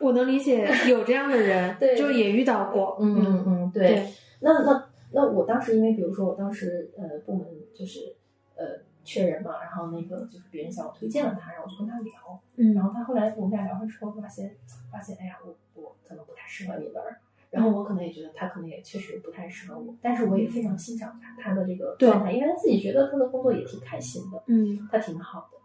[0.02, 4.08] 我能理解 有这样的人，对就也遇到过，嗯嗯嗯，对。
[4.40, 8.14] 那那那我当时因为比如说我当时呃部门就是
[8.56, 8.64] 呃
[9.04, 12.12] 缺人嘛，然后那个就是别人向我推荐了他，然后我就跟他聊，
[12.56, 12.74] 嗯。
[12.74, 14.56] 然后他后来我们俩聊完之后发现
[14.90, 17.18] 发现哎呀我我可能不太适合你那儿，
[17.50, 24.88] 然后我可能也觉得他可能也确实不太适合我，但是我也非常欣赏他他的这个状态，因为他自己觉得他的工作也挺开心的，嗯。
[24.90, 25.58] 他挺好的，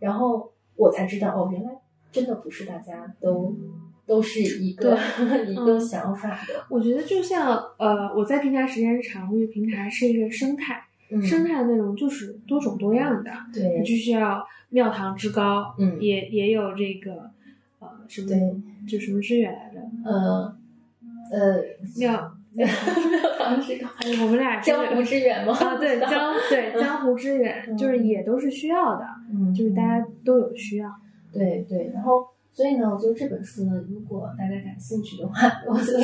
[0.00, 1.70] 然后我才知道哦原来
[2.12, 3.54] 真的不是大家都
[4.06, 4.96] 都是一个
[5.46, 17.30] 一个嗯想法的，我觉得就像呃，我在平台时间长，因为平台是一个生态，嗯生态的内容就是多种多样的，对你就需要庙堂之高，嗯也也有这个
[17.80, 18.38] 呃什么对，
[18.88, 19.80] 就什么之远来着，
[20.10, 20.56] 呃
[21.30, 21.62] 呃，
[21.98, 22.66] 庙 庙
[23.38, 23.86] 堂之高
[24.22, 25.52] 我们俩江湖之远吗？
[25.60, 30.88] 啊，对江对江湖之远，嗯就是也都是需要的，嗯，就是大家都有需要。
[31.32, 35.34] 对对，然后所以呢，我觉得这本书呢，如果大家感兴趣的话，
[35.66, 35.98] 我觉得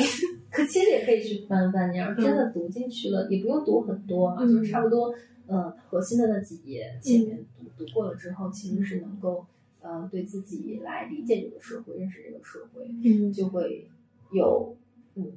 [0.49, 1.91] 可其实也可以去翻翻。
[1.91, 5.13] 你要是真的读进去了，也不用读很多啊，嗯就是差不多
[5.47, 9.45] 呃核心的那几页，前面读读过了之后，其实是能够
[9.81, 13.89] 呃对自己来理解这个社会、认识这个社会，嗯就会
[14.31, 14.77] 有
[15.15, 15.31] 嗯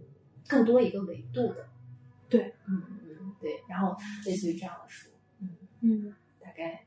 [0.46, 1.66] 更多一个维度的。
[2.28, 3.96] 对，嗯嗯对，然后
[4.26, 5.08] 类似于这样的书，
[5.40, 5.48] 嗯。
[5.80, 6.84] 嗯大概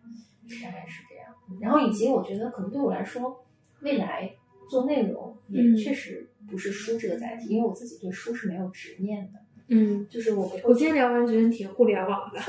[0.64, 1.11] 大概是这样。
[1.60, 3.44] 然后以及我觉得可能对我来说，
[3.82, 4.32] 未来
[4.70, 12.40] 做内容也嗯确实不是书这个载体，因为我自己对书是没有执念的，嗯，就是我我今天聊完觉得挺互联网的。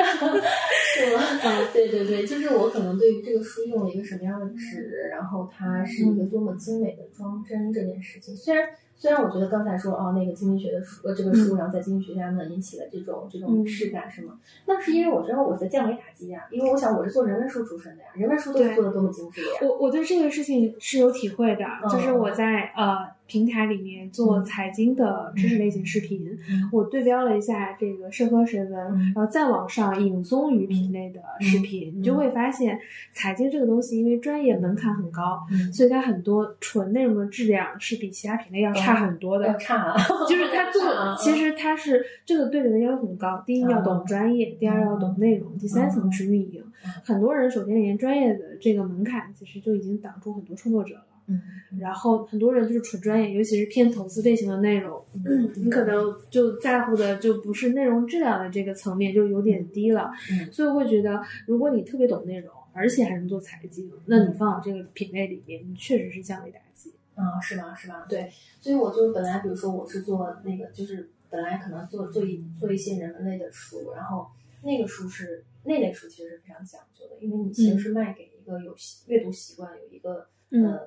[0.94, 1.22] 是吗？
[1.22, 8.68] 啊，对对对，就是我可能对于这个书用了一个什么样的纸，然后它是一个多么精美的装帧这件事情，虽然。
[9.02, 14.38] 虽然我觉得刚才说哦，那个经济学的书，呃，这个书，然后在经济学家们引起了这种这种嗯视感，是吗？
[14.64, 19.56] 那是因为我知道我在降维打击呀，因为我想我是做人文书出身的呀，人文书都是做的多么精致的呀。
[19.62, 22.98] 我我对这个事情是有体会的，嗯就是我在呃
[23.32, 24.44] 平台里面做嗯。
[24.44, 26.68] 财经的知识类型视频，嗯。
[26.70, 29.12] 我对标了一下这个社科神文，嗯。
[29.14, 32.78] 然后再往上引综于品类的视频，你就会发现
[33.14, 35.72] 财经这个东西因为专业门槛很高，嗯。
[35.72, 39.46] 所以它很多纯内容的质量是比其他品类要差很多的。
[39.46, 39.96] 要差啊，
[40.28, 40.82] 就是它做
[41.16, 43.42] 其实它是这个对人的要求很高。
[43.46, 46.90] 第一要懂专业，第二要懂内容，第三层是运营嗯。
[47.02, 51.04] 很多人首先连专业的这个门槛，其实就已经挡住很多创作者了。
[51.26, 51.40] 嗯
[51.80, 60.10] 然后很多人就是纯专业，尤其是偏投资类型的内容，嗯你可能就在乎的就不是内容质量的这个层面，就有点低了。
[60.30, 66.92] 嗯所以我会觉得，如果你特别懂内容，而且还能做财经，那你放到这个品类里面，你确实是降维打击。
[67.14, 67.74] 啊，是吧？
[67.74, 68.06] 是吧？
[68.08, 68.30] 对，
[68.60, 74.26] 所以我就本来比如说我是做那个，就是本来可能做做一做一些人文类的书，然后
[74.62, 80.80] 那个书是那类书其实是非常讲究的，因为你其实是卖给一个有习阅读习惯、有一个嗯呃，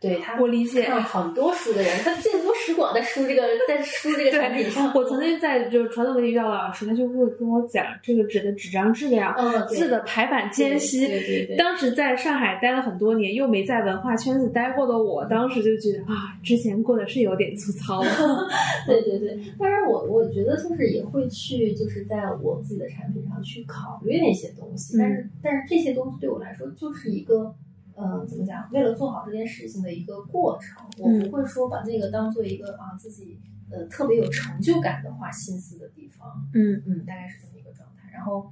[0.00, 11.06] 对他我理解看很多书的人，他见多识广在书这个在 书这个产品上，我曾经在就是传统媒体遇到老师，他就会跟我讲这个纸的纸张质量、嗯，字的排版间隙。
[11.06, 11.56] 对对对。
[11.56, 18.08] 当时在上海待了很多年，又没在文化圈子待过的我，当时就觉得啊，之前过的是有点粗糙了。
[18.88, 27.54] 对对对，当然我我觉得就是也会去，就是在我自己的产品上去考虑那些东西，但是但是这些东西对我来说就是一个，
[27.94, 28.70] 呃，怎么讲？
[28.72, 33.38] 为了做好这件事情的一个过程，我不会说把那个当做一个啊自己
[33.70, 38.10] 呃特别有成就感的花心思的地方，嗯嗯，大概是这么一个状态。
[38.12, 38.50] 然后，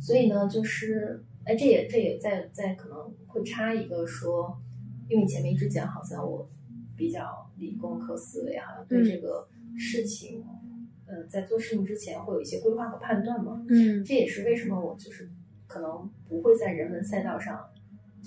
[0.00, 4.58] 所以呢，就是哎，这也这也在在可能会插一个说，
[5.08, 6.48] 因为你前面一直讲，好像我
[6.96, 9.46] 比较理工科思维，好像对嗯这个
[9.78, 10.44] 事情，
[11.06, 13.64] 呃，在做事情之前会有一些规划和判断嘛。
[13.68, 15.30] 嗯这也是为什么我就是
[15.66, 17.64] 可能不会在人文赛道上，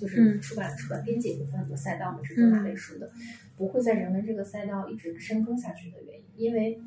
[0.00, 0.40] 就是嗯。
[0.40, 3.10] 出版、出版编辑部分的赛道嘛，是做哪类书的，
[3.56, 6.80] 不会在人文这个赛道一直深耕下去的原因，因为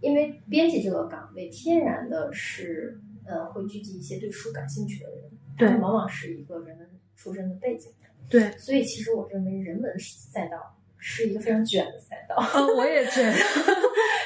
[0.00, 5.18] 因为编辑这个岗位天然的是呃会聚集一些对书感兴趣的人，
[5.56, 7.90] 对他们往往是一个人文出身的背景，
[8.28, 12.36] 对，所以其实我认为人文赛道是一个非常卷的赛道。
[12.54, 13.32] 嗯，我也觉得，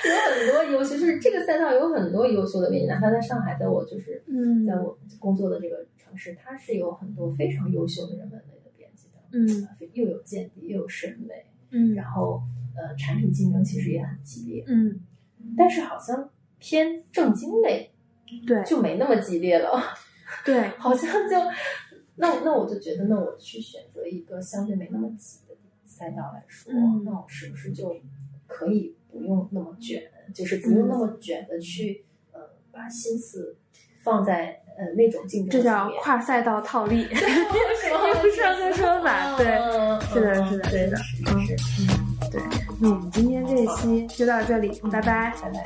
[0.07, 4.66] 有很多尤其，是这个赛道有很多优秀的编辑，哪怕在上海，在我就是嗯。
[4.66, 5.85] 在我工作的这个
[6.15, 12.43] 城市，它是有很多非常优秀的人文类的编辑的，嗯呃又有见地又有审美，嗯然后
[12.77, 15.01] 呃产品竞争其实也很激烈，嗯，
[15.57, 17.93] 但是好像偏正经类
[18.47, 19.81] 对就没那么激烈了，
[20.45, 21.36] 对， 好像就
[22.16, 27.97] 那那我就觉得，那我去选择一个相对没那么挤的赛道来说，嗯那我是不是就
[28.47, 30.03] 可以不用那么卷，
[30.35, 32.41] 就是不用那么卷的去呃
[32.73, 33.57] 把心思
[34.03, 39.46] 放在呃那种竞争这叫跨赛道套利， 用用上个说法，对，
[40.12, 42.42] 是的是的对是的是是，对。
[42.80, 45.32] 那我们今天这一期就到这里，拜拜。
[45.40, 45.64] 拜拜。